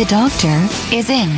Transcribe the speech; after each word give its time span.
The 0.00 0.06
doctor 0.06 0.66
is 0.96 1.10
in. 1.10 1.28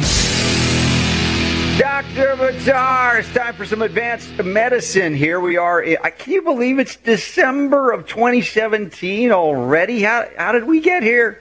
Dr. 1.80 2.36
Buttar, 2.36 3.18
it's 3.18 3.34
time 3.34 3.54
for 3.54 3.66
some 3.66 3.82
advanced 3.82 4.38
medicine. 4.44 5.16
Here 5.16 5.40
we 5.40 5.56
are. 5.56 5.84
I- 5.84 6.10
Can 6.10 6.32
you 6.32 6.42
believe 6.42 6.78
it's 6.78 6.94
December 6.94 7.90
of 7.90 8.06
2017 8.06 9.32
already? 9.32 10.02
How, 10.02 10.28
how 10.38 10.52
did 10.52 10.62
we 10.62 10.78
get 10.78 11.02
here? 11.02 11.40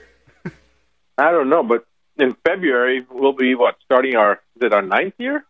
I 1.16 1.30
don't 1.30 1.48
know, 1.48 1.62
but 1.62 1.86
in 2.18 2.34
February 2.44 3.06
we'll 3.08 3.34
be 3.34 3.54
what 3.54 3.76
starting 3.84 4.16
our 4.16 4.40
is 4.56 4.62
it 4.62 4.72
our 4.72 4.82
ninth 4.82 5.14
year? 5.18 5.44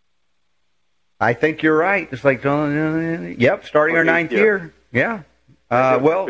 I 1.21 1.33
think 1.33 1.63
you're 1.63 1.79
right. 1.79 2.07
It's 2.13 2.23
like, 2.23 2.45
uh, 2.45 2.67
yep, 3.39 3.65
starting 3.65 3.97
our 3.97 4.05
ninth 4.05 4.31
year. 4.31 4.43
year. 4.43 4.75
Yeah. 4.93 5.23
Uh, 5.71 5.99
well, 6.03 6.29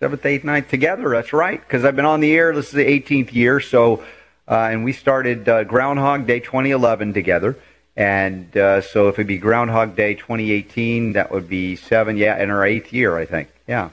seventh, 0.00 0.26
eighth, 0.26 0.42
ninth 0.42 0.68
together. 0.68 1.10
That's 1.10 1.32
right. 1.32 1.60
Because 1.60 1.84
I've 1.84 1.94
been 1.94 2.04
on 2.04 2.18
the 2.18 2.34
air. 2.34 2.52
This 2.52 2.66
is 2.66 2.72
the 2.72 2.84
18th 2.84 3.32
year. 3.32 3.60
So, 3.60 4.02
uh, 4.48 4.68
and 4.70 4.84
we 4.84 4.92
started 4.92 5.48
uh, 5.48 5.64
Groundhog 5.64 6.26
Day 6.26 6.40
2011 6.40 7.12
together. 7.12 7.56
And 7.96 8.56
uh, 8.56 8.80
so 8.80 9.08
if 9.08 9.14
it'd 9.16 9.26
be 9.26 9.38
Groundhog 9.38 9.96
Day 9.96 10.14
2018, 10.14 11.14
that 11.14 11.30
would 11.32 11.48
be 11.48 11.74
seven. 11.76 12.16
Yeah, 12.16 12.40
in 12.40 12.48
our 12.50 12.64
eighth 12.64 12.92
year, 12.92 13.16
I 13.16 13.24
think. 13.26 13.48
Yeah. 13.66 13.90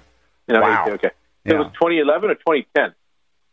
know, 0.48 0.62
Wow. 0.62 0.86
okay. 0.90 1.10
Yeah. 1.44 1.54
It 1.56 1.58
was 1.58 1.68
2011 1.74 2.30
or 2.30 2.36
2010. 2.36 2.92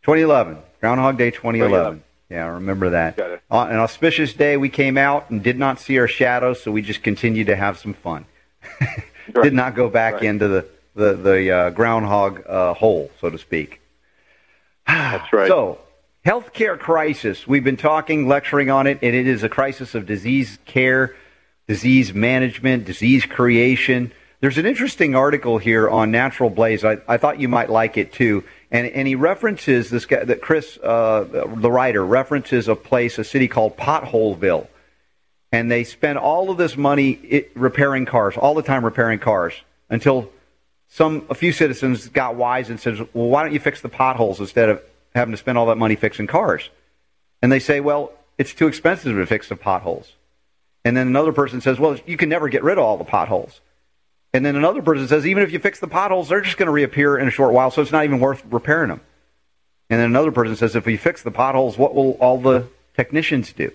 2011. 0.02 0.58
Groundhog 0.80 1.16
Day 1.16 1.30
2011. 1.30 1.70
2011. 1.70 2.02
Yeah, 2.30 2.44
I 2.44 2.48
remember 2.48 2.90
that. 2.90 3.16
Got 3.16 3.30
it. 3.30 3.42
On 3.50 3.70
an 3.70 3.76
auspicious 3.76 4.32
day, 4.34 4.56
we 4.56 4.68
came 4.68 4.96
out 4.98 5.30
and 5.30 5.42
did 5.42 5.58
not 5.58 5.78
see 5.80 5.98
our 5.98 6.08
shadows, 6.08 6.62
so 6.62 6.70
we 6.72 6.80
just 6.82 7.02
continued 7.02 7.46
to 7.48 7.56
have 7.56 7.78
some 7.78 7.94
fun. 7.94 8.24
Right. 9.32 9.44
Did 9.44 9.54
not 9.54 9.76
go 9.76 9.88
back 9.88 10.14
Right. 10.14 10.24
into 10.24 10.48
the 10.48 10.66
the 10.96 11.12
the 11.14 11.50
uh, 11.52 11.70
groundhog 11.70 12.42
uh, 12.46 12.74
hole, 12.74 13.08
so 13.20 13.30
to 13.30 13.38
speak. 13.38 13.80
That's 14.86 15.32
right. 15.32 15.46
So, 15.46 15.78
healthcare 16.24 16.78
crisis. 16.78 17.46
We've 17.46 17.64
been 17.64 17.76
talking, 17.76 18.28
lecturing 18.28 18.70
on 18.70 18.86
it, 18.86 18.98
and 19.02 19.14
it 19.14 19.26
is 19.26 19.42
a 19.42 19.48
crisis 19.48 19.94
of 19.94 20.06
disease 20.06 20.58
care, 20.64 21.16
disease 21.66 22.14
management, 22.14 22.84
disease 22.84 23.26
creation. 23.26 24.12
There's 24.40 24.58
an 24.58 24.66
interesting 24.66 25.14
article 25.14 25.58
here 25.58 25.88
on 25.88 26.10
Natural 26.10 26.50
Blaze. 26.50 26.84
I, 26.84 26.98
I 27.08 27.16
thought 27.16 27.40
you 27.40 27.48
might 27.48 27.70
like 27.70 27.96
it 27.96 28.12
too. 28.12 28.44
And, 28.70 28.86
and 28.86 29.06
he 29.06 29.14
references 29.14 29.90
this 29.90 30.06
guy, 30.06 30.24
that 30.24 30.40
Chris, 30.40 30.78
uh, 30.78 31.24
the 31.56 31.70
writer, 31.70 32.04
references 32.04 32.68
a 32.68 32.76
place, 32.76 33.18
a 33.18 33.24
city 33.24 33.48
called 33.48 33.76
Potholeville. 33.76 34.68
And 35.50 35.70
they 35.70 35.84
spend 35.84 36.18
all 36.18 36.50
of 36.50 36.56
this 36.56 36.76
money 36.76 37.10
it, 37.10 37.52
repairing 37.54 38.06
cars, 38.06 38.36
all 38.36 38.54
the 38.54 38.62
time 38.62 38.84
repairing 38.84 39.18
cars, 39.18 39.54
until 39.90 40.30
some 40.88 41.26
a 41.28 41.34
few 41.34 41.52
citizens 41.52 42.08
got 42.08 42.36
wise 42.36 42.70
and 42.70 42.80
says, 42.80 42.98
"Well, 43.12 43.28
why 43.28 43.42
don't 43.42 43.52
you 43.52 43.60
fix 43.60 43.82
the 43.82 43.90
potholes 43.90 44.40
instead 44.40 44.70
of 44.70 44.82
having 45.14 45.32
to 45.32 45.38
spend 45.38 45.58
all 45.58 45.66
that 45.66 45.78
money 45.78 45.96
fixing 45.96 46.26
cars?" 46.26 46.70
And 47.40 47.50
they 47.50 47.58
say, 47.58 47.80
"Well, 47.80 48.12
it's 48.38 48.54
too 48.54 48.66
expensive 48.66 49.14
to 49.14 49.26
fix 49.26 49.48
the 49.48 49.56
potholes." 49.56 50.12
And 50.84 50.96
then 50.96 51.06
another 51.06 51.32
person 51.32 51.60
says, 51.60 51.78
"Well, 51.78 51.98
you 52.06 52.16
can 52.16 52.28
never 52.28 52.48
get 52.48 52.62
rid 52.62 52.78
of 52.78 52.84
all 52.84 52.96
the 52.96 53.04
potholes." 53.04 53.60
And 54.32 54.44
then 54.44 54.56
another 54.56 54.82
person 54.82 55.06
says, 55.06 55.26
"Even 55.26 55.42
if 55.42 55.52
you 55.52 55.58
fix 55.58 55.78
the 55.78 55.88
potholes, 55.88 56.28
they're 56.28 56.40
just 56.40 56.56
going 56.56 56.66
to 56.66 56.72
reappear 56.72 57.18
in 57.18 57.28
a 57.28 57.30
short 57.30 57.52
while, 57.52 57.70
so 57.70 57.82
it's 57.82 57.92
not 57.92 58.04
even 58.04 58.20
worth 58.20 58.42
repairing 58.50 58.88
them." 58.88 59.00
And 59.90 60.00
then 60.00 60.06
another 60.06 60.32
person 60.32 60.56
says, 60.56 60.74
"If 60.74 60.86
we 60.86 60.96
fix 60.96 61.22
the 61.22 61.30
potholes, 61.30 61.76
what 61.76 61.94
will 61.94 62.12
all 62.12 62.38
the 62.38 62.68
technicians 62.96 63.52
do?" 63.52 63.70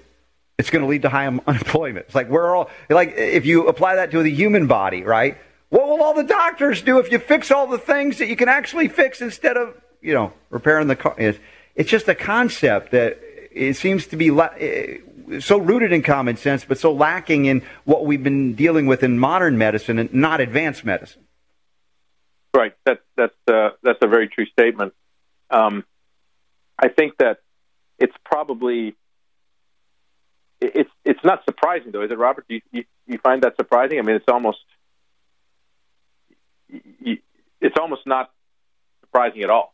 It's 0.58 0.72
going 0.72 0.82
to 0.82 0.88
lead 0.88 1.04
to 1.04 1.10
high 1.10 1.28
unemployment. 1.48 2.08
It's 2.08 2.16
like 2.16 2.30
we're 2.30 2.56
all 2.56 2.70
like 2.90 3.14
if 3.18 3.46
you 3.46 3.68
apply 3.68 3.96
that 3.96 4.12
to 4.12 4.24
the 4.24 4.32
human 4.34 4.68
body, 4.68 5.04
right? 5.04 5.38
What 5.70 5.88
will 5.88 6.02
all 6.02 6.14
the 6.14 6.24
doctors 6.24 6.82
do 6.82 7.00
if 7.00 7.12
you 7.12 7.20
fix 7.20 7.52
all 7.52 7.68
the 7.68 7.78
things 7.78 8.20
that 8.20 8.28
you 8.28 8.36
can 8.36 8.50
actually 8.50 8.88
fix 8.88 9.22
instead 9.22 9.58
of 9.58 9.76
you 10.02 10.14
know 10.14 10.34
repairing 10.50 10.88
the 10.88 10.96
car? 10.96 11.16
It's, 11.18 11.40
it's 11.76 11.90
just 11.90 12.08
a 12.08 12.16
concept 12.16 12.92
that 12.92 13.20
it 13.52 13.76
seems 13.76 14.08
to 14.08 14.18
be 14.18 14.32
la- 14.32 14.54
eh, 14.58 14.98
so 15.40 15.58
rooted 15.58 15.92
in 15.92 16.04
common 16.04 16.38
sense, 16.38 16.64
but 16.66 16.78
so 16.78 16.94
lacking 16.94 17.46
in 17.46 17.62
what 17.84 18.06
we've 18.06 18.24
been 18.24 18.54
dealing 18.54 18.88
with 18.88 19.04
in 19.04 19.20
modern 19.20 19.58
medicine 19.58 20.00
and 20.00 20.14
not 20.14 20.40
advanced 20.40 20.86
medicine. 20.86 21.24
Right. 22.56 22.74
That's 22.86 23.02
that's 23.16 23.36
uh, 23.48 23.70
that's 23.84 24.00
a 24.02 24.08
very 24.08 24.28
true 24.30 24.46
statement. 24.46 24.94
Um, 25.50 25.84
I 26.80 26.88
think 26.88 27.18
that 27.18 27.40
it's 28.00 28.16
probably 28.24 28.96
it's 30.62 30.90
it's 31.04 31.24
not 31.24 31.44
surprising 31.46 31.92
though, 31.92 32.04
is 32.04 32.12
it, 32.12 32.18
Robert? 32.18 32.46
Do 32.48 32.56
you, 32.56 32.62
you, 32.72 32.84
you 33.06 33.18
find 33.20 33.44
that 33.44 33.56
surprising? 33.58 34.00
I 34.00 34.02
mean, 34.02 34.16
it's 34.16 34.26
almost 34.28 34.60
it's 36.70 37.78
almost 37.80 38.06
not 38.06 38.32
surprising 39.02 39.44
at 39.44 39.50
all. 39.50 39.74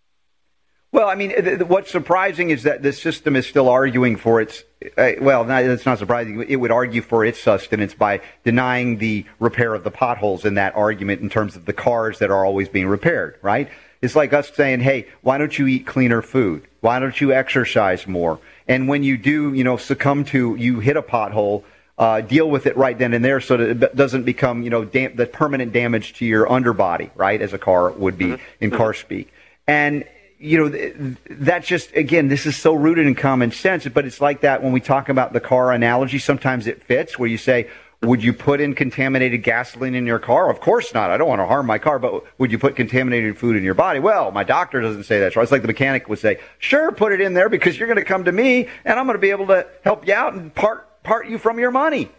Well, 0.93 1.09
I 1.09 1.15
mean, 1.15 1.31
th- 1.31 1.61
what's 1.61 1.89
surprising 1.89 2.51
is 2.51 2.63
that 2.63 2.83
the 2.83 2.93
system 2.93 3.35
is 3.35 3.47
still 3.47 3.67
arguing 3.67 4.15
for 4.15 4.39
its. 4.39 4.63
Uh, 4.95 5.13
well, 5.19 5.43
not, 5.43 5.63
it's 5.63 5.87
not 5.87 5.97
surprising. 5.97 6.45
It 6.47 6.57
would 6.57 6.69
argue 6.69 7.01
for 7.01 7.25
its 7.25 7.39
sustenance 7.39 7.95
by 7.95 8.21
denying 8.43 8.99
the 8.99 9.25
repair 9.39 9.73
of 9.73 9.83
the 9.83 9.89
potholes 9.89 10.45
in 10.45 10.53
that 10.53 10.75
argument 10.75 11.21
in 11.21 11.31
terms 11.31 11.55
of 11.55 11.65
the 11.65 11.73
cars 11.73 12.19
that 12.19 12.29
are 12.29 12.45
always 12.45 12.69
being 12.69 12.85
repaired, 12.85 13.39
right? 13.41 13.69
It's 14.03 14.15
like 14.15 14.33
us 14.33 14.51
saying, 14.53 14.81
hey, 14.81 15.07
why 15.21 15.39
don't 15.39 15.57
you 15.57 15.65
eat 15.65 15.87
cleaner 15.87 16.21
food? 16.21 16.67
Why 16.81 16.99
don't 16.99 17.19
you 17.19 17.33
exercise 17.33 18.05
more? 18.05 18.39
And 18.67 18.87
when 18.87 19.01
you 19.01 19.17
do, 19.17 19.51
you 19.51 19.63
know, 19.63 19.77
succumb 19.77 20.25
to, 20.25 20.55
you 20.55 20.79
hit 20.79 20.95
a 20.95 21.01
pothole, 21.01 21.63
uh, 21.97 22.21
deal 22.21 22.47
with 22.47 22.67
it 22.67 22.77
right 22.77 22.97
then 22.99 23.13
and 23.13 23.25
there 23.25 23.41
so 23.41 23.57
that 23.57 23.83
it 23.83 23.95
doesn't 23.95 24.23
become, 24.23 24.61
you 24.61 24.69
know, 24.69 24.85
dam- 24.85 25.15
the 25.15 25.25
permanent 25.25 25.73
damage 25.73 26.13
to 26.15 26.25
your 26.25 26.51
underbody, 26.51 27.09
right, 27.15 27.41
as 27.41 27.51
a 27.51 27.57
car 27.57 27.89
would 27.91 28.17
be 28.17 28.37
in 28.61 28.69
car 28.69 28.93
speak. 28.93 29.33
And 29.65 30.03
you 30.43 30.57
know, 30.69 31.15
that's 31.29 31.65
just, 31.65 31.95
again, 31.95 32.27
this 32.27 32.45
is 32.45 32.57
so 32.57 32.73
rooted 32.73 33.07
in 33.07 33.15
common 33.15 33.51
sense, 33.51 33.87
but 33.87 34.05
it's 34.05 34.19
like 34.19 34.41
that 34.41 34.61
when 34.61 34.73
we 34.73 34.81
talk 34.81 35.07
about 35.07 35.31
the 35.31 35.39
car 35.39 35.71
analogy. 35.71 36.19
Sometimes 36.19 36.67
it 36.67 36.83
fits 36.83 37.17
where 37.17 37.29
you 37.29 37.37
say, 37.37 37.69
would 38.01 38.21
you 38.21 38.33
put 38.33 38.59
in 38.59 38.75
contaminated 38.75 39.41
gasoline 39.41 39.95
in 39.95 40.05
your 40.05 40.19
car? 40.19 40.49
Of 40.49 40.59
course 40.59 40.93
not. 40.93 41.09
I 41.09 41.15
don't 41.15 41.29
want 41.29 41.39
to 41.39 41.45
harm 41.45 41.65
my 41.65 41.77
car, 41.77 41.97
but 41.97 42.25
would 42.39 42.51
you 42.51 42.59
put 42.59 42.75
contaminated 42.75 43.37
food 43.37 43.55
in 43.55 43.63
your 43.63 43.73
body? 43.73 43.99
Well, 43.99 44.31
my 44.31 44.43
doctor 44.43 44.81
doesn't 44.81 45.05
say 45.05 45.21
that. 45.21 45.33
It's 45.33 45.51
like 45.51 45.61
the 45.61 45.67
mechanic 45.67 46.09
would 46.09 46.19
say, 46.19 46.41
sure, 46.59 46.91
put 46.91 47.13
it 47.13 47.21
in 47.21 47.33
there 47.33 47.47
because 47.47 47.79
you're 47.79 47.87
going 47.87 47.97
to 47.97 48.03
come 48.03 48.25
to 48.25 48.31
me 48.33 48.67
and 48.83 48.99
I'm 48.99 49.05
going 49.05 49.15
to 49.15 49.21
be 49.21 49.29
able 49.29 49.47
to 49.47 49.65
help 49.85 50.05
you 50.05 50.13
out 50.13 50.33
and 50.33 50.53
part, 50.53 51.03
part 51.03 51.29
you 51.29 51.37
from 51.37 51.57
your 51.57 51.71
money. 51.71 52.11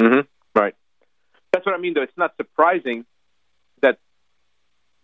hmm 0.00 0.20
Right. 0.54 0.76
That's 1.52 1.66
what 1.66 1.74
I 1.74 1.78
mean, 1.78 1.94
though. 1.94 2.02
It's 2.02 2.16
not 2.16 2.36
surprising 2.36 3.04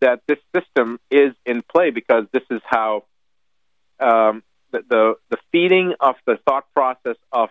that 0.01 0.21
this 0.27 0.39
system 0.55 0.99
is 1.11 1.33
in 1.45 1.63
play 1.63 1.91
because 1.91 2.25
this 2.33 2.43
is 2.51 2.61
how 2.65 3.05
um, 3.99 4.43
the, 4.73 4.83
the 4.89 5.15
the 5.31 5.37
feeding 5.53 5.95
of 6.01 6.17
the 6.27 6.39
thought 6.47 6.65
process 6.75 7.17
of 7.33 7.51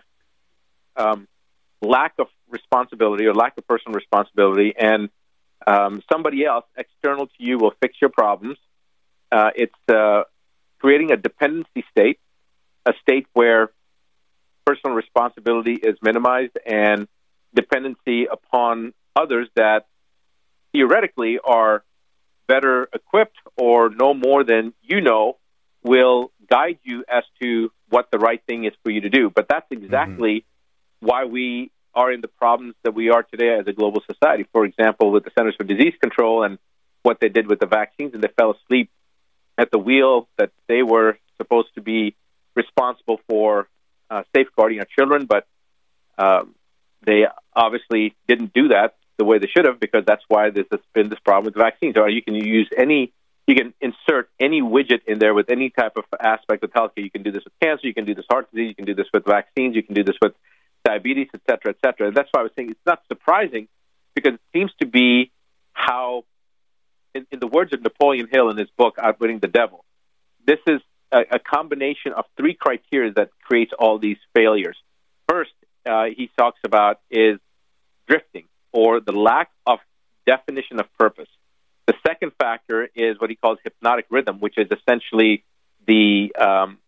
um, 0.96 1.28
lack 1.80 2.14
of 2.18 2.26
responsibility 2.48 3.26
or 3.26 3.34
lack 3.34 3.56
of 3.56 3.66
personal 3.66 3.94
responsibility, 3.94 4.74
and 4.78 5.08
um, 5.66 6.02
somebody 6.12 6.44
else 6.44 6.64
external 6.76 7.26
to 7.26 7.32
you 7.38 7.58
will 7.58 7.72
fix 7.80 7.96
your 8.00 8.10
problems. 8.10 8.58
Uh, 9.30 9.50
it's 9.54 9.74
uh, 9.88 10.22
creating 10.80 11.12
a 11.12 11.16
dependency 11.16 11.84
state, 11.90 12.18
a 12.84 12.92
state 13.02 13.26
where 13.32 13.70
personal 14.64 14.96
responsibility 14.96 15.74
is 15.74 15.96
minimized 16.02 16.56
and 16.66 17.06
dependency 17.54 18.26
upon 18.26 18.92
others 19.16 19.48
that 19.56 19.86
theoretically 20.72 21.38
are 21.42 21.84
better 22.50 22.88
equipped 22.92 23.38
or 23.56 23.90
know 23.90 24.12
more 24.12 24.42
than 24.42 24.74
you 24.82 25.00
know 25.00 25.36
will 25.84 26.32
guide 26.50 26.78
you 26.82 27.04
as 27.08 27.24
to 27.40 27.70
what 27.88 28.10
the 28.10 28.18
right 28.18 28.42
thing 28.48 28.64
is 28.64 28.72
for 28.82 28.90
you 28.90 29.02
to 29.02 29.08
do. 29.08 29.30
But 29.30 29.46
that's 29.48 29.70
exactly 29.70 30.44
why 30.98 31.24
we 31.24 31.70
are 31.94 32.12
in 32.12 32.20
the 32.20 32.32
problems 32.42 32.74
that 32.84 32.94
we 32.94 33.10
are 33.10 33.22
today 33.22 33.56
as 33.60 33.66
a 33.66 33.72
global 33.72 34.02
society. 34.12 34.44
For 34.52 34.64
example, 34.64 35.12
with 35.12 35.24
the 35.24 35.30
Centers 35.36 35.54
for 35.56 35.64
Disease 35.64 35.94
Control 36.00 36.42
and 36.42 36.58
what 37.02 37.18
they 37.20 37.28
did 37.28 37.46
with 37.48 37.60
the 37.60 37.66
vaccines, 37.66 38.14
and 38.14 38.22
they 38.22 38.32
fell 38.36 38.52
asleep 38.58 38.90
at 39.56 39.70
the 39.70 39.78
wheel 39.78 40.28
that 40.36 40.50
they 40.68 40.82
were 40.82 41.18
supposed 41.38 41.68
to 41.76 41.80
be 41.80 42.14
responsible 42.54 43.20
for 43.28 43.68
uh, 44.10 44.22
safeguarding 44.34 44.80
our 44.80 44.90
children, 44.96 45.26
but 45.26 45.46
um, 46.18 46.54
they 47.06 47.20
obviously 47.54 48.14
didn't 48.28 48.52
do 48.52 48.68
that 48.68 48.96
the 49.20 49.24
way 49.30 49.38
they 49.38 49.50
should 49.54 49.66
have 49.66 49.78
because 49.78 50.04
that's 50.06 50.24
why 50.28 50.48
there's 50.48 50.66
been 50.94 51.10
this 51.10 51.18
problem 51.20 51.44
with 51.44 51.54
vaccines. 51.54 51.94
Or 51.98 52.08
you 52.08 52.22
can 52.22 52.34
use 52.34 52.68
any 52.76 53.12
you 53.46 53.54
can 53.54 53.74
insert 53.80 54.30
any 54.38 54.62
widget 54.62 55.02
in 55.06 55.18
there 55.18 55.34
with 55.34 55.50
any 55.50 55.70
type 55.70 55.94
of 55.96 56.04
aspect 56.20 56.62
of 56.62 56.70
healthcare. 56.70 57.04
You 57.08 57.10
can 57.10 57.22
do 57.22 57.32
this 57.32 57.44
with 57.44 57.52
cancer, 57.60 57.86
you 57.86 57.94
can 57.94 58.04
do 58.04 58.14
this 58.14 58.24
with 58.28 58.34
heart 58.34 58.50
disease, 58.50 58.68
you 58.68 58.74
can 58.74 58.84
do 58.86 58.94
this 58.94 59.08
with 59.12 59.24
vaccines, 59.24 59.74
you 59.74 59.82
can 59.82 59.94
do 59.94 60.04
this 60.04 60.16
with 60.22 60.34
diabetes, 60.84 61.28
et 61.34 61.40
cetera, 61.48 61.74
et 61.74 61.78
cetera. 61.84 62.06
And 62.08 62.16
that's 62.16 62.28
why 62.32 62.40
I 62.40 62.42
was 62.44 62.52
saying 62.56 62.70
it's 62.70 62.86
not 62.86 63.02
surprising 63.08 63.68
because 64.14 64.34
it 64.34 64.40
seems 64.54 64.70
to 64.80 64.86
be 64.86 65.32
how, 65.72 66.24
in, 67.14 67.26
in 67.32 67.40
the 67.40 67.46
words 67.46 67.72
of 67.74 67.82
Napoleon 67.82 68.28
Hill 68.30 68.50
in 68.50 68.56
his 68.56 68.70
book 68.78 68.94
Outwitting 68.98 69.40
the 69.40 69.48
Devil, 69.48 69.84
this 70.46 70.60
is 70.66 70.80
a, 71.10 71.22
a 71.32 71.38
combination 71.40 72.12
of 72.12 72.24
three 72.36 72.54
criteria 72.54 73.12
that 73.14 73.30
creates 73.42 73.72
all 73.76 73.98
these 73.98 74.18
failures. 74.34 74.76
First, 75.28 75.54
uh, 75.84 76.04
he 76.04 76.30
talks 76.38 76.60
about 76.64 77.00
is 77.10 77.38
drifting 78.08 78.44
or 78.72 79.00
the 79.00 79.12
lack 79.12 79.50
of 79.66 79.78
definition 80.26 80.80
of 80.80 80.86
purpose. 80.98 81.28
The 81.86 81.94
second 82.06 82.32
factor 82.38 82.88
is 82.94 83.20
what 83.20 83.30
he 83.30 83.36
calls 83.36 83.58
hypnotic 83.64 84.06
rhythm, 84.10 84.38
which 84.38 84.56
is 84.58 84.68
essentially 84.70 85.44
the 85.86 86.34
um, 86.38 86.78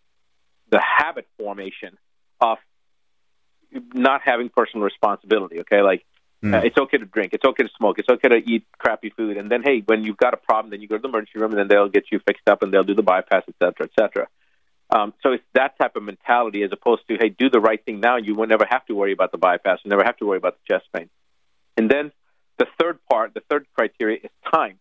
the 0.71 0.81
habit 0.81 1.27
formation 1.39 1.99
of 2.41 2.59
not 3.95 4.21
having 4.25 4.49
personal 4.49 4.85
responsibility. 4.85 5.61
Okay, 5.61 5.83
like 5.83 6.05
Hmm. 6.43 6.55
uh, 6.55 6.59
it's 6.59 6.77
okay 6.77 6.99
to 6.99 7.05
drink, 7.05 7.33
it's 7.35 7.45
okay 7.45 7.63
to 7.63 7.71
smoke, 7.79 8.01
it's 8.01 8.09
okay 8.09 8.29
to 8.29 8.37
eat 8.37 8.65
crappy 8.77 9.11
food, 9.11 9.37
and 9.37 9.49
then 9.49 9.63
hey, 9.63 9.81
when 9.87 10.03
you've 10.03 10.17
got 10.17 10.35
a 10.35 10.37
problem, 10.37 10.73
then 10.73 10.81
you 10.83 10.89
go 10.89 10.97
to 10.97 11.03
the 11.03 11.07
emergency 11.07 11.39
room, 11.39 11.53
and 11.53 11.59
then 11.61 11.69
they'll 11.69 11.89
get 11.89 12.07
you 12.11 12.19
fixed 12.27 12.49
up, 12.49 12.65
and 12.65 12.73
they'll 12.73 12.83
do 12.83 12.97
the 12.97 13.03
bypass, 13.03 13.45
et 13.47 13.55
cetera, 13.63 13.87
et 13.87 13.93
cetera. 13.97 14.27
Um, 14.91 15.15
so 15.23 15.33
it's 15.33 15.45
that 15.55 15.79
type 15.79 15.95
of 15.95 16.03
mentality 16.03 16.65
as 16.65 16.73
opposed 16.73 17.07
to 17.07 17.17
hey, 17.17 17.29
do 17.29 17.49
the 17.49 17.61
right 17.61 17.83
thing 17.85 18.01
now, 18.01 18.17
you 18.17 18.35
will 18.35 18.49
never 18.49 18.67
have 18.69 18.85
to 18.87 18.95
worry 18.97 19.13
about 19.13 19.31
the 19.31 19.39
bypass, 19.39 19.79
you 19.85 19.89
never 19.89 20.03
have 20.03 20.17
to 20.17 20.27
worry 20.27 20.39
about 20.39 20.57
the 20.59 20.75
chest 20.75 20.87
pain. 20.93 21.09
And 21.77 21.91
then 21.91 22.13
the 22.59 22.67
third 22.81 22.99
part, 23.11 23.35
the 23.35 23.43
third 23.49 23.67
criteria 23.75 24.19
is 24.25 24.31
time, 24.53 24.79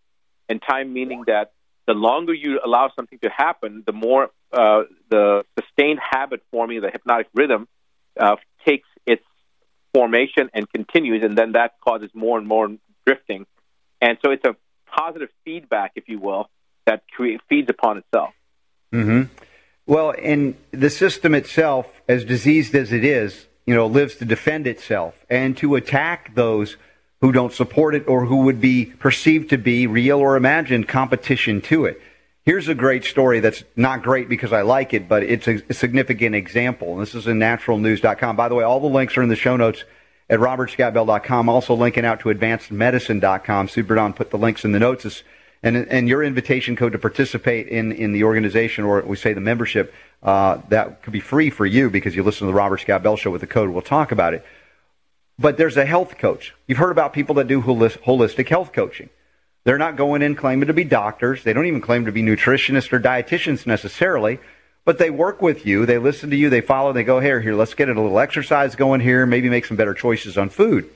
and 0.49 0.61
time 0.61 0.93
meaning 0.93 1.23
that 1.27 1.51
the 1.87 1.93
longer 1.93 2.33
you 2.33 2.59
allow 2.63 2.91
something 2.95 3.19
to 3.19 3.29
happen, 3.29 3.83
the 3.85 3.93
more 3.93 4.29
uh, 4.51 4.83
the 5.09 5.43
sustained 5.59 5.99
habit 5.99 6.41
forming, 6.51 6.81
the 6.81 6.89
hypnotic 6.89 7.27
rhythm, 7.33 7.67
uh, 8.19 8.35
takes 8.65 8.87
its 9.05 9.23
formation 9.93 10.49
and 10.53 10.71
continues, 10.71 11.23
and 11.23 11.37
then 11.37 11.53
that 11.53 11.75
causes 11.85 12.09
more 12.13 12.37
and 12.37 12.47
more 12.47 12.69
drifting. 13.05 13.45
And 13.99 14.17
so 14.23 14.31
it's 14.31 14.45
a 14.45 14.55
positive 14.85 15.29
feedback, 15.43 15.93
if 15.95 16.07
you 16.07 16.19
will, 16.19 16.49
that 16.85 17.03
feeds 17.49 17.69
upon 17.69 17.97
itself. 17.97 18.33
hmm 18.91 19.23
Well, 19.85 20.13
and 20.21 20.55
the 20.71 20.89
system 20.89 21.33
itself, 21.35 22.01
as 22.07 22.25
diseased 22.25 22.75
as 22.75 22.91
it 22.91 23.03
is, 23.03 23.47
you 23.71 23.77
know, 23.77 23.87
lives 23.87 24.15
to 24.15 24.25
defend 24.25 24.67
itself 24.67 25.25
and 25.29 25.55
to 25.55 25.75
attack 25.75 26.35
those 26.35 26.75
who 27.21 27.31
don't 27.31 27.53
support 27.53 27.95
it 27.95 28.05
or 28.05 28.25
who 28.25 28.41
would 28.41 28.59
be 28.59 28.83
perceived 28.83 29.49
to 29.51 29.57
be 29.57 29.87
real 29.87 30.19
or 30.19 30.35
imagined 30.35 30.89
competition 30.89 31.61
to 31.61 31.85
it. 31.85 32.01
Here's 32.43 32.67
a 32.67 32.75
great 32.75 33.05
story 33.05 33.39
that's 33.39 33.63
not 33.77 34.03
great 34.03 34.27
because 34.27 34.51
I 34.51 34.63
like 34.63 34.93
it, 34.93 35.07
but 35.07 35.23
it's 35.23 35.47
a, 35.47 35.73
significant 35.73 36.35
example. 36.35 36.97
This 36.97 37.15
is 37.15 37.27
in 37.27 37.39
naturalnews.com. 37.39 38.35
By 38.35 38.49
the 38.49 38.55
way, 38.55 38.65
all 38.65 38.81
the 38.81 38.87
links 38.87 39.15
are 39.15 39.23
in 39.23 39.29
the 39.29 39.37
show 39.37 39.55
notes 39.55 39.85
at 40.29 40.41
robertscottbell.com. 40.41 41.47
Also 41.47 41.73
linking 41.73 42.03
out 42.03 42.19
to 42.19 42.25
advancedmedicine.com. 42.27 43.69
Superdon 43.69 44.13
put 44.13 44.31
the 44.31 44.37
links 44.37 44.65
in 44.65 44.73
the 44.73 44.79
notes. 44.79 45.05
It's- 45.05 45.23
And, 45.63 45.77
and 45.77 46.09
your 46.09 46.23
invitation 46.23 46.75
code 46.75 46.93
to 46.93 46.97
participate 46.97 47.67
in, 47.67 47.91
in 47.91 48.13
the 48.13 48.23
organization, 48.23 48.83
or 48.83 49.01
we 49.01 49.15
say 49.15 49.33
the 49.33 49.41
membership, 49.41 49.93
uh, 50.23 50.59
that 50.69 51.03
could 51.03 51.13
be 51.13 51.19
free 51.19 51.51
for 51.51 51.65
you 51.65 51.89
because 51.89 52.15
you 52.15 52.23
listen 52.23 52.47
to 52.47 52.51
the 52.51 52.57
Robert 52.57 52.79
Scott 52.79 53.03
Bell 53.03 53.15
Show 53.15 53.29
with 53.29 53.41
the 53.41 53.47
code. 53.47 53.69
We'll 53.69 53.83
talk 53.83 54.11
about 54.11 54.33
it. 54.33 54.43
But 55.37 55.57
there's 55.57 55.77
a 55.77 55.85
health 55.85 56.17
coach. 56.17 56.55
You've 56.67 56.79
heard 56.79 56.91
about 56.91 57.13
people 57.13 57.35
that 57.35 57.47
do 57.47 57.61
holistic 57.61 58.49
health 58.49 58.73
coaching. 58.73 59.09
They're 59.63 59.77
not 59.77 59.95
going 59.95 60.23
in 60.23 60.35
claiming 60.35 60.67
to 60.67 60.73
be 60.73 60.83
doctors. 60.83 61.43
They 61.43 61.53
don't 61.53 61.67
even 61.67 61.81
claim 61.81 62.05
to 62.05 62.11
be 62.11 62.23
nutritionists 62.23 62.91
or 62.91 62.99
dietitians 62.99 63.67
necessarily, 63.67 64.39
but 64.85 64.97
they 64.97 65.11
work 65.11 65.41
with 65.41 65.65
you. 65.65 65.85
They 65.85 65.99
listen 65.99 66.31
to 66.31 66.35
you. 66.35 66.49
They 66.49 66.61
follow. 66.61 66.93
They 66.93 67.03
go, 67.03 67.19
here, 67.19 67.39
here, 67.39 67.53
let's 67.53 67.75
get 67.75 67.89
a 67.89 67.93
little 67.93 68.19
exercise 68.19 68.75
going 68.75 69.01
here. 69.01 69.27
Maybe 69.27 69.49
make 69.49 69.65
some 69.65 69.77
better 69.77 69.93
choices 69.93 70.37
on 70.37 70.49
food. 70.49 70.89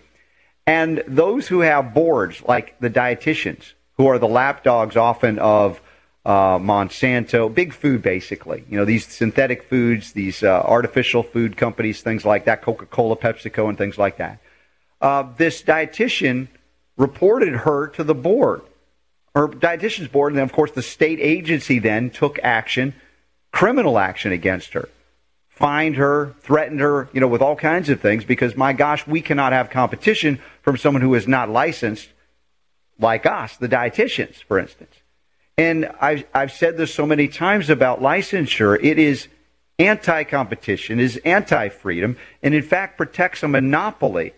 And 0.65 1.03
those 1.07 1.47
who 1.47 1.59
have 1.59 1.93
boards, 1.93 2.41
like 2.41 2.79
the 2.79 2.89
dietitians, 2.89 3.73
who 3.97 4.07
are 4.07 4.19
the 4.19 4.27
lapdogs 4.27 4.97
often 4.97 5.39
of 5.39 5.81
uh, 6.25 6.57
Monsanto, 6.57 7.53
big 7.53 7.73
food 7.73 8.01
basically. 8.01 8.65
You 8.69 8.77
know, 8.77 8.85
these 8.85 9.05
synthetic 9.07 9.69
foods, 9.69 10.13
these 10.13 10.43
uh, 10.43 10.61
artificial 10.61 11.23
food 11.23 11.55
companies, 11.57 12.01
things 12.01 12.25
like 12.25 12.45
that, 12.45 12.61
Coca 12.61 12.85
Cola, 12.85 13.15
PepsiCo, 13.15 13.69
and 13.69 13.77
things 13.77 13.97
like 13.97 14.17
that. 14.17 14.39
Uh, 14.99 15.27
this 15.37 15.61
dietitian 15.61 16.47
reported 16.97 17.53
her 17.53 17.87
to 17.89 18.03
the 18.03 18.15
board, 18.15 18.61
or 19.35 19.49
dietitian's 19.49 20.07
board, 20.07 20.31
and 20.31 20.37
then, 20.37 20.45
of 20.45 20.53
course, 20.53 20.71
the 20.71 20.81
state 20.81 21.19
agency 21.19 21.77
then 21.77 22.09
took 22.09 22.39
action, 22.41 22.93
criminal 23.51 23.99
action 23.99 24.31
against 24.31 24.73
her 24.73 24.89
fined 25.55 25.95
her, 25.95 26.35
threatened 26.41 26.81
her, 26.81 27.07
you 27.13 27.21
know, 27.21 27.27
with 27.29 27.41
all 27.41 27.55
kinds 27.55 27.89
of 27.89 28.01
things 28.01 28.25
because 28.25 28.57
my 28.57 28.73
gosh, 28.73 29.07
we 29.07 29.21
cannot 29.21 29.53
have 29.53 29.69
competition 29.69 30.39
from 30.61 30.75
someone 30.75 31.01
who 31.01 31.15
is 31.15 31.27
not 31.27 31.49
licensed 31.49 32.09
like 32.99 33.25
us, 33.25 33.57
the 33.57 33.69
dietitians, 33.69 34.43
for 34.43 34.59
instance. 34.59 34.95
And 35.57 35.89
I've, 36.01 36.25
I've 36.33 36.51
said 36.51 36.77
this 36.77 36.93
so 36.93 37.05
many 37.05 37.27
times 37.27 37.69
about 37.69 38.01
licensure. 38.01 38.77
It 38.81 38.99
is 38.99 39.27
anti 39.79 40.23
competition, 40.25 40.99
is 40.99 41.17
anti 41.17 41.69
freedom, 41.69 42.17
and 42.43 42.53
in 42.53 42.63
fact 42.63 42.97
protects 42.97 43.43
a 43.43 43.47
monopoly 43.47 44.33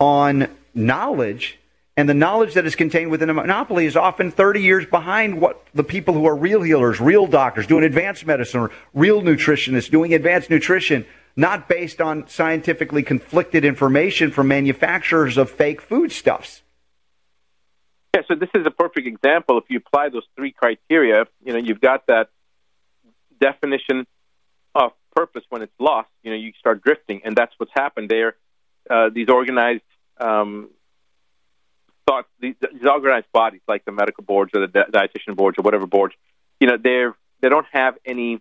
on 0.00 0.48
knowledge. 0.74 1.58
And 1.96 2.08
the 2.08 2.14
knowledge 2.14 2.54
that 2.54 2.66
is 2.66 2.74
contained 2.74 3.12
within 3.12 3.30
a 3.30 3.34
monopoly 3.34 3.86
is 3.86 3.96
often 3.96 4.32
30 4.32 4.60
years 4.60 4.84
behind 4.84 5.40
what 5.40 5.64
the 5.74 5.84
people 5.84 6.12
who 6.12 6.26
are 6.26 6.34
real 6.34 6.60
healers, 6.60 7.00
real 7.00 7.28
doctors, 7.28 7.68
doing 7.68 7.84
advanced 7.84 8.26
medicine, 8.26 8.62
or 8.62 8.70
real 8.94 9.22
nutritionists 9.22 9.90
doing 9.90 10.12
advanced 10.12 10.50
nutrition, 10.50 11.06
not 11.36 11.68
based 11.68 12.00
on 12.00 12.26
scientifically 12.26 13.04
conflicted 13.04 13.64
information 13.64 14.32
from 14.32 14.48
manufacturers 14.48 15.36
of 15.36 15.48
fake 15.48 15.80
foodstuffs. 15.80 16.63
Yeah, 18.14 18.20
so 18.28 18.36
this 18.36 18.48
is 18.54 18.64
a 18.64 18.70
perfect 18.70 19.08
example. 19.08 19.58
If 19.58 19.64
you 19.68 19.78
apply 19.78 20.10
those 20.10 20.22
three 20.36 20.52
criteria, 20.52 21.24
you 21.44 21.52
know, 21.52 21.58
you've 21.58 21.80
got 21.80 22.06
that 22.06 22.28
definition 23.40 24.06
of 24.72 24.92
purpose 25.16 25.42
when 25.48 25.62
it's 25.62 25.72
lost. 25.80 26.08
You 26.22 26.30
know, 26.30 26.36
you 26.36 26.52
start 26.60 26.84
drifting, 26.84 27.22
and 27.24 27.34
that's 27.34 27.52
what's 27.56 27.72
happened 27.74 28.08
there. 28.08 28.36
Uh, 28.88 29.08
these 29.12 29.28
organized 29.28 29.82
um, 30.20 30.70
thought 32.06 32.26
these, 32.38 32.54
these 32.60 32.86
organized 32.88 33.26
bodies, 33.32 33.62
like 33.66 33.84
the 33.84 33.90
medical 33.90 34.22
boards 34.22 34.52
or 34.54 34.60
the 34.60 34.68
di- 34.68 34.90
dietitian 34.92 35.34
boards 35.34 35.58
or 35.58 35.62
whatever 35.62 35.86
boards, 35.86 36.14
you 36.60 36.68
know, 36.68 36.76
they're 36.80 37.16
they 37.40 37.48
don't 37.48 37.66
have 37.72 37.96
any 38.04 38.40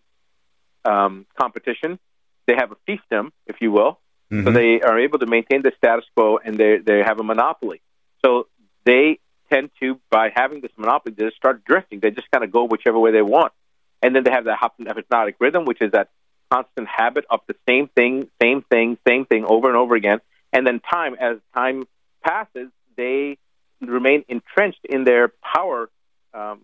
um, 0.85 1.25
competition. 1.35 1.97
They 2.45 2.53
have 2.55 2.71
a 2.71 2.75
fiefdom, 2.87 3.31
if 3.47 3.55
you 3.59 3.71
will. 3.71 3.99
So 4.43 4.51
they 4.51 4.81
are 4.81 4.99
able 4.99 5.19
to 5.19 5.25
maintain 5.25 5.63
the 5.63 5.71
status 5.77 6.05
quo, 6.15 6.37
and 6.37 6.59
they 6.59 6.77
they 6.77 6.99
have 6.99 7.19
a 7.19 7.23
monopoly. 7.23 7.81
So 8.23 8.47
they 8.85 9.19
tend 9.53 9.69
to, 9.81 9.99
by 10.09 10.31
having 10.33 10.61
this 10.61 10.71
monopoly, 10.77 11.15
they 11.17 11.25
just 11.25 11.37
start 11.37 11.63
drifting. 11.63 11.99
They 11.99 12.11
just 12.11 12.29
kind 12.31 12.43
of 12.43 12.51
go 12.51 12.65
whichever 12.65 12.99
way 12.99 13.11
they 13.11 13.21
want, 13.21 13.53
and 14.01 14.15
then 14.15 14.23
they 14.23 14.31
have 14.31 14.45
that 14.45 14.59
hypnotic 14.59 15.35
rhythm, 15.39 15.65
which 15.65 15.81
is 15.81 15.91
that 15.91 16.09
constant 16.51 16.87
habit 16.87 17.25
of 17.29 17.41
the 17.47 17.55
same 17.67 17.87
thing, 17.87 18.29
same 18.41 18.61
thing, 18.63 18.97
same 19.07 19.25
thing 19.25 19.45
over 19.45 19.67
and 19.67 19.77
over 19.77 19.95
again. 19.95 20.19
And 20.51 20.65
then 20.67 20.79
time, 20.79 21.15
as 21.19 21.37
time 21.53 21.83
passes, 22.23 22.69
they 22.95 23.37
remain 23.81 24.23
entrenched 24.27 24.85
in 24.87 25.03
their 25.03 25.31
power 25.53 25.89
um, 26.33 26.61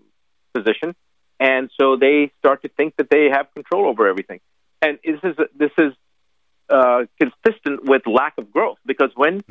position, 0.53 0.95
and 1.39 1.69
so 1.79 1.95
they 1.95 2.31
start 2.39 2.61
to 2.63 2.69
think 2.69 2.95
that 2.97 3.09
they 3.09 3.29
have 3.29 3.53
control 3.53 3.87
over 3.87 4.07
everything. 4.07 4.39
And 4.81 4.99
this 5.03 5.19
is 5.23 5.35
this 5.55 5.71
is 5.77 5.93
uh, 6.69 7.05
consistent 7.19 7.85
with 7.85 8.03
lack 8.05 8.37
of 8.37 8.51
growth 8.51 8.77
because 8.85 9.11
when 9.15 9.41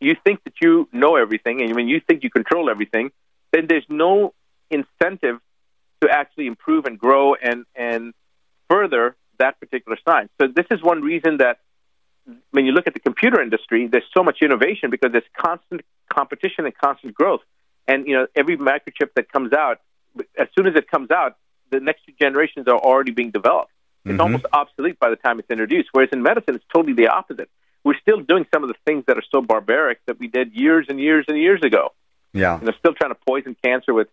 you 0.00 0.16
think 0.24 0.42
that 0.44 0.54
you 0.62 0.88
know 0.92 1.16
everything 1.16 1.62
and 1.62 1.74
when 1.74 1.88
you 1.88 2.00
think 2.00 2.22
you 2.22 2.30
control 2.30 2.70
everything, 2.70 3.10
then 3.52 3.66
there's 3.68 3.86
no 3.88 4.34
incentive 4.70 5.38
to 6.00 6.08
actually 6.10 6.46
improve 6.46 6.86
and 6.86 6.98
grow 6.98 7.34
and 7.34 7.64
and 7.74 8.14
further 8.68 9.16
that 9.38 9.58
particular 9.60 9.98
science. 10.04 10.30
So 10.40 10.46
this 10.48 10.66
is 10.70 10.82
one 10.82 11.02
reason 11.02 11.38
that 11.38 11.58
when 12.50 12.64
you 12.66 12.72
look 12.72 12.86
at 12.86 12.94
the 12.94 13.00
computer 13.00 13.40
industry, 13.40 13.86
there's 13.86 14.04
so 14.14 14.22
much 14.22 14.38
innovation 14.42 14.90
because 14.90 15.12
there's 15.12 15.30
constant 15.36 15.82
competition 16.12 16.64
and 16.66 16.76
constant 16.76 17.14
growth. 17.14 17.40
And 17.88 18.06
you 18.06 18.14
know, 18.14 18.26
every 18.36 18.56
microchip 18.56 19.14
that 19.16 19.32
comes 19.32 19.52
out, 19.52 19.80
as 20.38 20.48
soon 20.56 20.66
as 20.66 20.74
it 20.76 20.88
comes 20.90 21.10
out, 21.10 21.36
the 21.70 21.80
next 21.80 22.04
two 22.06 22.12
generations 22.20 22.68
are 22.68 22.78
already 22.78 23.12
being 23.12 23.30
developed. 23.30 23.72
It's 24.04 24.12
mm-hmm. 24.12 24.20
almost 24.20 24.46
obsolete 24.52 24.98
by 24.98 25.10
the 25.10 25.16
time 25.16 25.38
it's 25.40 25.50
introduced. 25.50 25.88
Whereas 25.92 26.10
in 26.12 26.22
medicine, 26.22 26.54
it's 26.54 26.64
totally 26.72 26.94
the 26.94 27.08
opposite. 27.08 27.50
We're 27.84 27.98
still 28.00 28.20
doing 28.20 28.46
some 28.52 28.62
of 28.62 28.68
the 28.68 28.76
things 28.86 29.04
that 29.06 29.16
are 29.16 29.24
so 29.30 29.40
barbaric 29.40 30.00
that 30.06 30.18
we 30.18 30.28
did 30.28 30.52
years 30.52 30.86
and 30.88 31.00
years 31.00 31.24
and 31.28 31.38
years 31.38 31.60
ago. 31.62 31.90
Yeah. 32.32 32.60
You 32.60 32.66
know, 32.66 32.72
still 32.78 32.94
trying 32.94 33.12
to 33.12 33.18
poison 33.26 33.56
cancer 33.64 33.94
with 33.94 34.08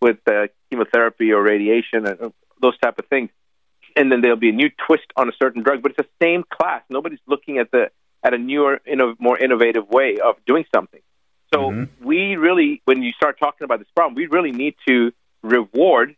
with 0.00 0.18
uh, 0.26 0.48
chemotherapy 0.68 1.32
or 1.32 1.42
radiation 1.42 2.06
and 2.06 2.20
uh, 2.20 2.30
those 2.60 2.76
type 2.78 2.98
of 2.98 3.06
things. 3.06 3.30
And 3.94 4.10
then 4.10 4.20
there'll 4.20 4.36
be 4.36 4.48
a 4.48 4.52
new 4.52 4.70
twist 4.86 5.06
on 5.16 5.28
a 5.28 5.32
certain 5.40 5.62
drug, 5.62 5.82
but 5.82 5.92
it's 5.92 6.08
the 6.08 6.24
same 6.24 6.44
class. 6.50 6.82
Nobody's 6.88 7.20
looking 7.26 7.58
at 7.58 7.70
the 7.70 7.90
at 8.24 8.34
a 8.34 8.38
newer, 8.38 8.80
inno- 8.86 9.16
more 9.18 9.36
innovative 9.38 9.88
way 9.88 10.18
of 10.18 10.36
doing 10.46 10.64
something. 10.74 11.00
So 11.52 11.86
we 12.00 12.36
really, 12.36 12.80
when 12.86 13.02
you 13.02 13.12
start 13.12 13.38
talking 13.38 13.64
about 13.66 13.78
this 13.78 13.88
problem, 13.94 14.14
we 14.14 14.26
really 14.26 14.52
need 14.52 14.74
to 14.88 15.12
reward 15.42 16.16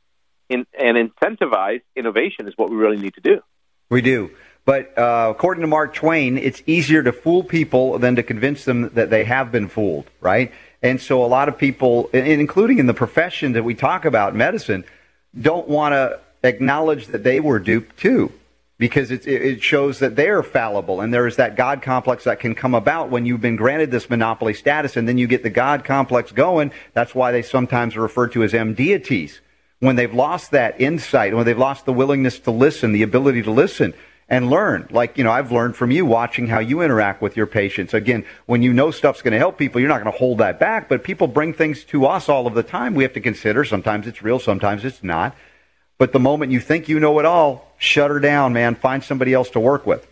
in, 0.49 0.67
and 0.79 0.97
incentivize 0.97 1.81
innovation 1.97 2.47
is 2.47 2.55
what 2.57 2.71
we 2.71 2.77
really 2.77 2.99
need 2.99 3.15
to 3.15 3.21
do. 3.21 3.41
We 3.91 4.01
do. 4.01 4.31
But 4.65 4.97
uh, 4.97 5.29
according 5.31 5.61
to 5.61 5.67
Mark 5.67 5.95
Twain, 5.95 6.39
it's 6.39 6.63
easier 6.67 7.03
to 7.03 7.13
fool 7.13 7.45
people 7.45 7.99
than 7.99 8.17
to 8.17 8.23
convince 8.23 8.65
them 8.65 8.91
that 8.95 9.11
they 9.11 9.25
have 9.25 9.53
been 9.53 9.69
fooled, 9.69 10.09
right? 10.21 10.53
And 10.83 11.01
so 11.01 11.25
a 11.25 11.27
lot 11.27 11.49
of 11.49 11.59
people, 11.59 12.09
including 12.13 12.79
in 12.79 12.87
the 12.87 12.95
profession 12.95 13.53
that 13.53 13.63
we 13.63 13.75
talk 13.75 14.05
about, 14.05 14.35
medicine, 14.35 14.85
don't 15.39 15.69
want 15.69 15.93
to 15.93 16.21
acknowledge 16.43 17.09
that 17.09 17.25
they 17.25 17.41
were 17.41 17.59
duped 17.59 17.99
too, 17.99 18.33
because 18.79 19.11
it, 19.11 19.27
it 19.27 19.63
shows 19.63 19.99
that 19.99 20.17
they're 20.17 20.43
fallible, 20.43 21.01
and 21.01 21.13
there 21.13 21.27
is 21.27 21.37
that 21.37 21.57
God 21.57 21.83
complex 21.83 22.25
that 22.25 22.41
can 22.41 22.55
come 22.55 22.75
about 22.75 23.11
when 23.11 23.27
you've 23.27 23.41
been 23.41 23.57
granted 23.57 23.91
this 23.91 24.09
monopoly 24.09 24.55
status, 24.55 24.97
and 24.97 25.07
then 25.07 25.19
you 25.19 25.27
get 25.27 25.43
the 25.43 25.51
God 25.51 25.85
complex 25.85 26.33
going. 26.33 26.73
That's 26.93 27.15
why 27.15 27.33
they 27.33 27.43
sometimes 27.43 27.97
are 27.97 28.03
referred 28.03 28.33
to 28.33 28.43
as 28.43 28.55
M 28.55 28.75
deities. 28.75 29.41
When 29.81 29.97
they've 29.97 30.15
lost 30.15 30.53
that 30.53 30.81
insight, 30.81 31.35
when 31.35 31.45
they've 31.45 31.59
lost 31.59 31.85
the 31.85 31.93
willingness 31.93 32.39
to 32.41 32.51
listen, 32.51 32.93
the 32.93 33.03
ability 33.03 33.43
to 33.43 33.51
listen 33.51 33.93
and 34.29 34.51
learn. 34.51 34.89
Like, 34.91 35.19
you 35.19 35.25
know, 35.25 35.31
I've 35.31 35.53
learned 35.53 35.77
from 35.77 35.91
you 35.91 36.07
watching 36.07 36.47
how 36.47 36.59
you 36.59 36.81
interact 36.81 37.21
with 37.21 37.37
your 37.37 37.47
patients. 37.47 37.95
Again, 37.95 38.25
when 38.47 38.63
you 38.63 38.73
know 38.73 38.91
stuff's 38.91 39.23
going 39.23 39.33
to 39.33 39.39
help 39.39 39.59
people, 39.59 39.81
you're 39.81 39.89
not 39.89 40.03
going 40.03 40.13
to 40.13 40.19
hold 40.19 40.39
that 40.39 40.59
back, 40.59 40.89
but 40.89 41.05
people 41.05 41.27
bring 41.27 41.53
things 41.53 41.85
to 41.85 42.07
us 42.07 42.29
all 42.29 42.47
of 42.47 42.55
the 42.55 42.63
time. 42.63 42.95
We 42.95 43.03
have 43.03 43.13
to 43.15 43.21
consider. 43.21 43.65
Sometimes 43.65 44.07
it's 44.07 44.23
real, 44.23 44.39
sometimes 44.39 44.85
it's 44.85 45.03
not. 45.03 45.37
But 45.99 46.13
the 46.13 46.19
moment 46.19 46.53
you 46.53 46.61
think 46.61 46.89
you 46.89 46.99
know 46.99 47.19
it 47.19 47.25
all, 47.25 47.73
shut 47.79 48.11
her 48.11 48.19
down, 48.19 48.53
man. 48.53 48.75
Find 48.75 49.05
somebody 49.05 49.33
else 49.33 49.51
to 49.51 49.61
work 49.61 49.87
with. 49.87 50.07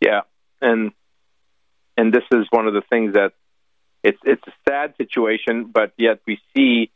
Yeah, 0.00 0.22
and 0.60 0.90
and 1.96 2.12
this 2.12 2.24
is 2.32 2.46
one 2.50 2.66
of 2.66 2.74
the 2.74 2.82
things 2.90 3.14
that 3.14 3.32
it's 4.02 4.18
it's 4.24 4.42
a 4.46 4.52
sad 4.68 4.94
situation, 4.96 5.70
but 5.72 5.92
yet 5.96 6.20
we 6.26 6.40
see 6.56 6.90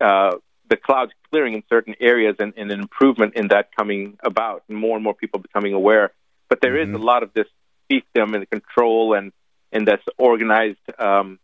uh, 0.00 0.32
the 0.68 0.76
clouds 0.76 1.12
clearing 1.30 1.54
in 1.54 1.62
certain 1.68 1.94
areas 2.00 2.36
and, 2.38 2.54
and, 2.56 2.70
an 2.70 2.80
improvement 2.80 3.34
in 3.34 3.48
that 3.48 3.74
coming 3.76 4.18
about, 4.22 4.64
and 4.68 4.76
more 4.76 4.96
and 4.96 5.04
more 5.04 5.14
people 5.14 5.40
becoming 5.40 5.72
aware. 5.72 6.12
But 6.48 6.60
there 6.60 6.74
mm-hmm. 6.74 6.94
is 6.94 7.00
a 7.00 7.04
lot 7.04 7.22
of 7.22 7.32
this 7.32 7.46
fiefdom 7.90 8.34
and 8.34 8.48
control 8.50 9.14
and 9.14 9.32
and 9.72 9.86
that's 9.86 10.02
organized 10.18 10.78
um, 10.98 11.38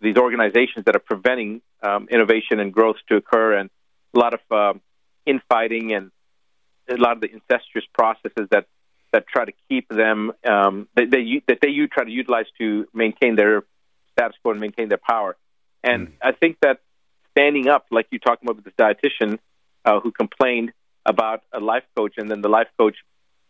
these 0.00 0.16
organizations 0.16 0.84
that 0.86 0.96
are 0.96 1.00
preventing 1.00 1.62
um, 1.82 2.08
innovation 2.10 2.58
and 2.58 2.72
growth 2.72 2.96
to 3.08 3.16
occur, 3.16 3.56
and 3.56 3.70
a 4.14 4.18
lot 4.18 4.34
of 4.34 4.40
um, 4.50 4.80
infighting 5.26 5.92
and 5.92 6.10
a 6.88 6.96
lot 6.96 7.12
of 7.12 7.20
the 7.20 7.30
incestuous 7.30 7.84
processes 7.92 8.48
that 8.50 8.66
that 9.12 9.26
try 9.26 9.44
to 9.44 9.52
keep 9.68 9.88
them 9.88 10.32
um, 10.44 10.88
that 10.96 11.10
they 11.10 11.42
that 11.46 11.58
they 11.62 11.74
try 11.92 12.04
to 12.04 12.10
utilize 12.10 12.46
to 12.58 12.86
maintain 12.92 13.36
their 13.36 13.64
status 14.12 14.36
quo 14.42 14.52
and 14.52 14.60
maintain 14.60 14.88
their 14.88 14.98
power. 14.98 15.36
And 15.82 16.08
mm. 16.08 16.12
I 16.22 16.32
think 16.32 16.58
that 16.62 16.80
standing 17.38 17.68
up, 17.68 17.86
like 17.90 18.06
you 18.10 18.18
talking 18.18 18.48
about 18.48 18.56
with 18.56 18.64
this 18.64 18.74
dietitian 18.74 19.38
uh, 19.84 20.00
who 20.00 20.10
complained 20.10 20.72
about 21.06 21.42
a 21.52 21.60
life 21.60 21.84
coach, 21.96 22.14
and 22.16 22.30
then 22.30 22.42
the 22.42 22.48
life 22.48 22.68
coach 22.78 22.96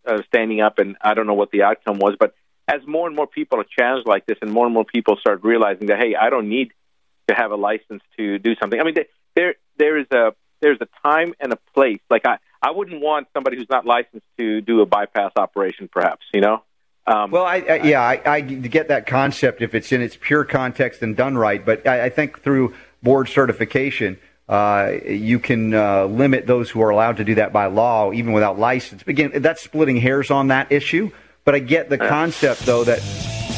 uh, 0.07 0.18
standing 0.26 0.61
up, 0.61 0.78
and 0.78 0.97
I 1.00 1.14
don't 1.14 1.26
know 1.26 1.35
what 1.35 1.50
the 1.50 1.62
outcome 1.62 1.99
was, 1.99 2.14
but 2.18 2.35
as 2.68 2.80
more 2.87 3.07
and 3.07 3.16
more 3.16 3.26
people 3.26 3.59
are 3.59 3.66
challenged 3.78 4.07
like 4.07 4.26
this, 4.26 4.37
and 4.42 4.52
more 4.52 4.66
and 4.66 4.75
more 4.75 4.85
people 4.85 5.16
start 5.16 5.42
realizing 5.42 5.87
that, 5.87 5.99
hey, 5.99 6.14
I 6.14 6.28
don't 6.28 6.49
need 6.49 6.73
to 7.28 7.35
have 7.35 7.50
a 7.50 7.57
license 7.57 8.02
to 8.18 8.38
do 8.38 8.54
something. 8.61 8.78
I 8.78 8.85
mean, 8.85 8.95
there 9.35 9.54
there 9.78 9.99
is 9.99 10.07
a 10.12 10.35
there's 10.61 10.78
a 10.80 10.88
time 11.02 11.35
and 11.40 11.52
a 11.52 11.59
place. 11.75 12.00
Like 12.11 12.26
I, 12.26 12.38
I 12.62 12.73
wouldn't 12.73 13.00
want 13.00 13.28
somebody 13.33 13.57
who's 13.57 13.71
not 13.71 13.87
licensed 13.87 14.26
to 14.38 14.61
do 14.61 14.80
a 14.83 14.87
bypass 14.87 15.33
operation, 15.37 15.88
perhaps. 15.90 16.26
You 16.35 16.42
know. 16.42 16.62
Um, 17.07 17.30
well, 17.30 17.45
I, 17.45 17.57
I, 17.61 17.75
yeah, 17.85 18.02
I, 18.02 18.21
I 18.26 18.40
get 18.42 18.88
that 18.88 19.07
concept 19.07 19.62
if 19.62 19.75
it's 19.75 19.92
in 19.92 20.02
its 20.02 20.18
pure 20.21 20.45
context 20.45 21.00
and 21.00 21.16
done 21.16 21.38
right. 21.38 21.64
But 21.64 21.87
I, 21.88 22.07
I 22.07 22.09
think 22.11 22.42
through 22.42 22.75
board 23.02 23.28
certification, 23.28 24.19
uh, 24.49 24.93
you 25.07 25.38
can 25.38 25.75
uh, 25.75 26.05
limit 26.07 26.47
those 26.47 26.71
who 26.71 26.81
are 26.81 26.90
allowed 26.90 27.19
to 27.19 27.25
do 27.25 27.35
that 27.35 27.52
by 27.52 27.67
law, 27.67 28.12
even 28.12 28.33
without 28.33 28.59
license. 28.59 29.02
Again, 29.07 29.33
that's 29.37 29.62
splitting 29.62 29.97
hairs 29.97 30.31
on 30.31 30.49
that 30.49 30.73
issue. 30.73 31.11
But 31.45 31.55
I 31.55 31.61
get 31.61 31.88
the 31.88 31.99
concept, 31.99 32.61
though, 32.67 32.85
that 32.85 33.00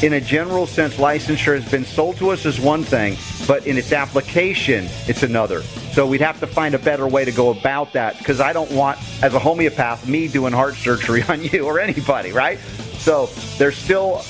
in 0.03 0.13
a 0.13 0.21
general 0.21 0.65
sense, 0.65 0.95
licensure 0.95 1.59
has 1.59 1.69
been 1.69 1.85
sold 1.85 2.17
to 2.17 2.29
us 2.29 2.45
as 2.45 2.59
one 2.59 2.83
thing, 2.83 3.17
but 3.47 3.67
in 3.67 3.77
its 3.77 3.91
application, 3.91 4.87
it's 5.07 5.23
another. 5.23 5.61
So 5.93 6.07
we'd 6.07 6.21
have 6.21 6.39
to 6.39 6.47
find 6.47 6.73
a 6.73 6.79
better 6.79 7.07
way 7.07 7.25
to 7.25 7.31
go 7.31 7.49
about 7.49 7.93
that 7.93 8.17
because 8.17 8.39
I 8.39 8.53
don't 8.53 8.71
want, 8.71 8.97
as 9.21 9.33
a 9.33 9.39
homeopath, 9.39 10.07
me 10.07 10.27
doing 10.27 10.53
heart 10.53 10.75
surgery 10.75 11.21
on 11.29 11.43
you 11.43 11.65
or 11.65 11.79
anybody, 11.79 12.31
right? 12.31 12.59
So 12.97 13.27
there's 13.57 13.77
still 13.77 14.23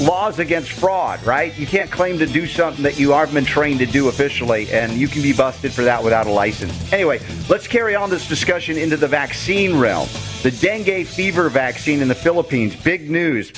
laws 0.00 0.38
against 0.38 0.72
fraud, 0.72 1.22
right? 1.24 1.56
You 1.58 1.66
can't 1.66 1.90
claim 1.90 2.18
to 2.18 2.26
do 2.26 2.46
something 2.46 2.82
that 2.82 2.98
you 2.98 3.10
haven't 3.10 3.34
been 3.34 3.44
trained 3.44 3.80
to 3.80 3.86
do 3.86 4.08
officially, 4.08 4.70
and 4.70 4.92
you 4.92 5.08
can 5.08 5.22
be 5.22 5.32
busted 5.32 5.72
for 5.72 5.82
that 5.82 6.02
without 6.02 6.26
a 6.26 6.30
license. 6.30 6.92
Anyway, 6.92 7.20
let's 7.48 7.66
carry 7.66 7.94
on 7.94 8.10
this 8.10 8.28
discussion 8.28 8.76
into 8.76 8.96
the 8.96 9.08
vaccine 9.08 9.78
realm. 9.78 10.08
The 10.42 10.50
dengue 10.50 11.06
fever 11.06 11.48
vaccine 11.48 12.02
in 12.02 12.08
the 12.08 12.14
Philippines, 12.14 12.76
big 12.76 13.10
news. 13.10 13.50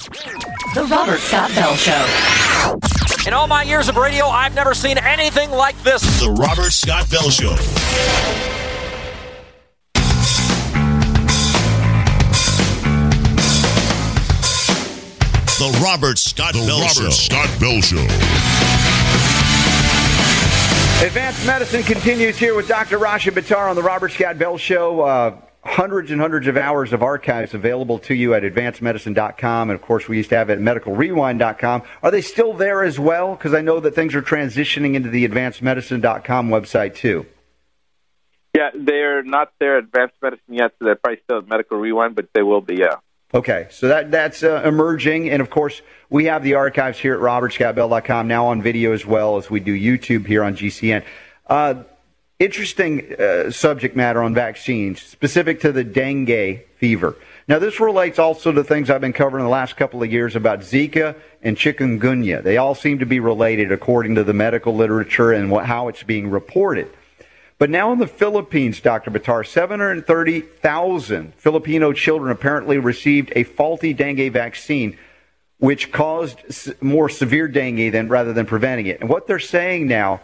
The 0.75 0.87
Robert 0.91 1.19
Scott 1.19 1.51
Bell 1.55 1.75
Show. 1.75 2.79
In 3.27 3.35
all 3.35 3.47
my 3.47 3.63
years 3.63 3.89
of 3.89 3.97
radio, 3.97 4.27
I've 4.27 4.55
never 4.55 4.75
seen 4.75 4.99
anything 4.99 5.51
like 5.51 5.81
this. 5.83 6.03
The 6.21 6.31
Robert 6.31 6.73
Scott 6.73 7.11
Bell 7.11 7.31
Show. 7.31 8.58
The 15.59 15.81
Robert 15.83 16.19
Scott 16.19 16.53
the 16.53 16.61
Bell 16.61 16.79
Robert 16.79 16.95
Show. 16.95 17.11
Scott 17.11 17.61
Bell 17.61 17.81
Show. 17.81 17.99
Advanced 21.05 21.45
Medicine 21.45 21.83
continues 21.83 22.39
here 22.39 22.55
with 22.55 22.69
Dr. 22.69 22.99
Rashid 22.99 23.35
Buttar 23.35 23.69
on 23.69 23.75
the 23.75 23.83
Robert 23.83 24.13
Scott 24.13 24.39
Bell 24.39 24.57
Show. 24.57 25.01
Uh, 25.01 25.37
hundreds 25.65 26.13
and 26.13 26.21
hundreds 26.21 26.47
of 26.47 26.57
hours 26.57 26.93
of 26.93 27.03
archives 27.03 27.55
available 27.55 27.99
to 27.99 28.15
you 28.15 28.35
at 28.35 28.45
advancedmedicine.com. 28.45 29.71
And 29.71 29.77
of 29.77 29.85
course, 29.85 30.07
we 30.07 30.17
used 30.17 30.31
to 30.31 30.37
have 30.37 30.49
it 30.49 30.55
at 30.55 30.59
medicalrewind.com. 30.61 31.83
Are 32.05 32.11
they 32.13 32.21
still 32.21 32.53
there 32.53 32.85
as 32.85 33.01
well? 33.01 33.35
Because 33.35 33.53
I 33.53 33.61
know 33.61 33.81
that 33.81 33.97
things 33.97 34.15
are 34.15 34.23
transitioning 34.23 34.95
into 34.95 35.09
the 35.09 35.27
advancedmedicine.com 35.27 36.51
website 36.51 36.95
too. 36.95 37.27
Yeah, 38.57 38.71
they're 38.75 39.25
not 39.25 39.53
there 39.59 39.79
at 39.79 39.85
Advanced 39.85 40.15
Medicine 40.23 40.55
yet, 40.55 40.71
so 40.79 40.85
they're 40.85 40.95
probably 40.95 41.21
still 41.25 41.39
at 41.39 41.49
Medical 41.49 41.79
Rewind, 41.79 42.15
but 42.15 42.29
they 42.33 42.43
will 42.43 42.61
be, 42.61 42.77
yeah. 42.77 42.95
Okay, 43.35 43.67
so 43.71 43.89
that 43.89 44.11
that's 44.11 44.43
uh, 44.43 44.63
emerging, 44.65 45.29
and 45.29 45.43
of 45.43 45.51
course 45.51 45.83
we 46.09 46.25
have 46.25 46.43
the 46.43 46.55
archives 46.55 46.99
here 46.99 47.13
at 47.15 47.21
robertscottbell.com 47.21 48.27
now 48.27 48.47
on 48.47 48.63
video 48.63 48.93
as 48.93 49.05
well 49.05 49.37
as 49.37 49.51
we 49.51 49.61
do 49.61 49.79
YouTube 49.79 50.27
here 50.27 50.43
on 50.43 50.57
GCN. 50.57 51.05
Uh, 51.47 51.83
interesting 52.39 53.15
uh, 53.21 53.51
subject 53.51 53.95
matter 53.95 54.23
on 54.23 54.33
vaccines, 54.33 55.03
specific 55.03 55.61
to 55.61 55.73
the 55.73 55.85
dengue 55.85 56.65
fever. 56.77 57.17
Now, 57.49 57.59
this 57.59 57.81
relates 57.81 58.19
also 58.19 58.53
to 58.53 58.65
things 58.65 58.89
I've 58.89 59.01
been 59.01 59.13
covering 59.13 59.45
the 59.45 59.51
last 59.51 59.77
couple 59.77 60.03
of 60.03 60.11
years 60.11 60.35
about 60.35 60.61
Zika 60.61 61.15
and 61.43 61.57
chikungunya. 61.57 62.43
They 62.43 62.57
all 62.57 62.75
seem 62.75 62.99
to 62.99 63.07
be 63.07 63.21
related 63.21 63.73
according 63.73 64.15
to 64.15 64.25
the 64.25 64.35
medical 64.35 64.75
literature 64.75 65.33
and 65.33 65.51
what, 65.51 65.67
how 65.67 65.89
it's 65.89 66.03
being 66.03 66.31
reported. 66.31 66.91
But 67.59 67.71
now 67.71 67.93
in 67.93 67.99
the 67.99 68.07
Philippines, 68.07 68.81
Dr. 68.81 69.11
Buttar, 69.11 69.45
730,000 69.45 71.35
Filipino 71.35 71.93
children 71.93 72.31
apparently 72.31 72.79
received 72.79 73.33
a 73.35 73.43
faulty 73.43 73.93
dengue 73.93 74.33
vaccine, 74.33 74.97
which 75.59 75.91
caused 75.91 76.39
more 76.81 77.09
severe 77.09 77.49
dengue 77.49 77.91
than 77.91 78.09
rather 78.09 78.33
than 78.33 78.47
preventing 78.47 78.87
it. 78.87 79.01
And 79.01 79.11
what 79.11 79.27
they're 79.27 79.41
saying 79.41 79.89
now 79.89 80.21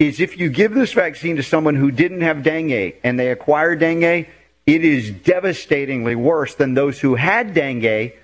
is 0.00 0.18
if 0.18 0.36
you 0.36 0.48
give 0.48 0.74
this 0.74 0.92
vaccine 0.92 1.36
to 1.36 1.44
someone 1.44 1.76
who 1.76 1.92
didn't 1.92 2.22
have 2.22 2.42
dengue 2.42 2.96
and 3.04 3.20
they 3.20 3.30
acquire 3.30 3.76
dengue, 3.76 4.26
it 4.66 4.84
is 4.84 5.12
devastatingly 5.12 6.16
worse 6.16 6.56
than 6.56 6.74
those 6.74 6.98
who 6.98 7.14
had 7.14 7.54
dengue 7.54 8.14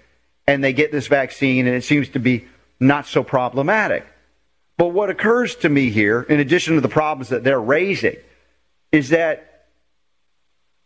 and 0.48 0.64
they 0.64 0.72
get 0.72 0.90
this 0.90 1.06
vaccine 1.06 1.68
and 1.68 1.76
it 1.76 1.84
seems 1.84 2.08
to 2.08 2.18
be 2.18 2.46
not 2.80 3.06
so 3.06 3.22
problematic. 3.22 4.04
But 4.76 4.88
what 4.88 5.10
occurs 5.10 5.54
to 5.56 5.68
me 5.68 5.90
here, 5.90 6.22
in 6.22 6.40
addition 6.40 6.74
to 6.74 6.80
the 6.80 6.88
problems 6.88 7.28
that 7.28 7.44
they're 7.44 7.60
raising, 7.60 8.16
is 8.92 9.10
that 9.10 9.66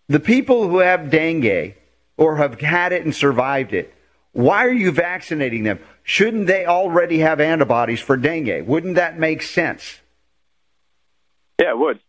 the 0.09 0.21
people 0.21 0.69
who 0.69 0.79
have 0.79 1.11
dengue 1.11 1.75
or 2.17 2.37
have 2.37 2.61
had 2.61 2.93
it 2.93 3.05
and 3.05 3.15
survived 3.15 3.73
it, 3.73 3.93
why 4.33 4.67
are 4.67 4.73
you 4.73 4.91
vaccinating 4.91 5.65
them? 5.65 5.79
Shouldn't 6.03 6.47
they 6.47 6.67
already 6.67 7.21
have 7.21 7.41
antibodies 7.41 8.01
for 8.01 8.17
dengue? 8.17 8.67
Wouldn't 8.67 8.97
that 8.97 9.19
make 9.19 9.43
sense? 9.43 10.01
Yeah, 11.59 11.71
it 11.71 11.79
would. 11.79 12.01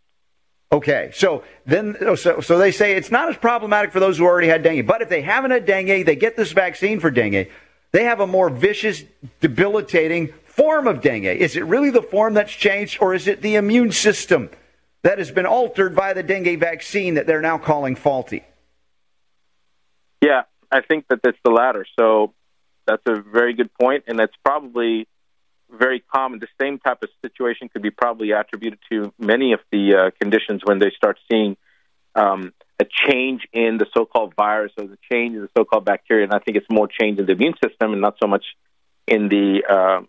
Okay, 0.72 1.12
so 1.14 1.44
then 1.66 1.96
oh, 2.02 2.16
so, 2.16 2.42
so 2.42 2.58
they 2.58 2.72
say 2.72 2.96
it's 2.96 3.12
not 3.12 3.30
as 3.30 3.38
problematic 3.38 3.92
for 3.92 4.00
those 4.00 4.18
who 4.18 4.26
already 4.26 4.48
had 4.48 4.64
dengue, 4.64 4.86
but 4.86 5.02
if 5.02 5.10
they 5.10 5.22
haven't 5.22 5.52
had 5.52 5.66
dengue, 5.66 6.06
they 6.06 6.16
get 6.16 6.36
this 6.36 6.52
vaccine 6.52 7.00
for 7.00 7.12
dengue. 7.12 7.48
They 7.92 8.04
have 8.04 8.20
a 8.20 8.28
more 8.28 8.50
vicious, 8.50 9.04
debilitating 9.40 10.34
form 10.44 10.88
of 10.88 11.02
dengue. 11.02 11.26
Is 11.26 11.56
it 11.56 11.64
really 11.66 11.92
the 11.92 12.02
form 12.02 12.34
that's 12.34 12.52
changed, 12.52 12.98
or 13.00 13.14
is 13.14 13.28
it 13.28 13.42
the 13.42 13.56
immune 13.56 13.92
system 13.92 14.50
that 15.06 15.20
has 15.20 15.30
been 15.30 15.46
altered 15.46 15.96
by 15.96 16.14
the 16.14 16.24
dengue 16.24 16.60
vaccine 16.60 17.14
that 17.14 17.28
they're 17.28 17.40
now 17.40 17.60
calling 17.60 17.96
faulty? 17.96 18.44
Yeah, 20.20 20.42
I 20.72 20.82
think 20.82 21.06
that 21.10 21.20
it's 21.24 21.38
the 21.46 21.52
latter. 21.52 21.86
So 21.98 22.34
that's 22.88 23.04
a 23.06 23.22
very 23.22 23.54
good 23.54 23.70
point, 23.80 24.06
and 24.08 24.18
that's 24.18 24.34
probably 24.44 25.08
very 25.70 26.00
common. 26.00 26.40
The 26.40 26.48
same 26.60 26.80
type 26.80 27.04
of 27.04 27.10
situation 27.24 27.70
could 27.70 27.84
be 27.84 27.92
probably 27.92 28.32
attributed 28.32 28.80
to 28.92 29.14
many 29.20 29.54
of 29.54 29.60
the 29.72 29.96
uh, 29.96 30.12
conditions 30.20 30.62
when 30.64 30.80
they 30.80 30.90
start 30.98 31.20
seeing 31.30 31.56
um, 32.16 32.52
a 32.80 32.86
change 33.08 33.48
in 33.54 33.78
the 33.78 33.86
so-called 33.96 34.34
virus 34.36 34.72
or 34.76 34.88
the 34.88 34.98
change 35.12 35.36
in 35.36 35.42
the 35.42 35.50
so-called 35.56 35.86
bacteria. 35.86 36.24
And 36.24 36.34
I 36.34 36.40
think 36.40 36.58
it's 36.58 36.68
more 36.72 36.88
change 36.88 37.20
in 37.20 37.28
the 37.28 37.34
immune 37.34 37.54
system 37.64 37.94
and 37.94 38.02
not 38.02 38.16
so 38.20 38.28
much 38.28 38.46
in 39.08 39.30
the 39.30 39.62
uh, 39.70 40.02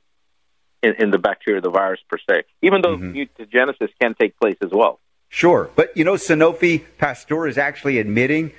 in, 0.86 0.94
in 1.02 1.10
the 1.10 1.18
bacteria, 1.18 1.60
the 1.60 1.70
virus 1.70 2.00
per 2.08 2.18
se. 2.28 2.44
Even 2.62 2.82
though 2.82 2.96
Mhm. 2.96 3.14
mutagenesis 3.14 3.90
can 4.00 4.14
take 4.14 4.38
place 4.38 4.56
as 4.62 4.70
well. 4.72 5.00
Sure. 5.28 5.70
But, 5.74 5.96
you 5.96 6.04
know, 6.04 6.14
Sanofi 6.14 6.84
Pasteur 6.98 7.46
is 7.48 7.58
actually 7.58 7.98
admitting 7.98 8.52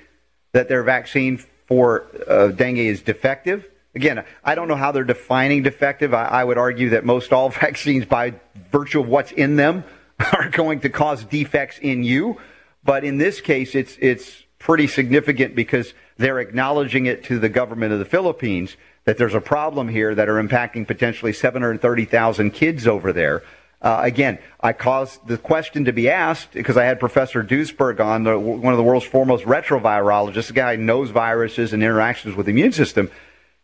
that 0.53 0.67
their 0.69 0.83
vaccine 0.83 1.37
for 1.67 2.05
uh, 2.27 2.47
dengue 2.49 2.77
is 2.79 3.01
defective. 3.01 3.69
Again, 3.95 4.23
I 4.43 4.53
don't 4.55 4.67
know 4.67 4.75
how 4.75 4.91
they're 4.91 5.03
defining 5.03 5.63
defective. 5.63 6.13
I, 6.13 6.25
I 6.25 6.43
would 6.43 6.57
argue 6.57 6.89
that 6.89 7.03
most 7.05 7.31
all 7.33 7.49
vaccines, 7.65 8.05
by 8.05 8.33
virtue 8.71 8.99
of 8.99 9.07
what's 9.07 9.31
in 9.31 9.55
them, 9.55 9.83
are 10.33 10.49
going 10.49 10.81
to 10.81 10.89
cause 10.89 11.23
defects 11.23 11.77
in 11.79 12.03
you. 12.03 12.37
But 12.83 13.03
in 13.03 13.17
this 13.17 13.41
case, 13.41 13.75
it's, 13.75 13.97
it's 13.99 14.43
pretty 14.59 14.87
significant 14.87 15.55
because 15.55 15.93
they're 16.17 16.39
acknowledging 16.39 17.05
it 17.05 17.23
to 17.25 17.39
the 17.39 17.49
government 17.49 17.93
of 17.93 17.99
the 17.99 18.05
Philippines 18.05 18.75
that 19.07 19.17
there's 19.17 19.33
a 19.33 19.39
problem 19.39 19.87
here 19.87 20.13
that 20.13 20.27
are 20.27 20.35
impacting 20.35 20.85
potentially 20.85 21.31
730,000 21.31 22.51
kids 22.51 22.85
over 22.85 23.13
there. 23.13 23.41
Uh, 23.81 24.01
again, 24.03 24.37
I 24.59 24.73
caused 24.73 25.25
the 25.25 25.37
question 25.37 25.85
to 25.85 25.93
be 25.93 26.09
asked 26.09 26.51
because 26.51 26.75
I 26.75 26.83
had 26.83 26.99
Professor 26.99 27.41
Duesberg 27.41 28.01
on, 28.01 28.25
the, 28.25 28.37
one 28.37 28.73
of 28.73 28.77
the 28.77 28.83
world's 28.83 29.05
foremost 29.05 29.45
retrovirologists, 29.45 30.49
a 30.49 30.53
guy 30.53 30.75
who 30.75 30.83
knows 30.83 31.11
viruses 31.11 31.71
and 31.71 31.81
interactions 31.81 32.35
with 32.35 32.47
the 32.47 32.49
immune 32.49 32.73
system. 32.73 33.09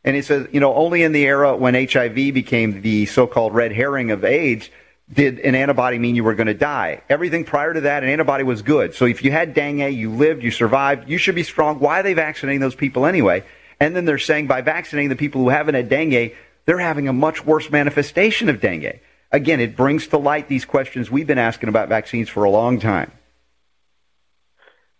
And 0.05 0.15
he 0.15 0.21
says, 0.21 0.47
you 0.53 0.61
know, 0.61 0.73
only 0.75 1.03
in 1.03 1.11
the 1.11 1.25
era 1.25 1.57
when 1.57 1.73
HIV 1.73 2.15
became 2.15 2.81
the 2.81 3.05
so-called 3.07 3.53
red 3.53 3.73
herring 3.73 4.11
of 4.11 4.23
AIDS 4.23 4.69
did 5.11 5.39
an 5.39 5.55
antibody 5.55 5.99
mean 5.99 6.15
you 6.15 6.23
were 6.23 6.35
going 6.35 6.47
to 6.47 6.53
die. 6.53 7.01
Everything 7.09 7.43
prior 7.43 7.73
to 7.73 7.81
that, 7.81 8.03
an 8.03 8.07
antibody 8.09 8.45
was 8.45 8.61
good. 8.61 8.95
So 8.95 9.03
if 9.03 9.25
you 9.25 9.31
had 9.31 9.53
dengue, 9.53 9.93
you 9.93 10.09
lived, 10.09 10.41
you 10.41 10.51
survived, 10.51 11.09
you 11.09 11.17
should 11.17 11.35
be 11.35 11.43
strong. 11.43 11.79
Why 11.79 11.99
are 11.99 12.03
they 12.03 12.13
vaccinating 12.13 12.61
those 12.61 12.75
people 12.75 13.05
anyway? 13.05 13.43
And 13.83 13.93
then 13.93 14.05
they're 14.05 14.17
saying 14.17 14.47
by 14.47 14.61
vaccinating 14.61 15.09
the 15.09 15.17
people 15.17 15.41
who 15.41 15.49
haven't 15.49 15.75
had 15.75 15.89
dengue, 15.89 16.31
they're 16.63 16.79
having 16.79 17.09
a 17.09 17.13
much 17.13 17.45
worse 17.45 17.69
manifestation 17.69 18.47
of 18.47 18.61
dengue. 18.61 19.01
Again, 19.29 19.59
it 19.59 19.75
brings 19.75 20.07
to 20.07 20.17
light 20.17 20.47
these 20.47 20.63
questions 20.63 21.11
we've 21.11 21.27
been 21.27 21.37
asking 21.37 21.67
about 21.67 21.89
vaccines 21.89 22.29
for 22.29 22.45
a 22.45 22.49
long 22.49 22.79
time. 22.79 23.11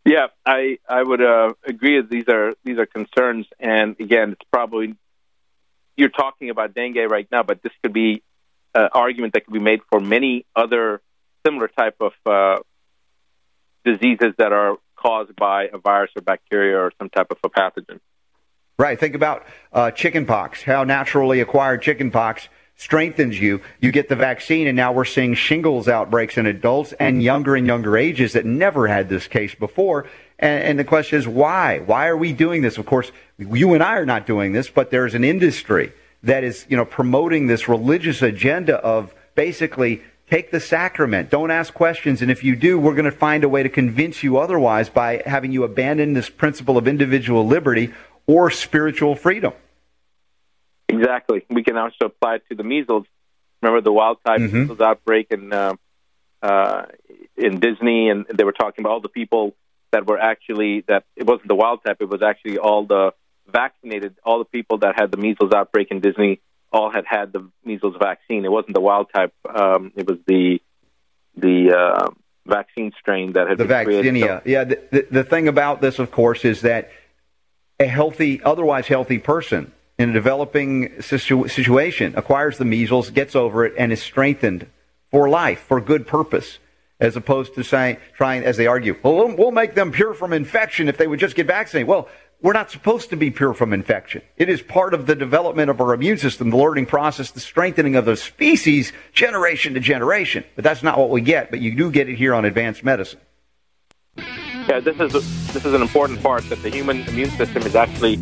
Yeah, 0.03 0.27
I 0.45 0.79
I 0.85 1.01
would 1.01 1.21
uh, 1.21 1.53
agree 1.65 2.01
that 2.01 2.09
these 2.09 2.27
are 2.27 2.55
these 2.65 2.77
are 2.77 2.85
concerns, 2.85 3.45
and 3.57 3.95
again, 4.01 4.33
it's 4.33 4.49
probably 4.51 4.95
you're 5.95 6.09
talking 6.09 6.49
about 6.49 6.73
dengue 6.73 7.09
right 7.09 7.29
now, 7.31 7.41
but 7.41 7.63
this 7.63 7.71
could 7.81 7.93
be 7.93 8.21
an 8.75 8.89
argument 8.91 9.31
that 9.35 9.45
could 9.45 9.53
be 9.53 9.61
made 9.61 9.79
for 9.89 10.01
many 10.01 10.45
other 10.57 11.01
similar 11.45 11.69
type 11.69 11.95
of 12.01 12.11
uh, 12.25 12.57
diseases 13.85 14.33
that 14.39 14.51
are 14.51 14.75
caused 14.97 15.37
by 15.37 15.69
a 15.71 15.77
virus 15.77 16.11
or 16.17 16.21
bacteria 16.21 16.77
or 16.77 16.91
some 16.99 17.09
type 17.09 17.27
of 17.31 17.37
a 17.45 17.49
pathogen. 17.49 18.01
Right. 18.77 18.99
Think 18.99 19.13
about 19.13 19.45
uh, 19.71 19.91
chickenpox, 19.91 20.63
how 20.63 20.83
naturally 20.83 21.41
acquired 21.41 21.83
chickenpox 21.83 22.49
strengthens 22.75 23.39
you. 23.39 23.61
You 23.79 23.91
get 23.91 24.09
the 24.09 24.15
vaccine, 24.15 24.67
and 24.67 24.75
now 24.75 24.91
we're 24.91 25.05
seeing 25.05 25.35
shingles 25.35 25.87
outbreaks 25.87 26.37
in 26.37 26.47
adults 26.47 26.93
and 26.93 27.21
younger 27.21 27.55
and 27.55 27.67
younger 27.67 27.97
ages 27.97 28.33
that 28.33 28.45
never 28.45 28.87
had 28.87 29.09
this 29.09 29.27
case 29.27 29.53
before. 29.53 30.07
And, 30.39 30.63
and 30.63 30.79
the 30.79 30.83
question 30.83 31.19
is, 31.19 31.27
why? 31.27 31.79
Why 31.79 32.07
are 32.07 32.17
we 32.17 32.33
doing 32.33 32.63
this? 32.63 32.79
Of 32.79 32.87
course, 32.87 33.11
you 33.37 33.73
and 33.75 33.83
I 33.83 33.97
are 33.97 34.07
not 34.07 34.25
doing 34.25 34.53
this, 34.53 34.69
but 34.69 34.89
there's 34.89 35.13
an 35.13 35.23
industry 35.23 35.93
that 36.23 36.43
is, 36.43 36.65
you 36.67 36.75
know, 36.75 36.85
promoting 36.85 37.47
this 37.47 37.67
religious 37.67 38.21
agenda 38.21 38.77
of 38.77 39.13
basically 39.35 40.01
take 40.29 40.51
the 40.51 40.59
sacrament, 40.59 41.29
don't 41.29 41.51
ask 41.51 41.73
questions, 41.73 42.21
and 42.21 42.31
if 42.31 42.43
you 42.43 42.55
do, 42.55 42.79
we're 42.79 42.95
going 42.95 43.05
to 43.05 43.11
find 43.11 43.43
a 43.43 43.49
way 43.49 43.61
to 43.61 43.69
convince 43.69 44.23
you 44.23 44.37
otherwise 44.37 44.89
by 44.89 45.21
having 45.25 45.51
you 45.51 45.63
abandon 45.63 46.13
this 46.13 46.29
principle 46.29 46.77
of 46.77 46.87
individual 46.87 47.45
liberty 47.45 47.93
or 48.27 48.49
spiritual 48.51 49.15
freedom. 49.15 49.53
Exactly. 50.89 51.45
We 51.49 51.63
can 51.63 51.77
also 51.77 52.05
apply 52.05 52.35
it 52.35 52.43
to 52.49 52.55
the 52.55 52.63
measles. 52.63 53.05
Remember 53.61 53.81
the 53.81 53.91
wild 53.91 54.17
type 54.25 54.39
Mhm. 54.41 54.53
measles 54.53 54.81
outbreak 54.81 55.27
in 55.31 55.51
uh, 55.53 55.73
uh, 56.41 56.85
in 57.37 57.59
Disney, 57.59 58.09
and 58.09 58.25
they 58.27 58.43
were 58.43 58.51
talking 58.51 58.83
about 58.83 58.91
all 58.93 58.99
the 58.99 59.07
people 59.09 59.55
that 59.91 60.05
were 60.05 60.19
actually 60.19 60.81
that 60.87 61.05
it 61.15 61.25
wasn't 61.25 61.47
the 61.47 61.55
wild 61.55 61.79
type; 61.85 61.97
it 62.01 62.09
was 62.09 62.21
actually 62.21 62.57
all 62.57 62.85
the 62.85 63.13
vaccinated, 63.47 64.15
all 64.25 64.39
the 64.39 64.45
people 64.45 64.79
that 64.79 64.95
had 64.99 65.11
the 65.11 65.17
measles 65.17 65.51
outbreak 65.53 65.89
in 65.89 65.99
Disney, 66.01 66.41
all 66.71 66.91
had 66.91 67.05
had 67.05 67.31
the 67.31 67.49
measles 67.63 67.95
vaccine. 67.99 68.43
It 68.45 68.51
wasn't 68.51 68.73
the 68.75 68.81
wild 68.81 69.07
type; 69.13 69.33
um, 69.49 69.91
it 69.95 70.05
was 70.07 70.19
the 70.27 70.61
the 71.35 71.71
uh, 71.73 72.09
vaccine 72.45 72.91
strain 72.99 73.33
that 73.33 73.47
had 73.47 73.57
the 73.57 73.65
been 73.65 73.85
created. 73.85 74.13
vaccinia. 74.13 74.41
Yeah, 74.45 74.65
the, 74.65 74.79
the, 74.91 75.07
the 75.09 75.23
thing 75.23 75.47
about 75.47 75.79
this, 75.81 75.97
of 75.97 76.11
course, 76.11 76.43
is 76.45 76.61
that 76.61 76.91
a 77.79 77.87
healthy, 77.87 78.41
otherwise 78.43 78.87
healthy 78.87 79.17
person 79.17 79.71
in 79.97 80.09
a 80.09 80.13
developing 80.13 81.01
situ- 81.01 81.47
situation 81.47 82.13
acquires 82.15 82.57
the 82.57 82.65
measles, 82.65 83.09
gets 83.09 83.35
over 83.35 83.65
it, 83.65 83.73
and 83.77 83.91
is 83.91 84.01
strengthened 84.01 84.67
for 85.11 85.29
life, 85.29 85.59
for 85.59 85.79
good 85.79 86.07
purpose, 86.07 86.57
as 86.99 87.15
opposed 87.15 87.53
to 87.55 87.63
saying, 87.63 87.97
trying, 88.15 88.43
as 88.43 88.57
they 88.57 88.67
argue, 88.67 88.97
well, 89.03 89.15
we'll, 89.15 89.35
we'll 89.35 89.51
make 89.51 89.75
them 89.75 89.91
pure 89.91 90.13
from 90.13 90.33
infection 90.33 90.87
if 90.87 90.97
they 90.97 91.07
would 91.07 91.19
just 91.19 91.35
get 91.35 91.47
vaccinated. 91.47 91.87
Well, 91.87 92.07
we're 92.41 92.53
not 92.53 92.71
supposed 92.71 93.09
to 93.11 93.15
be 93.15 93.31
pure 93.31 93.53
from 93.53 93.71
infection. 93.71 94.21
It 94.35 94.49
is 94.49 94.61
part 94.61 94.93
of 94.93 95.05
the 95.05 95.15
development 95.15 95.69
of 95.69 95.79
our 95.79 95.93
immune 95.93 96.17
system, 96.17 96.49
the 96.49 96.57
learning 96.57 96.87
process, 96.87 97.31
the 97.31 97.39
strengthening 97.39 97.95
of 97.95 98.03
the 98.03 98.17
species 98.17 98.91
generation 99.13 99.75
to 99.75 99.79
generation. 99.79 100.43
But 100.55 100.65
that's 100.65 100.83
not 100.83 100.97
what 100.97 101.09
we 101.09 101.21
get, 101.21 101.51
but 101.51 101.61
you 101.61 101.73
do 101.73 101.89
get 101.89 102.09
it 102.09 102.15
here 102.15 102.33
on 102.33 102.43
advanced 102.43 102.83
medicine. 102.83 103.21
Yeah, 104.73 104.79
this 104.79 104.99
is 104.99 105.53
this 105.53 105.65
is 105.65 105.73
an 105.75 105.83
important 105.83 106.23
part 106.23 106.49
that 106.49 106.63
the 106.63 106.69
human 106.71 107.01
immune 107.01 107.29
system 107.29 107.61
is 107.61 107.75
actually 107.75 108.17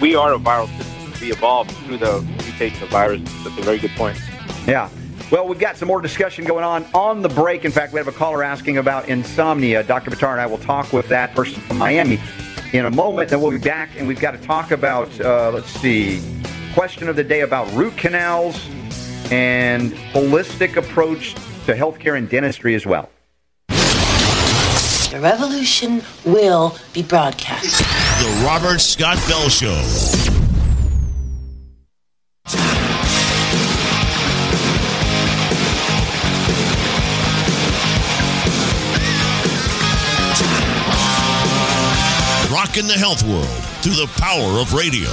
we 0.00 0.14
are 0.14 0.32
a 0.32 0.38
viral 0.38 0.66
system. 0.78 1.12
We 1.20 1.30
evolved 1.30 1.72
through 1.72 1.98
the 1.98 2.22
mutation 2.22 2.82
of 2.82 2.88
viruses. 2.88 3.28
That's 3.44 3.58
a 3.58 3.60
very 3.60 3.76
good 3.76 3.90
point. 3.90 4.18
Yeah. 4.66 4.88
Well, 5.30 5.46
we've 5.46 5.58
got 5.58 5.76
some 5.76 5.88
more 5.88 6.00
discussion 6.00 6.46
going 6.46 6.64
on 6.64 6.86
on 6.94 7.20
the 7.20 7.28
break. 7.28 7.66
In 7.66 7.70
fact, 7.70 7.92
we 7.92 7.98
have 7.98 8.08
a 8.08 8.12
caller 8.12 8.42
asking 8.42 8.78
about 8.78 9.10
insomnia. 9.10 9.82
Dr. 9.82 10.10
Buttar 10.10 10.32
and 10.32 10.40
I 10.40 10.46
will 10.46 10.56
talk 10.56 10.90
with 10.90 11.06
that 11.10 11.34
person 11.34 11.60
from 11.60 11.76
Miami 11.76 12.18
in 12.72 12.86
a 12.86 12.90
moment. 12.90 13.28
Then 13.28 13.42
we'll 13.42 13.50
be 13.50 13.58
back, 13.58 13.90
and 13.98 14.08
we've 14.08 14.20
got 14.20 14.30
to 14.30 14.38
talk 14.38 14.70
about, 14.70 15.20
uh, 15.20 15.50
let's 15.50 15.68
see, 15.68 16.22
question 16.72 17.10
of 17.10 17.16
the 17.16 17.24
day 17.24 17.42
about 17.42 17.70
root 17.74 17.94
canals 17.98 18.58
and 19.30 19.92
holistic 20.14 20.76
approach 20.76 21.34
to 21.66 21.74
healthcare 21.74 22.16
and 22.16 22.26
dentistry 22.30 22.74
as 22.74 22.86
well. 22.86 23.10
The 25.10 25.18
revolution 25.18 26.02
will 26.24 26.76
be 26.92 27.02
broadcast. 27.02 27.80
The 28.22 28.44
Robert 28.46 28.78
Scott 28.78 29.18
Bell 29.26 29.48
Show. 29.48 29.74
Rocking 42.54 42.86
the 42.86 42.94
health 42.96 43.24
world 43.24 43.46
through 43.82 43.94
the 43.94 44.08
power 44.18 44.60
of 44.60 44.72
radio. 44.74 45.08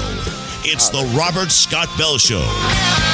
It's 0.63 0.89
the 0.89 1.12
Robert 1.17 1.49
Scott 1.49 1.89
Bell 1.97 2.19
Show. 2.19 3.06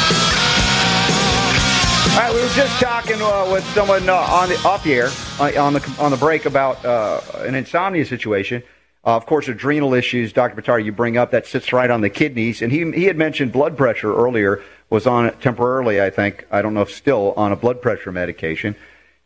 All 2.14 2.20
right, 2.20 2.32
we 2.32 2.42
were 2.42 2.48
just 2.50 2.80
talking 2.80 3.20
uh, 3.20 3.50
with 3.52 3.64
someone 3.74 4.08
uh, 4.08 4.14
on 4.14 4.48
the 4.48 4.56
off 4.60 4.84
the 4.84 4.94
air 4.94 5.10
uh, 5.40 5.52
on 5.60 5.74
the 5.74 5.96
on 5.98 6.12
the 6.12 6.18
break 6.18 6.46
about 6.46 6.86
uh, 6.86 7.20
an 7.38 7.56
insomnia 7.56 8.06
situation. 8.06 8.62
Uh, 9.04 9.16
of 9.16 9.26
course, 9.26 9.48
adrenal 9.48 9.96
issues, 9.96 10.32
Dr. 10.32 10.62
Buttar, 10.62 10.86
you 10.86 10.92
bring 10.92 11.18
up 11.18 11.32
that 11.32 11.48
sits 11.48 11.74
right 11.74 11.90
on 11.90 12.02
the 12.02 12.12
kidneys, 12.12 12.62
and 12.62 12.72
he 12.72 12.92
he 12.92 13.06
had 13.06 13.18
mentioned 13.18 13.52
blood 13.52 13.76
pressure 13.76 14.14
earlier 14.14 14.62
was 14.92 15.08
on 15.08 15.26
it 15.26 15.42
temporarily. 15.42 16.00
I 16.00 16.12
think 16.12 16.46
I 16.52 16.62
don't 16.62 16.76
know 16.76 16.84
if 16.84 16.92
still 16.92 17.34
on 17.36 17.52
a 17.52 17.56
blood 17.56 17.82
pressure 17.82 18.12
medication, 18.12 18.76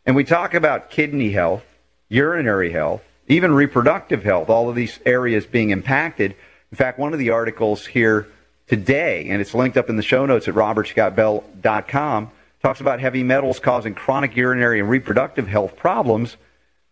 and 0.06 0.16
we 0.16 0.24
talk 0.24 0.54
about 0.54 0.88
kidney 0.88 1.32
health, 1.32 1.64
urinary 2.08 2.72
health, 2.72 3.02
even 3.26 3.52
reproductive 3.52 4.24
health. 4.24 4.48
All 4.48 4.70
of 4.70 4.74
these 4.74 4.98
areas 5.04 5.44
being 5.44 5.68
impacted. 5.68 6.34
In 6.72 6.78
fact, 6.78 6.98
one 6.98 7.12
of 7.12 7.18
the 7.18 7.28
articles 7.28 7.84
here 7.84 8.28
today, 8.66 9.28
and 9.28 9.42
it's 9.42 9.52
linked 9.52 9.76
up 9.76 9.90
in 9.90 9.96
the 9.96 10.02
show 10.02 10.24
notes 10.24 10.48
at 10.48 10.54
robertscottbell.com 10.54 12.30
talks 12.62 12.80
about 12.80 13.00
heavy 13.00 13.22
metals 13.22 13.60
causing 13.60 13.94
chronic 13.94 14.36
urinary 14.36 14.80
and 14.80 14.88
reproductive 14.88 15.48
health 15.48 15.76
problems, 15.76 16.36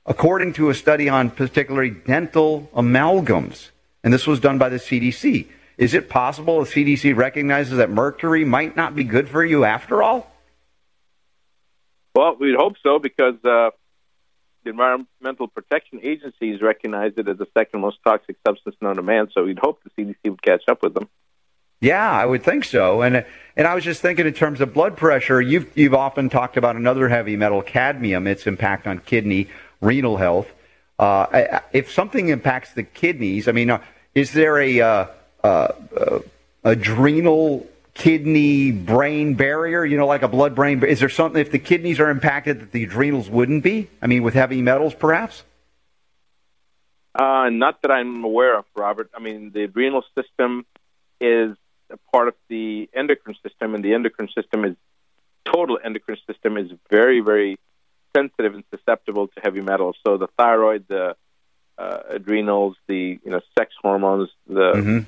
according 0.05 0.52
to 0.55 0.70
a 0.70 0.74
study 0.74 1.09
on 1.09 1.31
particularly 1.31 1.90
dental 1.90 2.70
amalgams. 2.74 3.70
And 4.05 4.12
this 4.12 4.26
was 4.26 4.38
done 4.40 4.59
by 4.59 4.68
the 4.68 4.76
CDC. 4.76 5.46
Is 5.79 5.92
it 5.92 6.09
possible 6.09 6.64
the 6.64 6.70
CDC 6.70 7.16
recognizes 7.16 7.79
that 7.79 7.90
mercury 7.90 8.44
might 8.44 8.76
not 8.76 8.94
be 8.94 9.05
good 9.05 9.29
for 9.29 9.44
you 9.44 9.64
after 9.64 10.02
all? 10.02 10.33
Well, 12.14 12.37
we'd 12.40 12.57
hope 12.57 12.76
so 12.83 12.98
because 12.98 13.35
uh, 13.44 13.70
the 14.64 14.70
Environmental 14.70 15.48
Protection 15.48 16.00
Agency 16.02 16.52
has 16.52 16.62
recognized 16.62 17.18
it 17.18 17.29
as 17.29 17.37
the 17.37 17.46
second 17.57 17.81
most 17.81 17.98
toxic 18.05 18.37
substance 18.46 18.76
known 18.81 18.96
to 18.96 19.02
man. 19.02 19.29
So 19.35 19.44
we'd 19.44 19.59
hope 19.59 19.81
the 19.85 19.90
CDC 19.90 20.31
would 20.31 20.42
catch 20.42 20.62
up 20.68 20.83
with 20.83 20.94
them. 20.94 21.09
Yeah, 21.81 22.11
I 22.11 22.24
would 22.24 22.42
think 22.42 22.64
so. 22.64 23.02
And 23.02 23.26
and 23.57 23.66
I 23.66 23.75
was 23.75 23.85
just 23.85 24.03
thinking 24.03 24.27
in 24.27 24.35
terms 24.35 24.61
of 24.61 24.75
blood 24.75 24.97
pressure. 24.97 25.40
You've 25.40 25.71
you've 25.77 25.95
often 25.95 26.29
talked 26.29 26.57
about 26.57 26.77
another 26.77 27.09
heavy 27.09 27.37
metal, 27.37 27.62
cadmium, 27.62 28.27
its 28.27 28.47
impact 28.47 28.87
on 28.87 28.99
kidney, 28.99 29.49
renal 29.81 30.19
health. 30.19 30.49
Uh, 30.99 31.61
if 31.73 31.90
something 31.90 32.29
impacts 32.29 32.73
the 32.73 32.83
kidneys, 32.83 33.49
I 33.49 33.53
mean, 33.53 33.71
uh, 33.71 33.83
is 34.14 34.33
there 34.33 34.59
a 34.59 34.81
uh, 34.81 35.07
uh, 35.42 35.47
uh, 35.97 36.19
adrenal 36.64 37.66
kidney 37.95 38.73
brain 38.73 39.35
barrier? 39.35 39.85
You 39.85 39.97
know, 39.97 40.07
like 40.07 40.23
a 40.23 40.29
blood 40.29 40.55
brain. 40.55 40.83
Is 40.85 41.01
there 41.01 41.09
something 41.09 41.40
if 41.40 41.51
the 41.51 41.59
kidneys 41.59 41.99
are 41.99 42.11
impacted 42.11 42.61
that 42.61 42.73
the 42.73 42.85
adrenals 42.85 43.31
wouldn't 43.31 43.62
be? 43.62 43.88
I 44.03 44.07
mean, 44.07 44.23
with 44.23 44.35
heavy 44.35 44.61
metals, 44.61 44.95
perhaps. 44.95 45.42
Uh, 47.14 47.49
not 47.49 47.81
that 47.81 47.90
I'm 47.90 48.25
aware 48.25 48.59
of, 48.59 48.66
Robert. 48.75 49.11
I 49.14 49.21
mean, 49.21 49.51
the 49.51 49.64
adrenal 49.64 50.05
system 50.14 50.66
is 51.19 51.57
a 51.90 51.99
part 52.12 52.29
of 52.29 52.35
the 52.49 52.88
endocrine 52.94 53.37
system, 53.42 53.75
and 53.75 53.85
the 53.85 53.94
endocrine 53.94 54.29
system 54.35 54.64
is 54.64 54.77
total 55.44 55.79
endocrine 55.85 56.18
system 56.27 56.57
is 56.57 56.70
very, 56.90 57.20
very 57.20 57.57
sensitive 58.14 58.55
and 58.55 58.64
susceptible 58.75 59.29
to 59.29 59.40
heavy 59.42 59.61
metals. 59.61 59.96
So 60.07 60.16
the 60.16 60.29
thyroid, 60.38 60.87
the 60.88 61.16
uh, 61.79 61.99
adrenals, 62.11 62.77
the 62.88 63.18
you 63.25 63.31
know 63.31 63.40
sex 63.59 63.75
hormones, 63.81 64.29
the 64.46 64.72
Mm-hmm. 64.75 64.99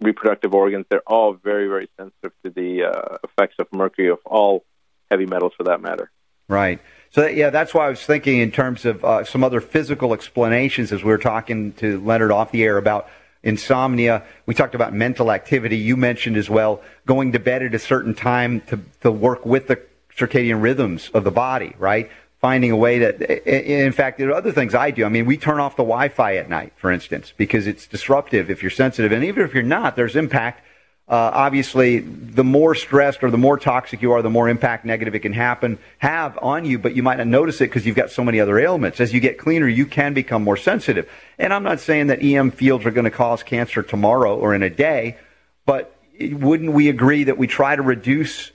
reproductive 0.00 0.54
organs, 0.54 0.86
they're 0.90 1.00
all 1.06 1.32
very, 1.32 1.68
very 1.68 1.88
sensitive 1.98 2.32
to 2.44 2.50
the 2.50 2.84
uh, 2.84 3.16
effects 3.24 3.56
of 3.58 3.66
mercury 3.72 4.08
of 4.08 4.18
all 4.24 4.64
heavy 5.10 5.26
metals, 5.26 5.52
for 5.56 5.64
that 5.64 5.80
matter. 5.80 6.10
Right. 6.48 6.80
So 7.10 7.22
that, 7.22 7.34
yeah, 7.34 7.50
that's 7.50 7.74
why 7.74 7.86
I 7.86 7.90
was 7.90 8.04
thinking 8.04 8.38
in 8.38 8.52
terms 8.52 8.84
of 8.84 9.04
uh, 9.04 9.24
some 9.24 9.42
other 9.42 9.60
physical 9.60 10.12
explanations 10.12 10.92
as 10.92 11.02
we 11.02 11.10
were 11.10 11.18
talking 11.18 11.72
to 11.74 11.98
Leonard 12.00 12.30
off 12.30 12.52
the 12.52 12.62
air 12.62 12.76
about 12.76 13.08
insomnia. 13.46 14.22
We 14.44 14.54
talked 14.54 14.74
about 14.74 14.92
mental 14.92 15.30
activity. 15.30 15.78
You 15.78 15.96
mentioned 15.96 16.36
as 16.36 16.50
well 16.50 16.82
going 17.06 17.32
to 17.32 17.38
bed 17.38 17.62
at 17.62 17.74
a 17.74 17.78
certain 17.78 18.14
time 18.14 18.60
to 18.68 18.80
to 19.00 19.10
work 19.10 19.46
with 19.46 19.68
the 19.68 19.80
circadian 20.14 20.60
rhythms 20.60 21.10
of 21.14 21.24
the 21.24 21.30
body. 21.30 21.74
Right. 21.78 22.10
Finding 22.38 22.70
a 22.70 22.76
way 22.76 22.98
that, 22.98 23.22
in 23.48 23.92
fact, 23.92 24.18
there 24.18 24.28
are 24.28 24.34
other 24.34 24.52
things 24.52 24.74
I 24.74 24.90
do. 24.90 25.06
I 25.06 25.08
mean, 25.08 25.24
we 25.24 25.38
turn 25.38 25.58
off 25.58 25.74
the 25.74 25.82
Wi-Fi 25.82 26.36
at 26.36 26.50
night, 26.50 26.74
for 26.76 26.92
instance, 26.92 27.32
because 27.34 27.66
it's 27.66 27.86
disruptive 27.86 28.50
if 28.50 28.62
you're 28.62 28.70
sensitive, 28.70 29.10
and 29.10 29.24
even 29.24 29.42
if 29.42 29.54
you're 29.54 29.62
not, 29.62 29.96
there's 29.96 30.16
impact 30.16 30.62
uh, 31.08 31.30
obviously, 31.34 32.00
the 32.00 32.42
more 32.42 32.74
stressed 32.74 33.22
or 33.22 33.30
the 33.30 33.38
more 33.38 33.56
toxic 33.56 34.02
you 34.02 34.10
are, 34.10 34.22
the 34.22 34.30
more 34.30 34.48
impact 34.48 34.84
negative 34.84 35.14
it 35.14 35.20
can 35.20 35.32
happen 35.32 35.78
have 35.98 36.36
on 36.42 36.64
you. 36.64 36.80
But 36.80 36.96
you 36.96 37.02
might 37.04 37.18
not 37.18 37.28
notice 37.28 37.60
it 37.60 37.66
because 37.66 37.86
you've 37.86 37.94
got 37.94 38.10
so 38.10 38.24
many 38.24 38.40
other 38.40 38.58
ailments. 38.58 38.98
As 38.98 39.14
you 39.14 39.20
get 39.20 39.38
cleaner, 39.38 39.68
you 39.68 39.86
can 39.86 40.14
become 40.14 40.42
more 40.42 40.56
sensitive. 40.56 41.08
And 41.38 41.54
I'm 41.54 41.62
not 41.62 41.78
saying 41.78 42.08
that 42.08 42.24
EM 42.24 42.50
fields 42.50 42.84
are 42.86 42.90
going 42.90 43.04
to 43.04 43.12
cause 43.12 43.44
cancer 43.44 43.84
tomorrow 43.84 44.36
or 44.36 44.52
in 44.52 44.64
a 44.64 44.70
day, 44.70 45.16
but 45.64 45.96
wouldn't 46.20 46.72
we 46.72 46.88
agree 46.88 47.24
that 47.24 47.38
we 47.38 47.46
try 47.46 47.76
to 47.76 47.82
reduce 47.82 48.50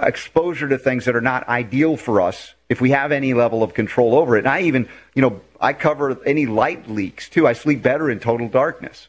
exposure 0.00 0.68
to 0.68 0.78
things 0.78 1.04
that 1.04 1.14
are 1.14 1.20
not 1.20 1.46
ideal 1.46 1.96
for 1.96 2.20
us 2.20 2.54
if 2.68 2.80
we 2.80 2.90
have 2.90 3.12
any 3.12 3.34
level 3.34 3.62
of 3.62 3.72
control 3.72 4.16
over 4.16 4.36
it? 4.36 4.40
And 4.40 4.48
I 4.48 4.62
even, 4.62 4.88
you 5.14 5.22
know, 5.22 5.40
I 5.60 5.74
cover 5.74 6.20
any 6.26 6.46
light 6.46 6.90
leaks 6.90 7.28
too. 7.28 7.46
I 7.46 7.52
sleep 7.52 7.82
better 7.82 8.10
in 8.10 8.18
total 8.18 8.48
darkness. 8.48 9.06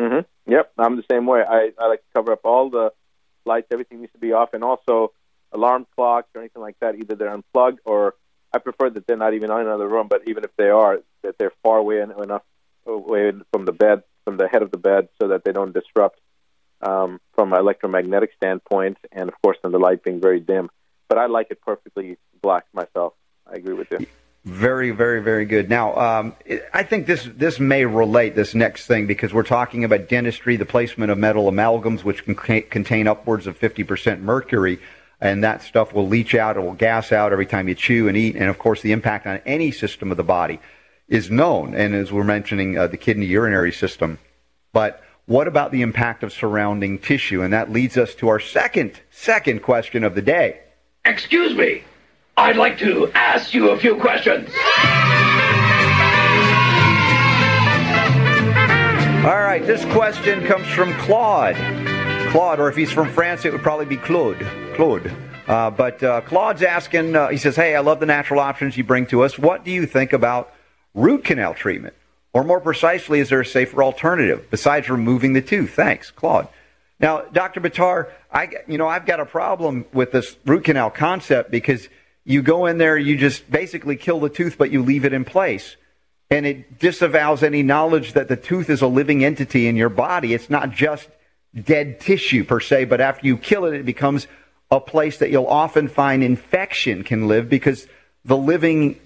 hmm 0.00 0.20
Yep, 0.46 0.72
I'm 0.78 0.96
the 0.96 1.04
same 1.10 1.26
way. 1.26 1.42
I, 1.42 1.72
I 1.78 1.88
like 1.88 2.00
to 2.00 2.06
cover 2.14 2.32
up 2.32 2.40
all 2.44 2.70
the 2.70 2.92
lights. 3.44 3.68
Everything 3.72 4.00
needs 4.00 4.12
to 4.12 4.18
be 4.18 4.32
off, 4.32 4.54
and 4.54 4.62
also 4.62 5.12
alarm 5.52 5.86
clocks 5.94 6.28
or 6.34 6.40
anything 6.40 6.62
like 6.62 6.76
that. 6.80 6.94
Either 6.94 7.14
they're 7.14 7.32
unplugged, 7.32 7.80
or 7.84 8.14
I 8.52 8.58
prefer 8.58 8.90
that 8.90 9.06
they're 9.06 9.16
not 9.16 9.34
even 9.34 9.50
in 9.50 9.58
another 9.58 9.88
room. 9.88 10.08
But 10.08 10.22
even 10.26 10.44
if 10.44 10.50
they 10.56 10.68
are, 10.68 11.00
that 11.22 11.36
they're 11.38 11.52
far 11.62 11.78
away 11.78 12.00
enough 12.00 12.42
away 12.86 13.32
from 13.52 13.64
the 13.64 13.72
bed, 13.72 14.02
from 14.24 14.36
the 14.36 14.46
head 14.46 14.62
of 14.62 14.70
the 14.70 14.78
bed, 14.78 15.08
so 15.20 15.28
that 15.28 15.44
they 15.44 15.52
don't 15.52 15.74
disrupt 15.74 16.20
um, 16.80 17.20
from 17.34 17.52
an 17.52 17.58
electromagnetic 17.58 18.30
standpoint, 18.36 18.98
and 19.12 19.28
of 19.28 19.34
course, 19.42 19.58
then 19.62 19.72
the 19.72 19.78
light 19.78 20.02
being 20.02 20.20
very 20.20 20.40
dim. 20.40 20.70
But 21.08 21.18
I 21.18 21.26
like 21.26 21.48
it 21.50 21.60
perfectly 21.60 22.18
black 22.40 22.66
myself. 22.72 23.14
I 23.46 23.54
agree 23.56 23.74
with 23.74 23.88
you. 23.90 24.06
Very, 24.46 24.92
very, 24.92 25.20
very 25.24 25.44
good. 25.44 25.68
Now, 25.68 25.96
um, 25.96 26.36
I 26.72 26.84
think 26.84 27.08
this 27.08 27.28
this 27.34 27.58
may 27.58 27.84
relate 27.84 28.36
this 28.36 28.54
next 28.54 28.86
thing 28.86 29.08
because 29.08 29.34
we're 29.34 29.42
talking 29.42 29.82
about 29.82 30.08
dentistry, 30.08 30.54
the 30.54 30.64
placement 30.64 31.10
of 31.10 31.18
metal 31.18 31.50
amalgams, 31.50 32.04
which 32.04 32.24
can 32.24 32.36
contain 32.36 33.08
upwards 33.08 33.48
of 33.48 33.56
fifty 33.56 33.82
percent 33.82 34.22
mercury, 34.22 34.78
and 35.20 35.42
that 35.42 35.62
stuff 35.62 35.92
will 35.92 36.06
leach 36.06 36.36
out, 36.36 36.56
it 36.56 36.60
will 36.60 36.74
gas 36.74 37.10
out 37.10 37.32
every 37.32 37.44
time 37.44 37.66
you 37.66 37.74
chew 37.74 38.06
and 38.06 38.16
eat, 38.16 38.36
and 38.36 38.48
of 38.48 38.56
course, 38.56 38.82
the 38.82 38.92
impact 38.92 39.26
on 39.26 39.40
any 39.46 39.72
system 39.72 40.12
of 40.12 40.16
the 40.16 40.22
body 40.22 40.60
is 41.08 41.28
known. 41.28 41.74
And 41.74 41.92
as 41.92 42.12
we're 42.12 42.22
mentioning, 42.22 42.78
uh, 42.78 42.86
the 42.86 42.96
kidney 42.96 43.26
urinary 43.26 43.72
system, 43.72 44.20
but 44.72 45.02
what 45.26 45.48
about 45.48 45.72
the 45.72 45.82
impact 45.82 46.22
of 46.22 46.32
surrounding 46.32 47.00
tissue? 47.00 47.42
And 47.42 47.52
that 47.52 47.72
leads 47.72 47.96
us 47.96 48.14
to 48.16 48.28
our 48.28 48.38
second 48.38 49.00
second 49.10 49.64
question 49.64 50.04
of 50.04 50.14
the 50.14 50.22
day. 50.22 50.60
Excuse 51.04 51.56
me. 51.56 51.82
I'd 52.38 52.56
like 52.56 52.76
to 52.80 53.10
ask 53.14 53.54
you 53.54 53.70
a 53.70 53.78
few 53.78 53.96
questions. 53.96 54.50
All 59.24 59.40
right, 59.40 59.62
this 59.64 59.82
question 59.86 60.44
comes 60.46 60.66
from 60.68 60.92
Claude. 60.98 61.56
Claude, 62.30 62.60
or 62.60 62.68
if 62.68 62.76
he's 62.76 62.92
from 62.92 63.08
France, 63.08 63.46
it 63.46 63.52
would 63.52 63.62
probably 63.62 63.86
be 63.86 63.96
Claude. 63.96 64.46
Claude. 64.74 65.10
Uh, 65.48 65.70
but 65.70 66.02
uh, 66.02 66.20
Claude's 66.20 66.62
asking, 66.62 67.16
uh, 67.16 67.28
he 67.28 67.38
says, 67.38 67.56
Hey, 67.56 67.74
I 67.74 67.80
love 67.80 68.00
the 68.00 68.06
natural 68.06 68.40
options 68.40 68.76
you 68.76 68.84
bring 68.84 69.06
to 69.06 69.22
us. 69.22 69.38
What 69.38 69.64
do 69.64 69.70
you 69.70 69.86
think 69.86 70.12
about 70.12 70.52
root 70.94 71.24
canal 71.24 71.54
treatment? 71.54 71.94
Or 72.34 72.44
more 72.44 72.60
precisely, 72.60 73.20
is 73.20 73.30
there 73.30 73.40
a 73.40 73.46
safer 73.46 73.82
alternative 73.82 74.48
besides 74.50 74.90
removing 74.90 75.32
the 75.32 75.40
tooth? 75.40 75.70
Thanks, 75.70 76.10
Claude. 76.10 76.48
Now, 77.00 77.22
Dr. 77.22 77.62
Buttar, 77.62 78.10
I, 78.30 78.50
you 78.66 78.76
know, 78.76 78.88
I've 78.88 79.06
got 79.06 79.20
a 79.20 79.26
problem 79.26 79.86
with 79.94 80.12
this 80.12 80.36
root 80.44 80.64
canal 80.64 80.90
concept 80.90 81.50
because 81.50 81.88
you 82.26 82.42
go 82.42 82.66
in 82.66 82.76
there, 82.76 82.98
you 82.98 83.16
just 83.16 83.50
basically 83.50 83.96
kill 83.96 84.20
the 84.20 84.28
tooth, 84.28 84.58
but 84.58 84.70
you 84.70 84.82
leave 84.82 85.06
it 85.06 85.14
in 85.14 85.24
place 85.24 85.76
and 86.30 86.46
it 86.46 86.78
disavows 86.78 87.42
any 87.42 87.62
knowledge 87.62 88.14
that 88.14 88.28
the 88.28 88.36
tooth 88.36 88.68
is 88.68 88.82
a 88.82 88.86
living 88.86 89.24
entity 89.24 89.68
in 89.68 89.76
your 89.76 89.88
body. 89.88 90.34
It's 90.34 90.50
not 90.50 90.70
just 90.72 91.08
dead 91.54 92.00
tissue 92.00 92.44
per 92.44 92.60
se, 92.60 92.86
but 92.86 93.00
after 93.00 93.26
you 93.26 93.36
kill 93.36 93.64
it, 93.64 93.74
it 93.74 93.86
becomes 93.86 94.26
a 94.70 94.80
place 94.80 95.18
that 95.18 95.30
you'll 95.30 95.46
often 95.46 95.86
find 95.86 96.24
infection 96.24 97.04
can 97.04 97.28
live 97.28 97.48
because 97.48 97.86
the 98.24 98.36
living, 98.36 98.98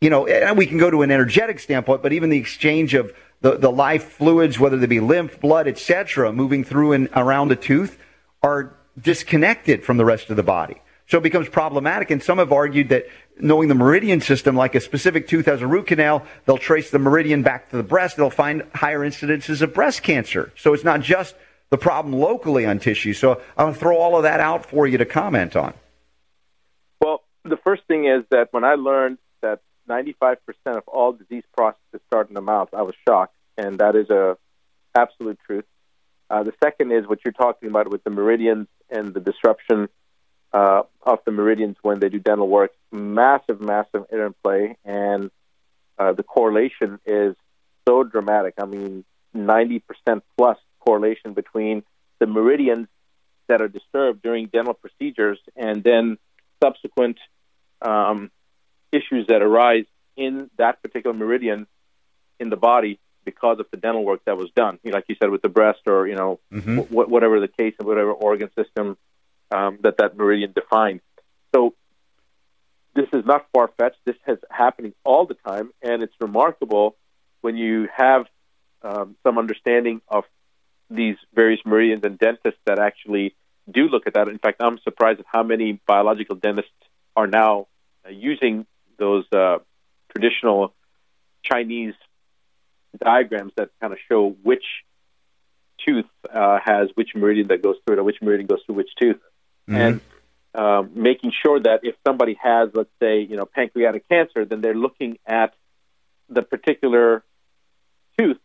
you 0.00 0.08
know, 0.08 0.26
and 0.26 0.56
we 0.56 0.66
can 0.66 0.78
go 0.78 0.90
to 0.90 1.02
an 1.02 1.10
energetic 1.10 1.58
standpoint, 1.58 2.02
but 2.02 2.12
even 2.12 2.30
the 2.30 2.38
exchange 2.38 2.94
of 2.94 3.12
the, 3.40 3.58
the 3.58 3.70
life 3.70 4.12
fluids, 4.12 4.60
whether 4.60 4.76
they 4.76 4.86
be 4.86 5.00
lymph, 5.00 5.40
blood, 5.40 5.66
etc., 5.66 6.32
moving 6.32 6.62
through 6.62 6.92
and 6.92 7.08
around 7.16 7.48
the 7.48 7.56
tooth, 7.56 7.98
are 8.40 8.76
disconnected 9.00 9.82
from 9.82 9.96
the 9.96 10.04
rest 10.04 10.30
of 10.30 10.36
the 10.36 10.44
body. 10.44 10.80
So 11.12 11.18
it 11.18 11.24
becomes 11.24 11.46
problematic. 11.46 12.10
And 12.10 12.22
some 12.22 12.38
have 12.38 12.52
argued 12.52 12.88
that 12.88 13.06
knowing 13.38 13.68
the 13.68 13.74
meridian 13.74 14.22
system, 14.22 14.56
like 14.56 14.74
a 14.74 14.80
specific 14.80 15.28
tooth 15.28 15.44
has 15.44 15.60
a 15.60 15.66
root 15.66 15.88
canal, 15.88 16.24
they'll 16.46 16.56
trace 16.56 16.90
the 16.90 16.98
meridian 16.98 17.42
back 17.42 17.68
to 17.68 17.76
the 17.76 17.82
breast. 17.82 18.16
They'll 18.16 18.30
find 18.30 18.62
higher 18.74 19.00
incidences 19.00 19.60
of 19.60 19.74
breast 19.74 20.02
cancer. 20.02 20.54
So 20.56 20.72
it's 20.72 20.84
not 20.84 21.02
just 21.02 21.34
the 21.68 21.76
problem 21.76 22.18
locally 22.18 22.64
on 22.64 22.78
tissue. 22.78 23.12
So 23.12 23.32
I'm 23.58 23.66
going 23.66 23.74
to 23.74 23.78
throw 23.78 23.98
all 23.98 24.16
of 24.16 24.22
that 24.22 24.40
out 24.40 24.64
for 24.64 24.86
you 24.86 24.96
to 24.96 25.04
comment 25.04 25.54
on. 25.54 25.74
Well, 26.98 27.22
the 27.44 27.58
first 27.58 27.82
thing 27.86 28.06
is 28.06 28.24
that 28.30 28.48
when 28.52 28.64
I 28.64 28.76
learned 28.76 29.18
that 29.42 29.60
95% 29.90 30.38
of 30.64 30.88
all 30.88 31.12
disease 31.12 31.44
processes 31.54 32.00
start 32.06 32.28
in 32.28 32.34
the 32.34 32.40
mouth, 32.40 32.70
I 32.72 32.80
was 32.80 32.94
shocked, 33.06 33.34
and 33.58 33.80
that 33.80 33.96
is 33.96 34.08
a 34.08 34.38
absolute 34.94 35.38
truth. 35.46 35.66
Uh, 36.30 36.42
the 36.42 36.54
second 36.64 36.90
is 36.90 37.06
what 37.06 37.18
you're 37.22 37.32
talking 37.32 37.68
about 37.68 37.90
with 37.90 38.02
the 38.02 38.08
meridians 38.08 38.66
and 38.88 39.12
the 39.12 39.20
disruption 39.20 39.90
uh, 40.52 40.82
of 41.02 41.18
the 41.24 41.30
meridians 41.32 41.76
when 41.82 41.98
they 42.00 42.08
do 42.08 42.18
dental 42.18 42.48
work. 42.48 42.72
Massive, 42.90 43.60
massive 43.60 44.04
interplay, 44.12 44.76
and 44.84 45.30
uh, 45.98 46.12
the 46.12 46.22
correlation 46.22 46.98
is 47.06 47.34
so 47.88 48.04
dramatic. 48.04 48.54
I 48.58 48.66
mean, 48.66 49.04
90% 49.36 49.82
plus 50.36 50.58
correlation 50.80 51.32
between 51.32 51.82
the 52.18 52.26
meridians 52.26 52.88
that 53.48 53.60
are 53.62 53.68
disturbed 53.68 54.22
during 54.22 54.46
dental 54.46 54.74
procedures 54.74 55.38
and 55.56 55.82
then 55.82 56.18
subsequent 56.62 57.18
um, 57.80 58.30
issues 58.92 59.26
that 59.28 59.42
arise 59.42 59.84
in 60.16 60.50
that 60.58 60.82
particular 60.82 61.14
meridian 61.16 61.66
in 62.38 62.50
the 62.50 62.56
body 62.56 63.00
because 63.24 63.58
of 63.58 63.66
the 63.70 63.76
dental 63.76 64.04
work 64.04 64.20
that 64.26 64.36
was 64.36 64.50
done. 64.54 64.78
You 64.82 64.90
know, 64.90 64.96
like 64.98 65.04
you 65.08 65.16
said, 65.20 65.30
with 65.30 65.42
the 65.42 65.48
breast 65.48 65.80
or 65.86 66.06
you 66.06 66.14
know 66.14 66.40
Mhm. 66.52 66.86
wh- 66.88 67.08
whatever 67.10 67.40
the 67.40 67.48
case 67.48 67.74
of 67.80 67.86
whatever 67.86 68.12
organ 68.12 68.50
system 68.54 68.96
um, 69.52 69.78
that 69.82 69.98
that 69.98 70.16
meridian 70.16 70.52
defined. 70.52 71.00
So 71.54 71.74
this 72.94 73.06
is 73.12 73.24
not 73.24 73.46
far 73.54 73.70
fetched. 73.78 73.98
This 74.04 74.16
is 74.26 74.38
happening 74.50 74.94
all 75.04 75.26
the 75.26 75.34
time, 75.34 75.70
and 75.82 76.02
it's 76.02 76.14
remarkable 76.20 76.96
when 77.40 77.56
you 77.56 77.88
have 77.94 78.26
um, 78.82 79.16
some 79.22 79.38
understanding 79.38 80.00
of 80.08 80.24
these 80.90 81.16
various 81.34 81.60
meridians 81.64 82.02
and 82.04 82.18
dentists 82.18 82.60
that 82.66 82.78
actually 82.78 83.34
do 83.70 83.82
look 83.88 84.06
at 84.06 84.14
that. 84.14 84.28
In 84.28 84.38
fact, 84.38 84.60
I'm 84.60 84.78
surprised 84.78 85.20
at 85.20 85.26
how 85.26 85.42
many 85.42 85.80
biological 85.86 86.36
dentists 86.36 86.70
are 87.16 87.26
now 87.26 87.68
uh, 88.06 88.10
using 88.10 88.66
those 88.98 89.24
uh, 89.34 89.58
traditional 90.14 90.74
Chinese 91.44 91.94
diagrams 93.02 93.52
that 93.56 93.70
kind 93.80 93.92
of 93.92 93.98
show 94.08 94.36
which 94.42 94.64
tooth 95.86 96.04
uh, 96.32 96.58
has 96.64 96.88
which 96.94 97.10
meridian 97.14 97.48
that 97.48 97.62
goes 97.62 97.76
through 97.84 97.96
it, 97.96 97.98
or 98.00 98.04
which 98.04 98.18
meridian 98.22 98.46
goes 98.46 98.60
through 98.66 98.76
which 98.76 98.90
tooth, 99.00 99.20
Mm-hmm. 99.68 99.76
and 99.76 100.00
um, 100.54 100.90
making 100.94 101.32
sure 101.42 101.60
that 101.60 101.80
if 101.82 101.94
somebody 102.06 102.36
has, 102.42 102.70
let's 102.74 102.90
say, 103.00 103.20
you 103.20 103.36
know, 103.36 103.46
pancreatic 103.46 104.08
cancer, 104.08 104.44
then 104.44 104.60
they're 104.60 104.74
looking 104.74 105.18
at 105.26 105.54
the 106.28 106.42
particular 106.42 107.24
tooth 108.18 108.38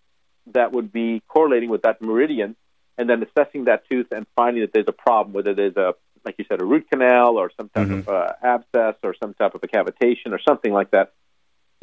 that 0.54 0.72
would 0.72 0.94
be 0.94 1.22
correlating 1.28 1.70
with 1.70 1.82
that 1.82 2.02
meridian, 2.02 2.56
and 2.98 3.10
then 3.10 3.24
assessing 3.24 3.66
that 3.66 3.84
tooth 3.90 4.08
and 4.12 4.26
finding 4.36 4.62
that 4.62 4.72
there's 4.74 4.88
a 4.88 4.94
problem, 4.94 5.34
whether 5.34 5.54
there's 5.54 5.76
a, 5.76 5.96
like 6.24 6.36
you 6.38 6.46
said, 6.48 6.62
a 6.62 6.66
root 6.66 6.90
canal 6.90 7.38
or 7.38 7.52
some 7.58 7.70
type 7.70 7.90
of 7.90 8.08
uh, 8.08 8.34
abscess 8.42 8.96
or 9.04 9.14
some 9.22 9.34
type 9.34 9.56
of 9.56 9.64
a 9.64 9.68
cavitation 9.68 10.32
or 10.32 10.40
something 10.48 10.72
like 10.72 10.92
that. 10.92 11.14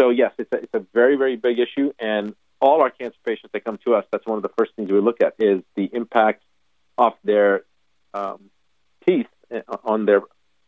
So 0.01 0.11
yes, 0.11 0.33
it's 0.38 0.53
a, 0.53 0.57
it's 0.57 0.75
a 0.75 0.85
very 0.94 1.16
very 1.16 1.37
big 1.37 1.59
issue, 1.59 1.92
and 1.99 2.35
all 2.61 2.81
our 2.81 2.90
cancer 2.90 3.18
patients 3.25 3.51
that 3.53 3.64
come 3.64 3.79
to 3.85 3.94
us, 3.94 4.05
that's 4.11 4.27
one 4.27 4.38
of 4.38 4.42
the 4.42 4.51
first 4.57 4.73
things 4.75 4.90
we 4.90 5.01
look 5.01 5.23
at 5.23 5.35
is 5.38 5.62
the 5.77 5.90
impact 5.92 6.42
of 6.97 7.12
their 7.23 7.64
um, 8.14 8.51
teeth 9.07 9.27
uh, 9.55 9.61
on 9.85 10.07
their 10.07 10.23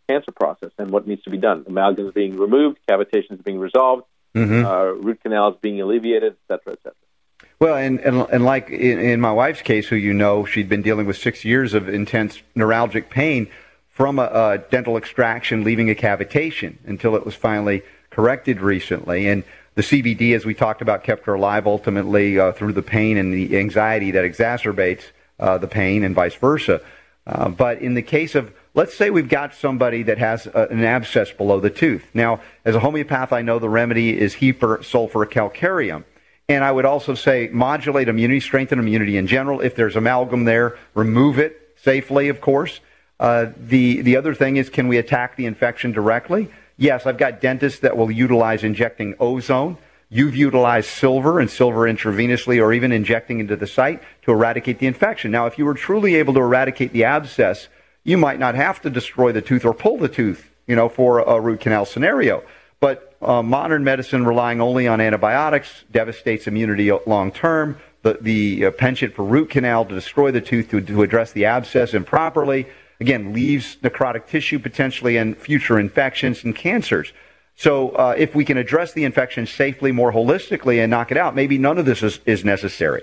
cancer 0.09 0.33
process 0.33 0.71
and 0.79 0.91
what 0.91 1.07
needs 1.07 1.23
to 1.25 1.31
be 1.31 1.39
done. 1.39 1.65
Amalgams 1.65 2.15
being 2.15 2.37
removed, 2.37 2.79
cavitations 2.89 3.43
being 3.45 3.59
resolved, 3.59 4.05
Mhm. 4.35 4.65
uh, 4.65 4.93
root 4.95 5.21
canals 5.23 5.57
being 5.63 5.81
alleviated, 5.81 6.35
et 6.35 6.39
cetera, 6.47 6.75
et 6.75 6.79
cetera. 6.83 7.49
Well, 7.59 7.75
and, 7.77 7.99
and, 8.01 8.27
and 8.31 8.45
like 8.45 8.69
in, 8.69 8.99
in 8.99 9.21
my 9.21 9.33
wife's 9.33 9.63
case, 9.63 9.89
who 9.89 9.97
you 9.97 10.13
know, 10.13 10.45
she'd 10.45 10.69
been 10.69 10.83
dealing 10.83 11.07
with 11.07 11.17
six 11.17 11.45
years 11.45 11.73
of 11.73 11.89
intense 11.89 12.43
neuralgic 12.55 13.09
pain 13.09 13.49
from 13.89 14.19
a, 14.19 14.25
a 14.25 14.59
dental 14.71 14.99
extraction 14.99 15.65
leaving 15.65 15.89
a 15.91 15.95
cavitation 15.95 16.77
until 16.87 17.17
it 17.17 17.25
was 17.25 17.35
finally 17.35 17.83
corrected 18.11 18.61
recently. 18.61 19.27
And 19.27 19.43
the 19.75 19.83
CBD, 19.83 20.35
as 20.35 20.45
we 20.45 20.53
talked 20.55 20.83
about, 20.83 21.03
kept 21.03 21.25
her 21.27 21.35
alive 21.35 21.67
ultimately 21.67 22.39
uh, 22.39 22.53
through 22.53 22.75
the 22.75 22.83
pain 22.83 23.17
and 23.17 23.33
the 23.33 23.57
anxiety 23.59 24.11
that 24.11 24.25
exacerbates 24.25 25.05
uh, 25.41 25.57
the 25.59 25.67
pain 25.69 26.05
and 26.05 26.15
vice 26.15 26.35
versa. 26.35 26.83
Uh, 27.27 27.49
but 27.49 27.83
in 27.83 27.95
the 27.95 28.03
case 28.03 28.35
of, 28.35 28.53
let's 28.75 28.95
say 28.95 29.11
we've 29.11 29.29
got 29.29 29.55
somebody 29.55 30.05
that 30.05 30.19
has 30.19 30.47
uh, 30.47 30.69
an 30.71 30.85
abscess 30.85 31.33
below 31.33 31.59
the 31.59 31.71
tooth. 31.71 32.05
Now, 32.15 32.41
as 32.65 32.75
a 32.75 32.81
homeopath, 32.81 33.33
I 33.33 33.43
know 33.43 33.59
the 33.59 33.69
remedy 33.69 34.17
is 34.19 34.35
Hepar 34.37 34.85
sulfur 34.85 35.27
calcareum. 35.27 36.05
And 36.49 36.63
I 36.63 36.71
would 36.71 36.85
also 36.85 37.15
say 37.15 37.49
modulate 37.53 38.09
immunity, 38.09 38.39
strengthen 38.39 38.79
immunity 38.79 39.17
in 39.17 39.27
general. 39.27 39.61
If 39.61 39.75
there's 39.75 39.97
amalgam 39.97 40.45
there, 40.45 40.79
remove 40.95 41.41
it 41.41 41.75
safely, 41.83 42.29
of 42.29 42.41
course. 42.41 42.81
Uh, 43.19 43.47
the, 43.57 44.03
the 44.03 44.17
other 44.17 44.35
thing 44.35 44.57
is, 44.57 44.71
can 44.71 44.87
we 44.87 44.99
attack 44.99 45.35
the 45.35 45.47
infection 45.47 45.91
directly? 45.91 46.49
Yes, 46.77 47.07
I've 47.07 47.19
got 47.19 47.41
dentists 47.41 47.81
that 47.81 47.97
will 47.97 48.11
utilize 48.11 48.63
injecting 48.63 49.17
ozone. 49.19 49.79
You've 50.17 50.35
utilized 50.35 50.89
silver 50.89 51.41
and 51.41 51.51
silver 51.51 51.83
intravenously 51.83 52.59
or 52.59 52.73
even 52.73 52.91
injecting 52.91 53.39
into 53.39 53.55
the 53.55 53.67
site 53.67 54.03
to 54.23 54.31
eradicate 54.31 54.79
the 54.79 54.87
infection. 54.87 55.31
Now, 55.31 55.45
if 55.45 55.59
you 55.59 55.67
were 55.67 55.75
truly 55.75 56.15
able 56.15 56.33
to 56.33 56.41
eradicate 56.41 56.95
the 56.95 57.05
abscess, 57.05 57.69
you 58.03 58.17
might 58.17 58.39
not 58.39 58.55
have 58.55 58.81
to 58.81 58.89
destroy 58.89 59.33
the 59.33 59.43
tooth 59.43 59.67
or 59.67 59.75
pull 59.75 59.99
the 59.99 60.09
tooth, 60.09 60.51
you 60.67 60.75
know, 60.75 60.89
for 60.89 61.19
a 61.19 61.39
root 61.39 61.61
canal 61.61 61.85
scenario. 61.85 62.43
But 62.81 63.15
uh, 63.21 63.43
modern 63.43 63.85
medicine 63.85 64.25
relying 64.25 64.63
only 64.63 64.89
on 64.89 65.03
antibiotics 65.03 65.85
devastates 65.91 66.47
immunity 66.47 66.91
long 67.07 67.31
term. 67.31 67.79
The, 68.01 68.17
the 68.19 68.65
uh, 68.65 68.71
penchant 68.71 69.13
for 69.13 69.23
root 69.23 69.51
canal 69.51 69.85
to 69.85 69.95
destroy 69.95 70.31
the 70.31 70.41
tooth 70.41 70.71
to, 70.71 70.81
to 70.81 71.03
address 71.03 71.33
the 71.33 71.45
abscess 71.45 71.93
improperly, 71.93 72.69
again, 73.01 73.35
leaves 73.35 73.77
necrotic 73.83 74.29
tissue 74.29 74.61
potentially 74.61 75.19
and 75.19 75.37
future 75.37 75.79
infections 75.79 76.43
and 76.43 76.57
cancers. 76.57 77.13
So 77.57 77.91
uh, 77.91 78.15
if 78.17 78.35
we 78.35 78.45
can 78.45 78.59
address 78.59 78.93
the 78.93 79.05
infection 79.05 79.47
safely, 79.47 79.91
more 79.91 80.13
holistically, 80.13 80.83
and 80.83 80.91
knock 80.91 81.11
it 81.11 81.17
out, 81.17 81.35
maybe 81.35 81.57
none 81.57 81.79
of 81.79 81.87
this 81.87 82.03
is, 82.03 82.21
is 82.27 82.45
necessary. 82.45 83.03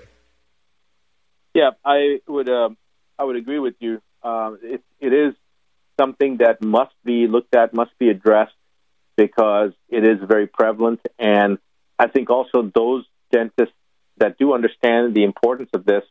Yeah, 1.55 1.71
I 1.83 2.21
would 2.27 2.49
uh, 2.49 2.69
I 3.17 3.23
would 3.23 3.35
agree 3.35 3.59
with 3.59 3.75
you. 3.79 4.01
Um, 4.23 4.59
it, 4.61 4.81
it 4.99 5.13
is 5.13 5.33
something 5.99 6.37
that 6.37 6.63
must 6.63 6.93
be 7.03 7.27
looked 7.27 7.55
at, 7.55 7.73
must 7.73 7.97
be 7.99 8.09
addressed 8.09 8.55
because 9.15 9.71
it 9.89 10.03
is 10.03 10.17
very 10.27 10.47
prevalent. 10.47 11.01
And 11.19 11.57
I 11.99 12.07
think 12.07 12.29
also 12.29 12.71
those 12.73 13.05
dentists 13.31 13.75
that 14.17 14.37
do 14.37 14.53
understand 14.53 15.13
the 15.13 15.23
importance 15.23 15.69
of 15.73 15.85
this 15.85 16.03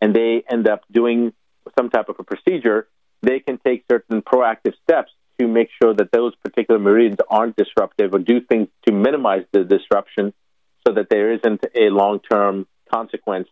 and 0.00 0.14
they 0.14 0.42
end 0.48 0.68
up 0.68 0.82
doing 0.90 1.32
some 1.78 1.90
type 1.90 2.08
of 2.08 2.16
a 2.18 2.24
procedure, 2.24 2.88
they 3.22 3.40
can 3.40 3.58
take 3.58 3.84
certain 3.90 4.22
proactive 4.22 4.74
steps 4.82 5.12
to 5.40 5.48
make 5.48 5.70
sure 5.82 5.94
that 5.94 6.12
those 6.12 6.34
particular 6.44 6.78
meridians 6.78 7.16
aren't 7.28 7.56
disruptive 7.56 8.14
or 8.14 8.18
do 8.18 8.40
things 8.42 8.68
to 8.86 8.92
minimize 8.92 9.44
the 9.52 9.64
disruption 9.64 10.34
so 10.86 10.92
that 10.92 11.08
there 11.08 11.32
isn't 11.32 11.64
a 11.74 11.88
long 11.88 12.20
term 12.20 12.66
consequence 12.92 13.48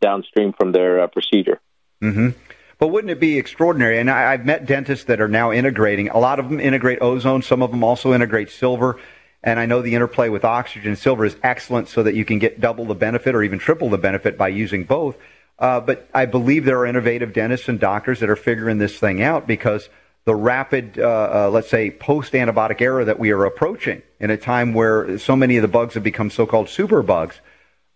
downstream 0.00 0.52
from 0.52 0.72
their 0.72 1.00
uh, 1.00 1.06
procedure. 1.08 1.60
hmm 2.00 2.30
But 2.78 2.88
wouldn't 2.88 3.10
it 3.10 3.20
be 3.20 3.38
extraordinary? 3.38 3.98
And 3.98 4.08
I, 4.08 4.32
I've 4.32 4.46
met 4.46 4.66
dentists 4.66 5.06
that 5.06 5.20
are 5.20 5.28
now 5.28 5.50
integrating. 5.50 6.08
A 6.10 6.18
lot 6.18 6.38
of 6.38 6.48
them 6.48 6.60
integrate 6.60 7.02
ozone. 7.02 7.42
Some 7.42 7.62
of 7.62 7.72
them 7.72 7.82
also 7.82 8.14
integrate 8.14 8.50
silver. 8.50 9.00
And 9.42 9.58
I 9.58 9.66
know 9.66 9.82
the 9.82 9.96
interplay 9.96 10.28
with 10.28 10.44
oxygen 10.44 10.90
and 10.90 10.98
silver 10.98 11.24
is 11.24 11.36
excellent 11.42 11.88
so 11.88 12.04
that 12.04 12.14
you 12.14 12.24
can 12.24 12.38
get 12.38 12.60
double 12.60 12.84
the 12.84 12.94
benefit 12.94 13.34
or 13.34 13.42
even 13.42 13.58
triple 13.58 13.90
the 13.90 13.98
benefit 13.98 14.38
by 14.38 14.48
using 14.48 14.84
both. 14.84 15.16
Uh, 15.58 15.80
but 15.80 16.08
I 16.14 16.26
believe 16.26 16.64
there 16.64 16.78
are 16.78 16.86
innovative 16.86 17.32
dentists 17.32 17.68
and 17.68 17.80
doctors 17.80 18.20
that 18.20 18.30
are 18.30 18.36
figuring 18.36 18.78
this 18.78 18.98
thing 18.98 19.22
out 19.22 19.48
because 19.48 19.88
the 20.24 20.34
rapid, 20.34 20.98
uh, 20.98 21.46
uh, 21.46 21.50
let's 21.50 21.68
say, 21.68 21.90
post 21.90 22.32
antibiotic 22.32 22.80
era 22.80 23.04
that 23.04 23.18
we 23.18 23.30
are 23.32 23.44
approaching 23.44 24.02
in 24.20 24.30
a 24.30 24.36
time 24.36 24.72
where 24.72 25.18
so 25.18 25.34
many 25.34 25.56
of 25.56 25.62
the 25.62 25.68
bugs 25.68 25.94
have 25.94 26.02
become 26.02 26.30
so 26.30 26.46
called 26.46 26.68
super 26.68 27.02
bugs, 27.02 27.40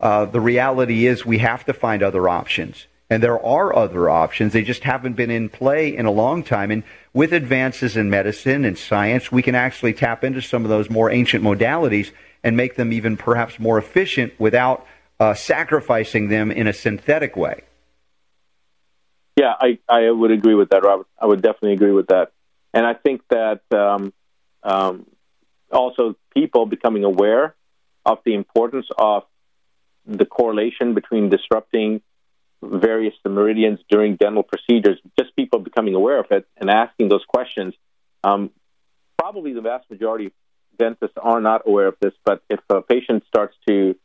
uh, 0.00 0.24
the 0.24 0.40
reality 0.40 1.06
is 1.06 1.24
we 1.24 1.38
have 1.38 1.64
to 1.64 1.72
find 1.72 2.02
other 2.02 2.28
options. 2.28 2.86
And 3.08 3.22
there 3.22 3.40
are 3.40 3.74
other 3.74 4.10
options. 4.10 4.52
They 4.52 4.62
just 4.62 4.82
haven't 4.82 5.14
been 5.14 5.30
in 5.30 5.48
play 5.48 5.96
in 5.96 6.06
a 6.06 6.10
long 6.10 6.42
time. 6.42 6.72
And 6.72 6.82
with 7.12 7.32
advances 7.32 7.96
in 7.96 8.10
medicine 8.10 8.64
and 8.64 8.76
science, 8.76 9.30
we 9.30 9.42
can 9.42 9.54
actually 9.54 9.92
tap 9.92 10.24
into 10.24 10.42
some 10.42 10.64
of 10.64 10.70
those 10.70 10.90
more 10.90 11.08
ancient 11.10 11.44
modalities 11.44 12.10
and 12.42 12.56
make 12.56 12.74
them 12.74 12.92
even 12.92 13.16
perhaps 13.16 13.60
more 13.60 13.78
efficient 13.78 14.32
without 14.40 14.84
uh, 15.20 15.34
sacrificing 15.34 16.28
them 16.28 16.50
in 16.50 16.66
a 16.66 16.72
synthetic 16.72 17.36
way. 17.36 17.62
Yeah, 19.37 19.53
I, 19.61 19.79
I 19.88 20.11
would 20.11 20.31
agree 20.31 20.55
with 20.55 20.70
that, 20.70 20.83
Robert. 20.83 21.07
I 21.20 21.27
would 21.27 21.42
definitely 21.42 21.75
agree 21.75 21.92
with 21.92 22.09
that. 22.09 22.33
And 22.72 22.87
I 22.87 22.94
think 22.94 23.22
that 23.29 23.61
um, 23.72 24.12
um, 24.62 25.07
also 25.70 26.16
people 26.35 26.66
becoming 26.66 27.05
aware 27.05 27.55
of 28.05 28.18
the 28.25 28.35
importance 28.35 28.87
of 28.99 29.25
the 30.07 30.25
correlation 30.25 30.94
between 30.94 31.29
disrupting 31.29 32.01
various 32.62 33.14
meridians 33.27 33.79
during 33.90 34.16
dental 34.16 34.42
procedures, 34.42 34.99
just 35.18 35.35
people 35.37 35.59
becoming 35.59 35.94
aware 35.94 36.18
of 36.18 36.27
it 36.31 36.46
and 36.57 36.70
asking 36.70 37.09
those 37.09 37.25
questions. 37.27 37.75
Um, 38.25 38.51
probably 39.18 39.53
the 39.53 39.61
vast 39.61 39.90
majority 39.90 40.27
of 40.27 40.33
dentists 40.79 41.16
are 41.20 41.40
not 41.40 41.62
aware 41.66 41.88
of 41.88 41.96
this, 42.01 42.12
but 42.25 42.42
if 42.49 42.61
a 42.70 42.81
patient 42.83 43.25
starts 43.27 43.57
to 43.68 43.96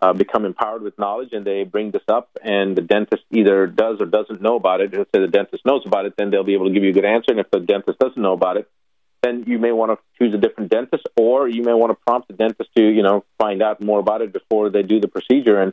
uh, 0.00 0.12
become 0.12 0.44
empowered 0.44 0.82
with 0.82 0.98
knowledge 0.98 1.30
and 1.32 1.44
they 1.44 1.64
bring 1.64 1.90
this 1.90 2.02
up 2.08 2.30
and 2.42 2.76
the 2.76 2.82
dentist 2.82 3.22
either 3.30 3.66
does 3.66 4.00
or 4.00 4.06
doesn't 4.06 4.40
know 4.40 4.56
about 4.56 4.80
it, 4.80 4.92
let's 4.96 5.10
say 5.14 5.20
the 5.20 5.28
dentist 5.28 5.64
knows 5.64 5.82
about 5.86 6.06
it, 6.06 6.14
then 6.16 6.30
they'll 6.30 6.44
be 6.44 6.54
able 6.54 6.66
to 6.66 6.72
give 6.72 6.82
you 6.82 6.90
a 6.90 6.92
good 6.92 7.04
answer. 7.04 7.30
And 7.30 7.40
if 7.40 7.50
the 7.50 7.60
dentist 7.60 7.98
doesn't 7.98 8.20
know 8.20 8.32
about 8.32 8.56
it, 8.56 8.68
then 9.22 9.44
you 9.46 9.58
may 9.58 9.72
want 9.72 9.90
to 9.92 9.98
choose 10.18 10.32
a 10.34 10.38
different 10.38 10.70
dentist 10.70 11.06
or 11.16 11.48
you 11.48 11.62
may 11.62 11.72
want 11.72 11.90
to 11.90 11.98
prompt 12.06 12.28
the 12.28 12.34
dentist 12.34 12.70
to, 12.76 12.82
you 12.82 13.02
know, 13.02 13.24
find 13.38 13.62
out 13.62 13.80
more 13.80 13.98
about 13.98 14.22
it 14.22 14.32
before 14.32 14.70
they 14.70 14.82
do 14.82 15.00
the 15.00 15.08
procedure. 15.08 15.60
And 15.60 15.72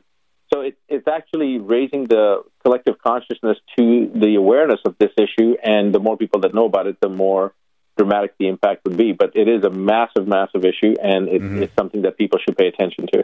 so 0.53 0.61
it, 0.61 0.77
it's 0.89 1.07
actually 1.07 1.59
raising 1.59 2.05
the 2.05 2.43
collective 2.63 2.97
consciousness 2.99 3.57
to 3.77 4.11
the 4.15 4.35
awareness 4.35 4.79
of 4.85 4.95
this 4.99 5.11
issue. 5.17 5.55
And 5.63 5.93
the 5.93 5.99
more 5.99 6.17
people 6.17 6.41
that 6.41 6.53
know 6.53 6.65
about 6.65 6.87
it, 6.87 6.97
the 7.01 7.09
more 7.09 7.53
dramatic 7.97 8.33
the 8.39 8.47
impact 8.47 8.81
would 8.85 8.97
be. 8.97 9.11
But 9.11 9.35
it 9.35 9.47
is 9.47 9.63
a 9.63 9.69
massive, 9.69 10.27
massive 10.27 10.65
issue, 10.65 10.95
and 11.01 11.29
it, 11.29 11.41
Mhm. 11.41 11.61
it's 11.61 11.75
something 11.75 12.01
that 12.01 12.17
people 12.17 12.39
should 12.39 12.57
pay 12.57 12.67
attention 12.67 13.07
to. 13.13 13.23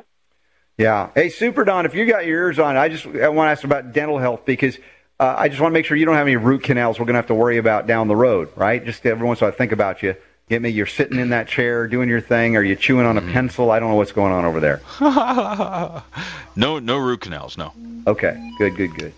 Yeah. 0.78 1.10
Hey, 1.14 1.30
Super 1.30 1.64
Don, 1.64 1.86
if 1.86 1.94
you 1.94 2.06
got 2.06 2.26
your 2.26 2.46
ears 2.46 2.60
on, 2.60 2.78
I 2.78 2.90
just 2.90 3.06
I 3.06 3.30
want 3.30 3.48
to 3.48 3.52
ask 3.52 3.64
about 3.64 3.94
dental 3.94 4.18
health 4.18 4.46
because 4.46 4.78
uh, 5.20 5.36
I 5.38 5.50
just 5.50 5.62
want 5.62 5.72
to 5.72 5.74
make 5.74 5.86
sure 5.86 5.96
you 5.96 6.06
don't 6.06 6.16
have 6.16 6.28
any 6.28 6.38
root 6.38 6.64
canals 6.64 7.00
we're 7.00 7.06
going 7.06 7.14
to 7.14 7.20
have 7.20 7.28
to 7.28 7.36
worry 7.36 7.58
about 7.58 7.86
down 7.86 8.08
the 8.08 8.16
road, 8.16 8.50
right? 8.56 8.84
Just 8.84 9.06
every 9.06 9.26
once 9.26 9.40
in 9.40 9.46
a 9.46 9.48
while, 9.48 9.54
I 9.54 9.58
think 9.58 9.72
about 9.72 10.02
you. 10.02 10.16
Get 10.50 10.62
me, 10.62 10.70
you're 10.70 10.86
sitting 10.86 11.20
in 11.20 11.30
that 11.30 11.48
chair 11.48 11.88
doing 11.88 12.10
your 12.10 12.20
thing. 12.20 12.58
Are 12.58 12.64
you 12.64 12.76
chewing 12.76 13.06
on 13.06 13.18
a 13.18 13.22
pencil? 13.22 13.72
I 13.72 13.80
don't 13.80 13.90
know 13.90 13.96
what's 13.96 14.12
going 14.12 14.34
on 14.34 14.44
over 14.44 14.60
there. 14.60 14.82
no, 16.56 16.80
no 16.80 16.98
root 16.98 17.22
canals. 17.22 17.58
No. 17.58 17.72
Okay, 18.08 18.52
good, 18.58 18.76
good, 18.76 18.94
good. 18.96 19.14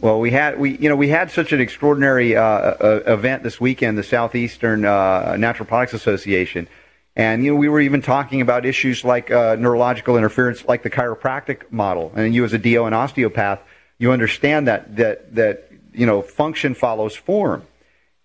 Well, 0.00 0.20
we 0.20 0.30
had 0.30 0.58
we 0.60 0.76
you 0.76 0.90
know 0.90 0.96
we 0.96 1.08
had 1.08 1.30
such 1.30 1.52
an 1.52 1.60
extraordinary 1.60 2.36
uh, 2.36 2.42
uh, 2.42 3.02
event 3.06 3.42
this 3.42 3.58
weekend, 3.58 3.96
the 3.96 4.02
Southeastern 4.02 4.84
uh, 4.84 5.34
Natural 5.36 5.66
Products 5.66 5.94
Association, 5.94 6.68
and 7.16 7.44
you 7.44 7.52
know 7.52 7.56
we 7.56 7.68
were 7.68 7.80
even 7.80 8.02
talking 8.02 8.40
about 8.40 8.66
issues 8.66 9.04
like 9.04 9.30
uh, 9.30 9.56
neurological 9.56 10.16
interference, 10.16 10.64
like 10.64 10.82
the 10.82 10.90
chiropractic 10.90 11.70
model. 11.70 12.12
And 12.14 12.34
you, 12.34 12.44
as 12.44 12.52
a 12.52 12.58
DO 12.58 12.84
and 12.84 12.94
osteopath, 12.94 13.60
you 13.98 14.12
understand 14.12 14.66
that 14.68 14.96
that 14.96 15.34
that 15.34 15.70
you 15.92 16.06
know 16.06 16.22
function 16.22 16.74
follows 16.74 17.14
form, 17.14 17.64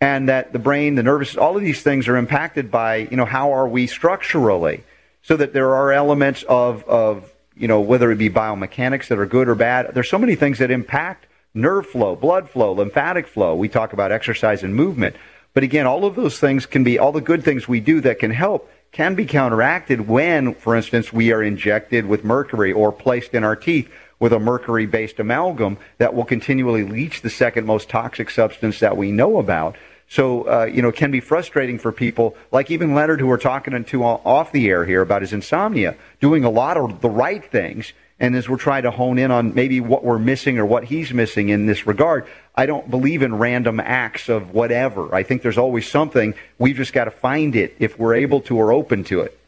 and 0.01 0.29
that 0.29 0.53
the 0.53 0.59
brain, 0.59 0.95
the 0.95 1.03
nervous, 1.03 1.37
all 1.37 1.55
of 1.55 1.61
these 1.63 1.81
things 1.81 2.07
are 2.07 2.17
impacted 2.17 2.71
by 2.71 2.97
you 2.97 3.17
know 3.17 3.25
how 3.25 3.51
are 3.51 3.67
we 3.67 3.85
structurally, 3.85 4.83
so 5.21 5.37
that 5.37 5.53
there 5.53 5.75
are 5.75 5.91
elements 5.91 6.43
of 6.43 6.83
of 6.85 7.31
you 7.55 7.67
know 7.67 7.81
whether 7.81 8.11
it 8.11 8.17
be 8.17 8.29
biomechanics 8.29 9.07
that 9.07 9.19
are 9.19 9.27
good 9.27 9.47
or 9.47 9.55
bad. 9.55 9.93
There's 9.93 10.09
so 10.09 10.17
many 10.17 10.35
things 10.35 10.57
that 10.57 10.71
impact 10.71 11.27
nerve 11.53 11.85
flow, 11.85 12.15
blood 12.15 12.49
flow, 12.49 12.71
lymphatic 12.71 13.27
flow. 13.27 13.55
We 13.55 13.69
talk 13.69 13.93
about 13.93 14.11
exercise 14.11 14.63
and 14.63 14.75
movement. 14.75 15.15
But 15.53 15.63
again, 15.63 15.87
all 15.87 16.05
of 16.05 16.15
those 16.15 16.39
things 16.39 16.65
can 16.65 16.83
be, 16.83 16.99
all 16.99 17.11
the 17.11 17.21
good 17.21 17.43
things 17.43 17.67
we 17.67 17.79
do 17.79 18.01
that 18.01 18.19
can 18.19 18.31
help 18.31 18.69
can 18.91 19.15
be 19.15 19.25
counteracted 19.25 20.07
when, 20.07 20.53
for 20.55 20.75
instance, 20.75 21.13
we 21.13 21.31
are 21.31 21.43
injected 21.43 22.05
with 22.05 22.23
mercury 22.23 22.71
or 22.71 22.91
placed 22.91 23.33
in 23.33 23.43
our 23.43 23.55
teeth 23.55 23.89
with 24.19 24.33
a 24.33 24.39
mercury 24.39 24.85
based 24.85 25.19
amalgam 25.19 25.77
that 25.97 26.13
will 26.13 26.25
continually 26.25 26.83
leach 26.83 27.21
the 27.21 27.29
second 27.29 27.65
most 27.65 27.89
toxic 27.89 28.29
substance 28.29 28.79
that 28.79 28.97
we 28.97 29.11
know 29.11 29.39
about. 29.39 29.75
So, 30.09 30.43
uh, 30.43 30.65
you 30.65 30.81
know, 30.81 30.89
it 30.89 30.95
can 30.95 31.11
be 31.11 31.19
frustrating 31.19 31.77
for 31.77 31.91
people 31.91 32.35
like 32.51 32.71
even 32.71 32.95
Leonard, 32.95 33.19
who 33.19 33.27
we're 33.27 33.37
talking 33.37 33.83
to 33.83 34.03
off 34.03 34.51
the 34.51 34.67
air 34.67 34.83
here 34.83 35.01
about 35.01 35.21
his 35.21 35.33
insomnia, 35.33 35.95
doing 36.19 36.43
a 36.43 36.49
lot 36.49 36.77
of 36.77 37.01
the 37.01 37.09
right 37.09 37.45
things. 37.45 37.93
And 38.19 38.35
as 38.35 38.49
we're 38.49 38.57
trying 38.57 38.83
to 38.83 38.91
hone 38.91 39.17
in 39.17 39.31
on 39.31 39.53
maybe 39.53 39.79
what 39.79 40.03
we're 40.03 40.19
missing 40.19 40.59
or 40.59 40.65
what 40.65 40.83
he's 40.83 41.13
missing 41.13 41.49
in 41.49 41.65
this 41.65 41.87
regard, 41.87 42.27
I 42.53 42.65
don't 42.65 42.89
believe 42.89 43.21
in 43.21 43.35
random 43.35 43.79
acts 43.79 44.27
of 44.27 44.53
whatever. 44.53 45.15
I 45.15 45.23
think 45.23 45.41
there's 45.41 45.57
always 45.57 45.89
something. 45.89 46.33
We've 46.57 46.75
just 46.75 46.91
got 46.91 47.05
to 47.05 47.11
find 47.11 47.55
it 47.55 47.75
if 47.79 47.97
we're 47.97 48.15
able 48.15 48.41
to 48.41 48.57
or 48.57 48.73
open 48.73 49.05
to 49.05 49.21
it. 49.21 49.39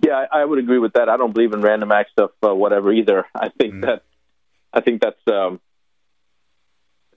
Yeah, 0.00 0.26
I, 0.30 0.44
would 0.44 0.58
agree 0.58 0.78
with 0.78 0.94
that. 0.94 1.08
I 1.08 1.16
don't 1.16 1.32
believe 1.32 1.52
in 1.52 1.60
random 1.60 1.92
acts 1.92 2.12
of 2.18 2.30
uh, 2.44 2.54
whatever 2.54 2.92
either. 2.92 3.26
I 3.34 3.48
think 3.48 3.74
mm 3.74 3.82
that 3.82 4.02
I 4.72 4.80
think 4.80 5.00
that's 5.00 5.20
um, 5.28 5.60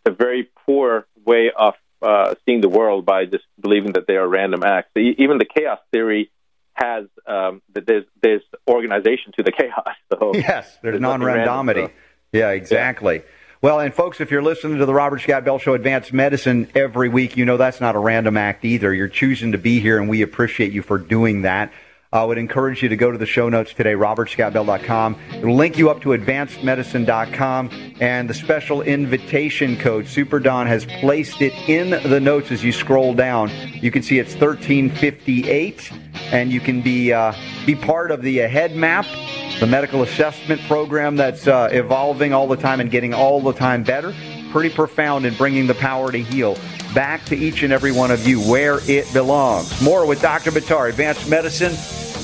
a 0.05 0.11
very 0.11 0.49
poor 0.65 1.07
way 1.25 1.51
of 1.57 1.73
uh, 2.03 2.35
seeing 2.45 2.61
the 2.61 2.69
world 2.69 3.03
by 3.03 3.25
just 3.25 3.45
believing 3.59 3.93
that 3.93 4.05
they 4.05 4.15
are 4.15 4.27
random 4.27 4.63
acts. 4.63 4.91
Even 4.95 5.39
the 5.39 5.45
chaos 5.45 5.79
theory 5.91 6.29
has 6.77 7.05
um, 7.25 7.61
that 7.73 7.85
there's 7.87 8.05
there's 8.21 8.43
organization 8.67 9.33
to 9.37 9.43
the 9.43 9.51
chaos. 9.51 9.95
So 10.19 10.33
yes, 10.33 10.65
there's, 10.81 10.93
there's 10.93 11.01
non-randomity. 11.01 11.75
Random, 11.75 11.87
so. 11.87 11.93
Yeah, 12.31 12.51
exactly. 12.51 13.15
Yeah. 13.17 13.21
Well, 13.61 13.79
and 13.79 13.93
folks, 13.93 14.21
if 14.21 14.31
you're 14.31 14.41
listening 14.41 14.77
to 14.77 14.85
the 14.85 14.93
Robert 14.93 15.19
Scott 15.19 15.43
Bell 15.43 15.57
Show 15.57 15.73
Advanced 15.73 16.13
Medicine 16.13 16.69
every 16.73 17.09
week, 17.09 17.35
you 17.35 17.43
know 17.43 17.57
that's 17.57 17.81
not 17.81 17.95
a 17.95 17.99
random 17.99 18.37
act 18.37 18.63
either. 18.63 18.93
You're 18.93 19.07
choosing 19.07 19.51
to 19.51 19.57
be 19.57 19.79
here, 19.79 19.99
and 19.99 20.07
we 20.07 20.21
appreciate 20.21 20.71
you 20.71 20.81
for 20.81 20.97
doing 20.97 21.41
that. 21.41 21.73
I 22.13 22.23
would 22.23 22.37
encourage 22.37 22.81
you 22.81 22.87
to 22.87 22.95
go 22.95 23.11
to 23.11 23.17
the 23.17 23.25
show 23.25 23.49
notes 23.49 23.73
today, 23.73 23.91
robertscottbell.com. 23.91 25.17
It'll 25.33 25.55
link 25.55 25.77
you 25.77 25.89
up 25.89 26.01
to 26.03 26.09
advancedmedicine.com 26.09 27.69
and 27.99 28.29
the 28.29 28.33
special 28.33 28.81
invitation 28.81 29.75
code. 29.75 30.07
Super 30.07 30.39
Don 30.39 30.67
has 30.67 30.85
placed 30.85 31.41
it 31.41 31.51
in 31.67 31.89
the 32.09 32.21
notes 32.21 32.49
as 32.49 32.63
you 32.63 32.71
scroll 32.71 33.13
down. 33.13 33.51
You 33.73 33.91
can 33.91 34.03
see 34.03 34.19
it's 34.19 34.33
1358, 34.35 35.91
and 36.31 36.49
you 36.49 36.61
can 36.61 36.81
be 36.81 37.11
uh, 37.11 37.33
be 37.65 37.75
part 37.75 38.11
of 38.11 38.21
the 38.21 38.39
Ahead 38.39 38.73
Map, 38.73 39.05
the 39.59 39.67
medical 39.67 40.01
assessment 40.01 40.61
program 40.61 41.17
that's 41.17 41.45
uh, 41.45 41.67
evolving 41.73 42.31
all 42.31 42.47
the 42.47 42.55
time 42.55 42.79
and 42.79 42.89
getting 42.89 43.13
all 43.13 43.41
the 43.41 43.53
time 43.53 43.83
better. 43.83 44.15
Pretty 44.53 44.73
profound 44.73 45.25
in 45.25 45.35
bringing 45.35 45.67
the 45.67 45.75
power 45.75 46.09
to 46.09 46.19
heal 46.19 46.55
back 46.93 47.25
to 47.25 47.35
each 47.35 47.63
and 47.63 47.73
every 47.73 47.91
one 47.91 48.11
of 48.11 48.27
you 48.27 48.39
where 48.41 48.79
it 48.89 49.11
belongs. 49.13 49.81
More 49.81 50.05
with 50.05 50.21
Dr. 50.21 50.51
Buttar, 50.51 50.89
Advanced 50.89 51.29
Medicine, 51.29 51.73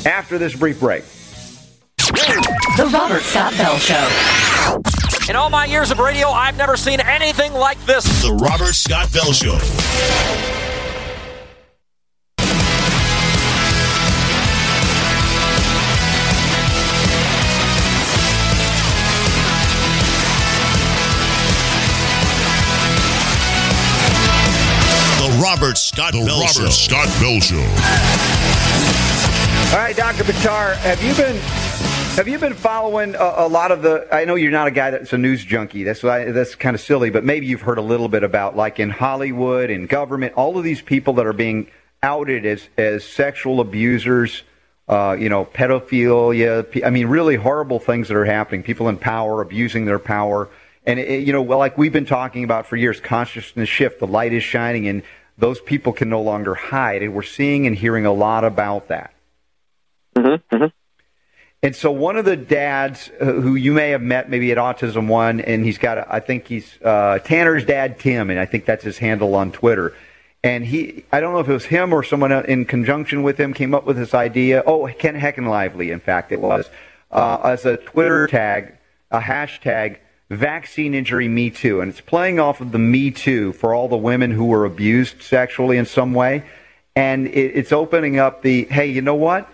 after 0.05 0.37
this 0.37 0.55
brief 0.55 0.79
break. 0.79 1.03
The 1.97 2.89
Robert 2.93 3.21
Scott 3.21 3.53
Bell 3.57 3.77
Show. 3.77 4.09
In 5.29 5.35
all 5.35 5.49
my 5.49 5.65
years 5.65 5.91
of 5.91 5.99
radio, 5.99 6.29
I've 6.29 6.57
never 6.57 6.75
seen 6.75 6.99
anything 6.99 7.53
like 7.53 7.83
this. 7.85 8.03
The 8.23 8.33
Robert 8.33 8.73
Scott 8.73 9.11
Bell 9.13 9.31
Show. 9.31 10.62
Scott 25.93 26.13
the 26.13 26.25
Bell 26.25 26.39
Robert 26.39 26.53
Show. 26.53 26.69
Scott 26.69 27.07
Bell 27.21 27.39
Show. 27.39 27.59
All 29.71 29.77
right, 29.79 29.95
Dr. 29.95 30.23
Buttar, 30.23 30.75
have 30.77 31.03
you 31.03 31.13
been 31.13 31.35
have 32.15 32.27
you 32.27 32.39
been 32.39 32.55
following 32.55 33.13
a, 33.13 33.33
a, 33.37 33.47
lot 33.47 33.71
of 33.71 33.83
the? 33.83 34.07
I 34.11 34.25
know 34.25 34.33
you're 34.33 34.51
not 34.51 34.65
a 34.65 34.71
guy 34.71 34.89
that's 34.89 35.13
a 35.13 35.19
news 35.19 35.45
junkie. 35.45 35.83
That's 35.83 36.01
why, 36.01 36.31
that's 36.31 36.55
kind 36.55 36.73
of 36.73 36.81
silly, 36.81 37.11
but 37.11 37.23
maybe 37.23 37.45
you've 37.45 37.61
heard 37.61 37.77
a 37.77 37.83
little 37.83 38.09
bit 38.09 38.23
about 38.23 38.55
like 38.55 38.79
in 38.79 38.89
Hollywood 38.89 39.69
and 39.69 39.87
government, 39.87 40.33
all 40.33 40.57
of 40.57 40.63
these 40.63 40.81
people 40.81 41.13
that 41.13 41.27
are 41.27 41.33
being 41.33 41.69
outed 42.01 42.47
as 42.47 42.67
as 42.75 43.03
sexual 43.03 43.59
abusers. 43.59 44.41
Uh, 44.87 45.15
you 45.17 45.29
know, 45.29 45.45
pedophilia. 45.45 46.83
I 46.83 46.89
mean, 46.89 47.05
really 47.07 47.35
horrible 47.35 47.79
things 47.79 48.07
that 48.07 48.17
are 48.17 48.25
happening. 48.25 48.63
People 48.63 48.89
in 48.89 48.97
power 48.97 49.41
abusing 49.41 49.85
their 49.85 49.99
power. 49.99 50.49
And, 50.85 50.99
it, 50.99 51.25
you 51.25 51.31
know, 51.31 51.41
well, 51.41 51.57
like 51.57 51.77
we've 51.77 51.93
been 51.93 52.05
talking 52.05 52.43
about 52.43 52.65
for 52.65 52.75
years, 52.75 52.99
consciousness 52.99 53.69
shift, 53.69 53.99
the 53.99 54.07
light 54.07 54.33
is 54.33 54.43
shining, 54.43 54.89
and 54.89 55.03
those 55.37 55.59
people 55.61 55.93
can 55.93 56.09
no 56.09 56.21
longer 56.21 56.55
hide. 56.55 57.01
And 57.01 57.13
we're 57.13 57.23
seeing 57.23 57.67
and 57.67 57.75
hearing 57.75 58.05
a 58.05 58.13
lot 58.13 58.43
about 58.43 58.87
that. 58.89 59.13
Mm-hmm, 60.15 60.55
mm-hmm. 60.55 60.65
And 61.63 61.75
so 61.75 61.91
one 61.91 62.17
of 62.17 62.25
the 62.25 62.35
dads 62.35 63.09
uh, 63.21 63.25
who 63.25 63.55
you 63.55 63.71
may 63.71 63.91
have 63.91 64.01
met 64.01 64.29
maybe 64.29 64.51
at 64.51 64.57
Autism 64.57 65.07
One, 65.07 65.39
and 65.39 65.63
he's 65.63 65.77
got, 65.77 65.97
a, 65.97 66.13
I 66.13 66.19
think 66.19 66.45
he's 66.45 66.77
uh, 66.83 67.19
Tanner's 67.23 67.63
dad, 67.63 67.99
Tim, 67.99 68.29
and 68.29 68.37
I 68.37 68.45
think 68.45 68.65
that's 68.65 68.83
his 68.83 68.97
handle 68.97 69.33
on 69.35 69.53
Twitter. 69.53 69.95
And 70.43 70.65
he, 70.65 71.05
I 71.09 71.21
don't 71.21 71.31
know 71.31 71.39
if 71.39 71.47
it 71.47 71.53
was 71.53 71.63
him 71.63 71.93
or 71.93 72.03
someone 72.03 72.33
in 72.33 72.65
conjunction 72.65 73.23
with 73.23 73.39
him, 73.39 73.53
came 73.53 73.73
up 73.73 73.85
with 73.85 73.95
this 73.95 74.13
idea. 74.13 74.61
Oh, 74.65 74.85
Kent 74.87 75.15
Heckenlively, 75.15 75.91
in 75.93 76.01
fact, 76.01 76.33
it 76.33 76.41
was, 76.41 76.69
uh, 77.11 77.39
as 77.45 77.65
a 77.65 77.77
Twitter 77.77 78.27
tag, 78.27 78.73
a 79.09 79.21
hashtag 79.21 79.99
vaccine 80.33 80.93
injury 80.93 81.27
Me 81.27 81.49
Too. 81.49 81.81
And 81.81 81.89
it's 81.89 82.01
playing 82.01 82.39
off 82.39 82.61
of 82.61 82.71
the 82.71 82.79
Me 82.79 83.11
Too 83.11 83.53
for 83.53 83.73
all 83.73 83.87
the 83.87 83.97
women 83.97 84.31
who 84.31 84.45
were 84.45 84.65
abused 84.65 85.21
sexually 85.21 85.77
in 85.77 85.85
some 85.85 86.13
way. 86.13 86.43
And 86.95 87.27
it, 87.27 87.55
it's 87.55 87.71
opening 87.71 88.19
up 88.19 88.41
the, 88.41 88.65
hey, 88.65 88.87
you 88.87 89.01
know 89.01 89.15
what? 89.15 89.49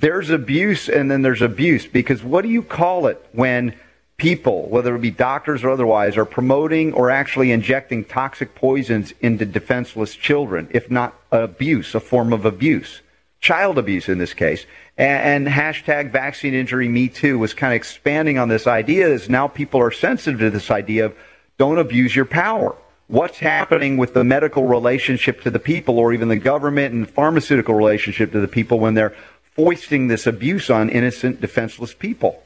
There's 0.00 0.30
abuse 0.30 0.88
and 0.88 1.10
then 1.10 1.22
there's 1.22 1.42
abuse. 1.42 1.86
Because 1.86 2.22
what 2.22 2.42
do 2.42 2.48
you 2.48 2.62
call 2.62 3.06
it 3.06 3.24
when 3.32 3.74
people, 4.16 4.68
whether 4.68 4.94
it 4.94 5.00
be 5.00 5.10
doctors 5.10 5.64
or 5.64 5.70
otherwise, 5.70 6.16
are 6.16 6.24
promoting 6.24 6.92
or 6.92 7.10
actually 7.10 7.52
injecting 7.52 8.04
toxic 8.04 8.54
poisons 8.54 9.12
into 9.20 9.44
defenseless 9.44 10.14
children, 10.14 10.68
if 10.70 10.90
not 10.90 11.14
abuse, 11.30 11.94
a 11.94 12.00
form 12.00 12.32
of 12.32 12.44
abuse? 12.44 13.00
Child 13.46 13.78
abuse 13.78 14.08
in 14.08 14.18
this 14.18 14.34
case 14.34 14.66
and, 14.98 15.46
and 15.46 15.54
hashtag 15.54 16.10
vaccine 16.10 16.52
injury 16.52 16.88
me 16.88 17.06
too 17.06 17.38
was 17.38 17.54
kind 17.54 17.72
of 17.72 17.76
expanding 17.76 18.38
on 18.38 18.48
this 18.48 18.66
idea 18.66 19.06
is 19.06 19.28
now 19.28 19.46
people 19.46 19.80
are 19.80 19.92
sensitive 19.92 20.40
to 20.40 20.50
this 20.50 20.68
idea 20.68 21.04
of 21.06 21.16
don't 21.56 21.78
abuse 21.78 22.16
your 22.16 22.24
power. 22.24 22.74
What's 23.06 23.38
happening 23.38 23.98
with 23.98 24.14
the 24.14 24.24
medical 24.24 24.66
relationship 24.66 25.42
to 25.42 25.50
the 25.52 25.60
people 25.60 26.00
or 26.00 26.12
even 26.12 26.26
the 26.28 26.34
government 26.34 26.92
and 26.92 27.08
pharmaceutical 27.08 27.76
relationship 27.76 28.32
to 28.32 28.40
the 28.40 28.48
people 28.48 28.80
when 28.80 28.94
they're 28.94 29.14
foisting 29.54 30.08
this 30.08 30.26
abuse 30.26 30.68
on 30.68 30.90
innocent 30.90 31.40
defenseless 31.40 31.94
people? 31.94 32.42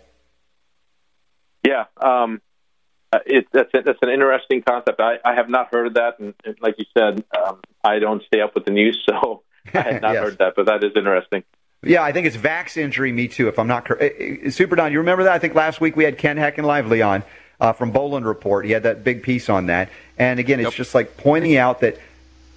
Yeah 1.67 1.87
um, 1.97 2.43
uh, 3.11 3.21
it, 3.25 3.47
that's, 3.53 3.71
that's 3.73 3.99
an 4.03 4.11
interesting 4.11 4.61
concept. 4.61 5.01
I, 5.01 5.15
I 5.25 5.35
have 5.35 5.49
not 5.49 5.73
heard 5.73 5.87
of 5.87 5.95
that 5.95 6.19
and, 6.19 6.35
and 6.45 6.57
like 6.61 6.75
you 6.77 6.85
said 6.95 7.25
um, 7.35 7.61
i 7.83 7.99
don't 7.99 8.23
stay 8.25 8.43
up 8.43 8.55
with 8.55 8.67
the 8.67 8.71
news 8.71 9.03
so 9.09 9.45
i 9.75 9.81
had 9.81 10.03
not 10.03 10.15
yes. 10.15 10.25
heard 10.25 10.39
that 10.39 10.55
but 10.57 10.67
that 10.67 10.83
is 10.85 10.93
interesting 10.95 11.43
yeah, 11.83 12.03
I 12.03 12.13
think 12.13 12.27
it's 12.27 12.37
Vax 12.37 12.77
injury, 12.77 13.11
me 13.11 13.27
too, 13.27 13.49
if 13.49 13.59
I'm 13.59 13.67
not 13.67 13.87
correct. 13.87 14.21
Eh, 14.21 14.37
eh, 14.45 14.51
Super 14.51 14.77
Don, 14.77 14.93
you 14.93 14.99
remember 14.99 15.25
that? 15.25 15.33
I 15.33 15.39
think 15.39 15.55
last 15.55 15.81
week 15.81 15.97
we 15.97 16.05
had 16.05 16.19
Kent 16.19 16.39
Heckenlively 16.39 17.07
on 17.07 17.23
uh, 17.59 17.73
from 17.73 17.91
Bolen 17.91 18.25
Report. 18.25 18.67
He 18.67 18.73
had 18.73 18.83
that 18.83 19.03
big 19.03 19.23
piece 19.23 19.49
on 19.49 19.67
that. 19.67 19.89
And 20.19 20.39
again, 20.39 20.61
it's 20.61 20.67
yep. 20.67 20.75
just 20.75 20.95
like 20.95 21.17
pointing 21.17 21.57
out 21.57 21.81
that, 21.81 21.99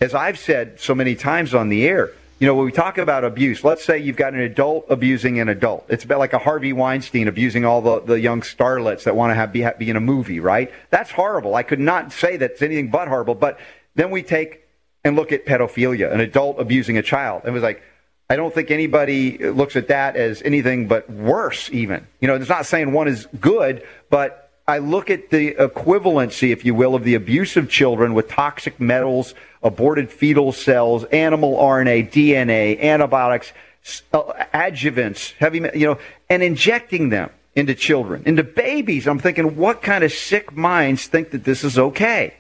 as 0.02 0.14
I've 0.14 0.38
said 0.38 0.80
so 0.80 0.94
many 0.94 1.16
times 1.16 1.54
on 1.54 1.70
the 1.70 1.88
air, 1.88 2.12
you 2.40 2.48
know, 2.48 2.56
when 2.56 2.66
we 2.66 2.74
talk 2.74 2.98
about 2.98 3.24
abuse, 3.24 3.64
let's 3.64 3.86
say 3.86 3.98
you've 3.98 4.18
got 4.18 4.34
an 4.34 4.42
adult 4.42 4.88
abusing 4.90 5.40
an 5.40 5.48
adult. 5.48 5.86
It's 5.88 6.04
about 6.04 6.20
like 6.20 6.34
a 6.34 6.40
Harvey 6.40 6.74
Weinstein 6.74 7.30
abusing 7.30 7.64
all 7.64 7.82
the, 7.82 8.02
the 8.02 8.20
young 8.20 8.42
starlets 8.42 9.04
that 9.04 9.16
want 9.16 9.32
to 9.32 9.36
have 9.36 9.54
be, 9.54 9.66
be 9.78 9.90
in 9.90 9.96
a 9.96 10.02
movie, 10.02 10.42
right? 10.42 10.70
That's 10.90 11.12
horrible. 11.12 11.56
I 11.56 11.64
could 11.64 11.80
not 11.80 12.12
say 12.12 12.36
that's 12.36 12.62
anything 12.62 12.90
but 12.90 13.08
horrible. 13.08 13.36
But 13.36 13.60
then 13.96 14.12
we 14.12 14.24
take 14.24 14.63
and 15.04 15.16
look 15.16 15.32
at 15.32 15.46
pedophilia, 15.46 16.12
an 16.12 16.20
adult 16.20 16.60
abusing 16.60 16.98
a 16.98 17.02
child. 17.02 17.44
It 17.46 17.52
was 17.52 17.64
like, 17.64 17.82
I 18.30 18.36
don't 18.36 18.54
think 18.54 18.72
anybody 18.72 19.38
looks 19.38 19.76
at 19.76 19.90
that 19.90 20.16
as 20.16 20.42
anything 20.44 20.88
but 20.88 21.10
worse, 21.10 21.70
even. 21.72 22.08
You 22.20 22.28
know, 22.28 22.36
it's 22.36 22.50
not 22.50 22.66
saying 22.66 22.92
one 22.92 23.08
is 23.08 23.28
good, 23.40 23.84
but 24.10 24.52
I 24.68 24.78
look 24.78 25.10
at 25.10 25.30
the 25.30 25.56
equivalency, 25.56 26.52
if 26.52 26.64
you 26.64 26.74
will, 26.74 26.96
of 26.96 27.04
the 27.04 27.16
abuse 27.16 27.58
of 27.58 27.70
children 27.70 28.14
with 28.14 28.30
toxic 28.30 28.80
metals, 28.80 29.36
aborted 29.62 30.10
fetal 30.10 30.54
cells, 30.54 31.04
animal 31.06 31.58
RNA, 31.58 32.12
DNA, 32.12 32.80
antibiotics, 32.80 33.52
uh, 34.14 34.22
adjuvants, 34.54 35.34
heavy, 35.34 35.60
you 35.76 35.86
know, 35.86 36.00
and 36.30 36.42
injecting 36.42 37.10
them 37.10 37.30
into 37.56 37.76
children, 37.76 38.24
into 38.26 38.44
babies. 38.44 39.06
I'm 39.06 39.20
thinking, 39.20 39.58
what 39.58 39.82
kind 39.82 40.04
of 40.04 40.14
sick 40.14 40.56
minds 40.56 41.08
think 41.08 41.32
that 41.32 41.44
this 41.44 41.66
is 41.66 41.78
okay? 41.78 42.34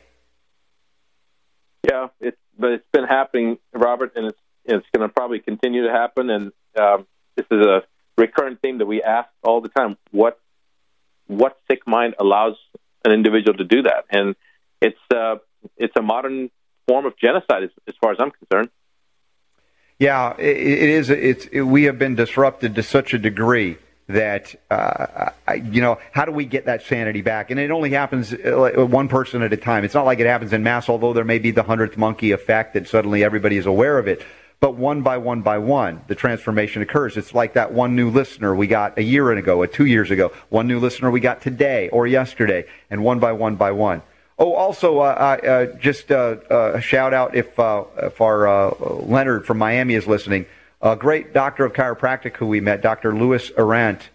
But 2.57 2.71
it's 2.71 2.87
been 2.91 3.05
happening, 3.05 3.57
Robert, 3.73 4.13
and 4.15 4.27
it's 4.27 4.39
it's 4.65 4.85
going 4.95 5.07
to 5.07 5.13
probably 5.13 5.39
continue 5.39 5.85
to 5.85 5.91
happen. 5.91 6.29
And 6.29 6.51
um, 6.79 7.07
this 7.35 7.45
is 7.51 7.65
a 7.65 7.83
recurrent 8.17 8.61
theme 8.61 8.77
that 8.77 8.85
we 8.85 9.01
ask 9.01 9.29
all 9.43 9.61
the 9.61 9.69
time: 9.69 9.97
what 10.11 10.39
what 11.27 11.57
sick 11.69 11.87
mind 11.87 12.15
allows 12.19 12.55
an 13.05 13.11
individual 13.11 13.57
to 13.57 13.63
do 13.63 13.83
that? 13.83 14.05
And 14.09 14.35
it's 14.81 14.99
uh, 15.13 15.35
it's 15.77 15.95
a 15.97 16.01
modern 16.01 16.49
form 16.87 17.05
of 17.05 17.17
genocide, 17.17 17.63
as, 17.63 17.69
as 17.87 17.95
far 18.01 18.11
as 18.11 18.17
I'm 18.19 18.31
concerned. 18.31 18.69
Yeah, 19.99 20.35
it, 20.37 20.57
it 20.57 20.89
is. 20.89 21.09
It's 21.09 21.45
it, 21.51 21.61
we 21.61 21.83
have 21.83 21.97
been 21.97 22.15
disrupted 22.15 22.75
to 22.75 22.83
such 22.83 23.13
a 23.13 23.17
degree 23.17 23.77
that 24.13 24.55
uh, 24.71 25.29
you 25.55 25.81
know 25.81 25.99
how 26.11 26.25
do 26.25 26.31
we 26.31 26.45
get 26.45 26.65
that 26.65 26.83
sanity 26.83 27.21
back? 27.21 27.51
And 27.51 27.59
it 27.59 27.71
only 27.71 27.91
happens 27.91 28.33
uh, 28.33 28.71
one 28.89 29.07
person 29.07 29.41
at 29.41 29.53
a 29.53 29.57
time. 29.57 29.83
It's 29.83 29.93
not 29.93 30.05
like 30.05 30.19
it 30.19 30.25
happens 30.25 30.53
in 30.53 30.63
mass, 30.63 30.89
although 30.89 31.13
there 31.13 31.23
may 31.23 31.39
be 31.39 31.51
the 31.51 31.63
hundredth 31.63 31.97
monkey 31.97 32.31
effect 32.31 32.73
that 32.73 32.87
suddenly 32.87 33.23
everybody 33.23 33.57
is 33.57 33.65
aware 33.65 33.97
of 33.99 34.07
it. 34.07 34.23
But 34.59 34.75
one 34.75 35.01
by 35.01 35.17
one 35.17 35.41
by 35.41 35.57
one, 35.57 36.01
the 36.07 36.15
transformation 36.15 36.81
occurs. 36.81 37.17
It's 37.17 37.33
like 37.33 37.53
that 37.53 37.73
one 37.73 37.97
new 37.97 38.09
listener 38.09 38.55
we 38.55 38.67
got 38.67 38.97
a 38.97 39.03
year 39.03 39.29
ago, 39.31 39.61
a 39.61 39.67
two 39.67 39.85
years 39.85 40.09
ago, 40.09 40.31
one 40.49 40.67
new 40.67 40.79
listener 40.79 41.11
we 41.11 41.19
got 41.19 41.41
today 41.41 41.89
or 41.89 42.07
yesterday, 42.07 42.65
and 42.89 43.03
one 43.03 43.19
by 43.19 43.33
one 43.33 43.57
by 43.57 43.71
one. 43.71 44.01
Oh, 44.39 44.53
also, 44.53 44.99
uh, 44.99 45.03
uh, 45.03 45.65
just 45.77 46.11
uh, 46.11 46.37
a 46.49 46.81
shout 46.81 47.13
out 47.13 47.35
if, 47.35 47.59
uh, 47.59 47.83
if 47.97 48.19
our 48.19 48.47
uh, 48.47 48.73
Leonard 48.79 49.45
from 49.45 49.57
Miami 49.57 49.93
is 49.93 50.07
listening. 50.07 50.45
A 50.83 50.97
great 50.97 51.33
doctor 51.33 51.63
of 51.63 51.71
chiropractic 51.71 52.35
who 52.35 52.45
we 52.45 52.59
met, 52.59 52.81
Dr. 52.81 53.15
Louis 53.15 53.49
Arrandt, 53.57 54.09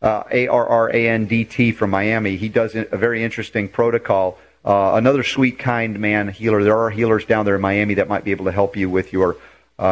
uh, 0.00 0.22
A 0.30 0.46
R 0.46 0.66
R 0.66 0.88
A 0.88 1.08
N 1.08 1.26
D 1.26 1.44
T 1.44 1.72
from 1.72 1.90
Miami. 1.90 2.36
He 2.36 2.48
does 2.48 2.76
a 2.76 2.96
very 2.96 3.24
interesting 3.24 3.68
protocol. 3.68 4.38
another 4.64 5.24
sweet, 5.24 5.58
kind 5.58 5.98
man 5.98 6.28
healer. 6.28 6.62
There 6.62 6.78
are 6.78 6.90
healers 6.90 7.24
down 7.24 7.44
there 7.44 7.56
in 7.56 7.60
Miami 7.60 7.94
that 7.94 8.08
might 8.08 8.22
be 8.22 8.30
able 8.30 8.44
to 8.44 8.52
help 8.52 8.76
you 8.76 8.88
with 8.88 9.12
your 9.12 9.36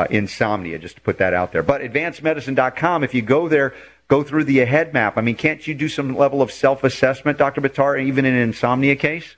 insomnia, 0.08 0.78
just 0.78 0.94
to 0.94 1.00
put 1.00 1.18
that 1.18 1.34
out 1.34 1.50
there. 1.50 1.64
But 1.64 1.80
advancedmedicine.com, 1.80 3.02
if 3.02 3.12
you 3.12 3.22
go 3.22 3.48
there, 3.48 3.74
go 4.06 4.22
through 4.22 4.44
the 4.44 4.58
AHEAD 4.58 4.92
map. 4.92 5.18
I 5.18 5.22
mean, 5.22 5.34
can't 5.34 5.66
you 5.66 5.74
do 5.74 5.88
some 5.88 6.16
level 6.16 6.42
of 6.42 6.52
self 6.52 6.84
assessment, 6.84 7.38
Dr. 7.38 7.60
Buttar, 7.60 8.00
even 8.00 8.24
in 8.24 8.34
an 8.34 8.42
insomnia 8.42 8.94
case? 8.94 9.34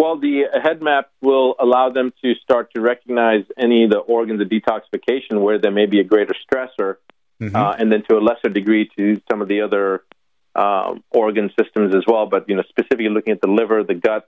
Well, 0.00 0.16
the 0.18 0.44
head 0.62 0.80
map 0.80 1.10
will 1.20 1.56
allow 1.60 1.90
them 1.90 2.14
to 2.24 2.34
start 2.36 2.72
to 2.74 2.80
recognize 2.80 3.44
any 3.58 3.84
of 3.84 3.90
the 3.90 3.98
organs 3.98 4.40
of 4.40 4.48
detoxification 4.48 5.42
where 5.42 5.58
there 5.58 5.70
may 5.70 5.84
be 5.84 6.00
a 6.00 6.04
greater 6.04 6.32
stressor, 6.32 6.96
mm-hmm. 7.38 7.54
uh, 7.54 7.72
and 7.78 7.92
then 7.92 8.02
to 8.08 8.16
a 8.16 8.20
lesser 8.20 8.48
degree 8.48 8.88
to 8.96 9.20
some 9.30 9.42
of 9.42 9.48
the 9.48 9.60
other 9.60 10.02
um, 10.54 11.04
organ 11.10 11.50
systems 11.60 11.94
as 11.94 12.04
well. 12.06 12.24
But 12.24 12.48
you 12.48 12.56
know, 12.56 12.62
specifically 12.66 13.10
looking 13.10 13.34
at 13.34 13.42
the 13.42 13.48
liver, 13.48 13.84
the 13.84 13.92
gut, 13.92 14.26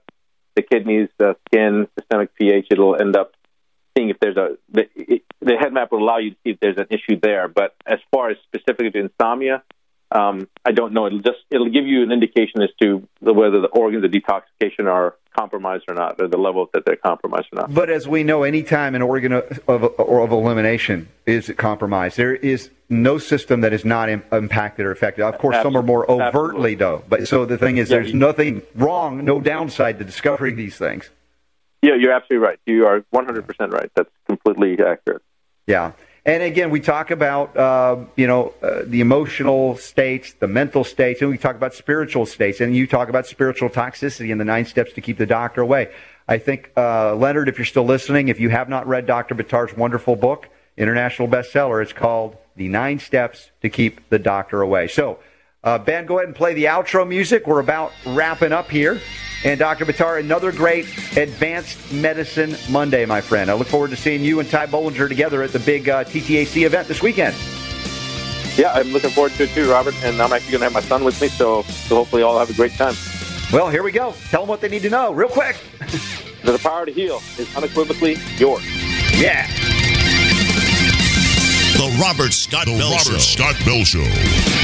the 0.55 0.61
kidneys, 0.61 1.09
the 1.17 1.35
skin, 1.47 1.87
systemic 1.97 2.35
pH, 2.35 2.67
it'll 2.69 2.95
end 2.95 3.15
up 3.15 3.31
seeing 3.97 4.09
if 4.09 4.19
there's 4.19 4.37
a 4.37 4.57
the, 4.71 4.87
it, 4.95 5.23
the 5.39 5.55
head 5.55 5.73
map 5.73 5.91
will 5.91 6.03
allow 6.03 6.19
you 6.19 6.29
to 6.29 6.37
see 6.43 6.51
if 6.51 6.59
there's 6.59 6.77
an 6.77 6.87
issue 6.91 7.19
there. 7.19 7.47
But 7.47 7.73
as 7.87 7.97
far 8.11 8.29
as 8.29 8.37
specifically 8.43 8.91
to 8.91 8.99
insomnia, 8.99 9.63
um, 10.13 10.47
I 10.63 10.71
don't 10.71 10.93
know. 10.93 11.07
It'll 11.07 11.19
just 11.19 11.39
it'll 11.49 11.69
give 11.69 11.85
you 11.85 12.03
an 12.03 12.11
indication 12.11 12.61
as 12.61 12.69
to 12.81 13.07
whether 13.19 13.59
the 13.59 13.67
organs 13.67 14.05
of 14.05 14.11
detoxification 14.11 14.85
are 14.85 15.15
compromised 15.35 15.85
or 15.87 15.95
not, 15.95 16.21
or 16.21 16.27
the 16.27 16.37
level 16.37 16.69
that 16.73 16.85
they're 16.85 16.95
compromised 16.95 17.47
or 17.51 17.61
not. 17.61 17.73
But 17.73 17.89
as 17.89 18.07
we 18.07 18.23
know, 18.23 18.43
anytime 18.43 18.93
an 18.93 19.01
organ 19.01 19.33
of, 19.33 19.59
of, 19.67 19.83
of 19.99 20.31
elimination 20.31 21.09
is 21.25 21.51
compromised, 21.57 22.17
there 22.17 22.35
is 22.35 22.69
no 22.89 23.17
system 23.17 23.61
that 23.61 23.73
is 23.73 23.83
not 23.83 24.09
Im- 24.09 24.23
impacted 24.31 24.85
or 24.85 24.91
affected. 24.91 25.25
Of 25.25 25.39
course, 25.39 25.55
Absolutely. 25.55 25.79
some 25.79 25.83
are 25.83 25.87
more 25.87 26.09
overtly 26.09 26.73
Absolutely. 26.73 26.75
though. 26.75 27.03
But 27.09 27.27
so 27.27 27.45
the 27.45 27.57
thing 27.57 27.77
is, 27.77 27.89
yeah, 27.89 27.97
there's 27.97 28.11
you, 28.11 28.19
nothing 28.19 28.61
wrong, 28.75 29.25
no 29.25 29.41
downside 29.41 29.97
to 29.97 30.05
discovering 30.05 30.55
these 30.55 30.77
things. 30.77 31.09
Yeah, 31.81 31.95
you're 31.95 32.13
absolutely 32.13 32.47
right. 32.47 32.59
You 32.65 32.85
are 32.85 33.01
100% 33.13 33.71
right. 33.71 33.89
That's 33.95 34.09
completely 34.27 34.73
accurate. 34.73 35.23
Yeah. 35.67 35.93
And 36.25 36.41
again, 36.41 36.69
we 36.69 36.79
talk 36.79 37.11
about 37.11 37.55
uh, 37.57 37.97
you 38.15 38.27
know 38.27 38.53
uh, 38.61 38.83
the 38.85 39.01
emotional 39.01 39.75
states, 39.75 40.33
the 40.33 40.47
mental 40.47 40.85
states, 40.85 41.21
and 41.21 41.29
we 41.29 41.37
talk 41.37 41.55
about 41.55 41.73
spiritual 41.73 42.25
states. 42.25 42.61
And 42.61 42.73
you 42.73 42.87
talk 42.87 43.09
about 43.09 43.27
spiritual 43.27 43.69
toxicity 43.69 44.31
and 44.31 44.39
the 44.39 44.45
nine 44.45 44.65
steps 44.65 44.93
to 44.93 45.01
keep 45.01 45.17
the 45.17 45.25
doctor 45.25 45.61
away. 45.61 45.91
I 46.27 46.37
think 46.37 46.71
uh, 46.77 47.15
Leonard, 47.15 47.49
if 47.49 47.57
you're 47.57 47.65
still 47.65 47.83
listening, 47.83 48.29
if 48.29 48.39
you 48.39 48.49
have 48.49 48.69
not 48.69 48.87
read 48.87 49.05
Dr. 49.05 49.35
Buttar's 49.35 49.75
wonderful 49.75 50.15
book, 50.15 50.47
international 50.77 51.27
bestseller, 51.27 51.83
it's 51.83 51.91
called 51.91 52.37
"The 52.55 52.69
Nine 52.69 52.99
Steps 52.99 53.51
to 53.61 53.69
Keep 53.69 54.07
the 54.09 54.19
Doctor 54.19 54.61
Away." 54.61 54.87
So, 54.87 55.19
uh, 55.63 55.79
Ben, 55.79 56.05
go 56.05 56.17
ahead 56.17 56.27
and 56.27 56.35
play 56.35 56.53
the 56.53 56.65
outro 56.65 57.07
music. 57.07 57.47
We're 57.47 57.59
about 57.59 57.93
wrapping 58.05 58.51
up 58.51 58.69
here. 58.69 58.99
And 59.45 59.59
Dr. 59.59 59.85
Buttar, 59.85 60.19
another 60.19 60.51
great 60.51 60.85
Advanced 61.17 61.91
Medicine 61.91 62.55
Monday, 62.69 63.05
my 63.05 63.19
friend. 63.19 63.49
I 63.49 63.53
look 63.53 63.67
forward 63.67 63.89
to 63.89 63.97
seeing 63.97 64.23
you 64.23 64.39
and 64.39 64.49
Ty 64.49 64.67
Bollinger 64.67 65.09
together 65.09 65.43
at 65.43 65.51
the 65.51 65.59
big 65.59 65.89
uh, 65.89 66.05
TTAC 66.05 66.65
event 66.65 66.87
this 66.87 67.01
weekend. 67.01 67.35
Yeah, 68.55 68.71
I'm 68.71 68.93
looking 68.93 69.09
forward 69.09 69.33
to 69.33 69.43
it 69.43 69.49
too, 69.49 69.69
Robert. 69.69 69.95
And 70.03 70.21
I'm 70.21 70.31
actually 70.31 70.51
going 70.51 70.59
to 70.59 70.65
have 70.65 70.73
my 70.73 70.81
son 70.81 71.03
with 71.03 71.21
me, 71.21 71.27
so, 71.27 71.63
so 71.63 71.95
hopefully 71.95 72.21
all 72.21 72.39
have 72.39 72.49
a 72.49 72.53
great 72.53 72.73
time. 72.73 72.93
Well, 73.51 73.69
here 73.69 73.83
we 73.83 73.91
go. 73.91 74.13
Tell 74.29 74.41
them 74.41 74.49
what 74.49 74.61
they 74.61 74.69
need 74.69 74.83
to 74.83 74.89
know, 74.89 75.11
real 75.13 75.27
quick. 75.27 75.57
the 76.43 76.57
power 76.61 76.85
to 76.85 76.91
heal 76.91 77.21
is 77.37 77.53
unequivocally 77.55 78.15
yours. 78.37 78.63
Yeah. 79.19 79.47
The 81.73 81.99
Robert 82.01 82.31
Scott 82.31 82.65
the 82.65 82.77
Bell 82.77 82.91
Robert 82.91 83.03
Show. 83.03 83.17
Scott 83.17 83.55
Bell 83.65 83.83
Show. 83.83 84.62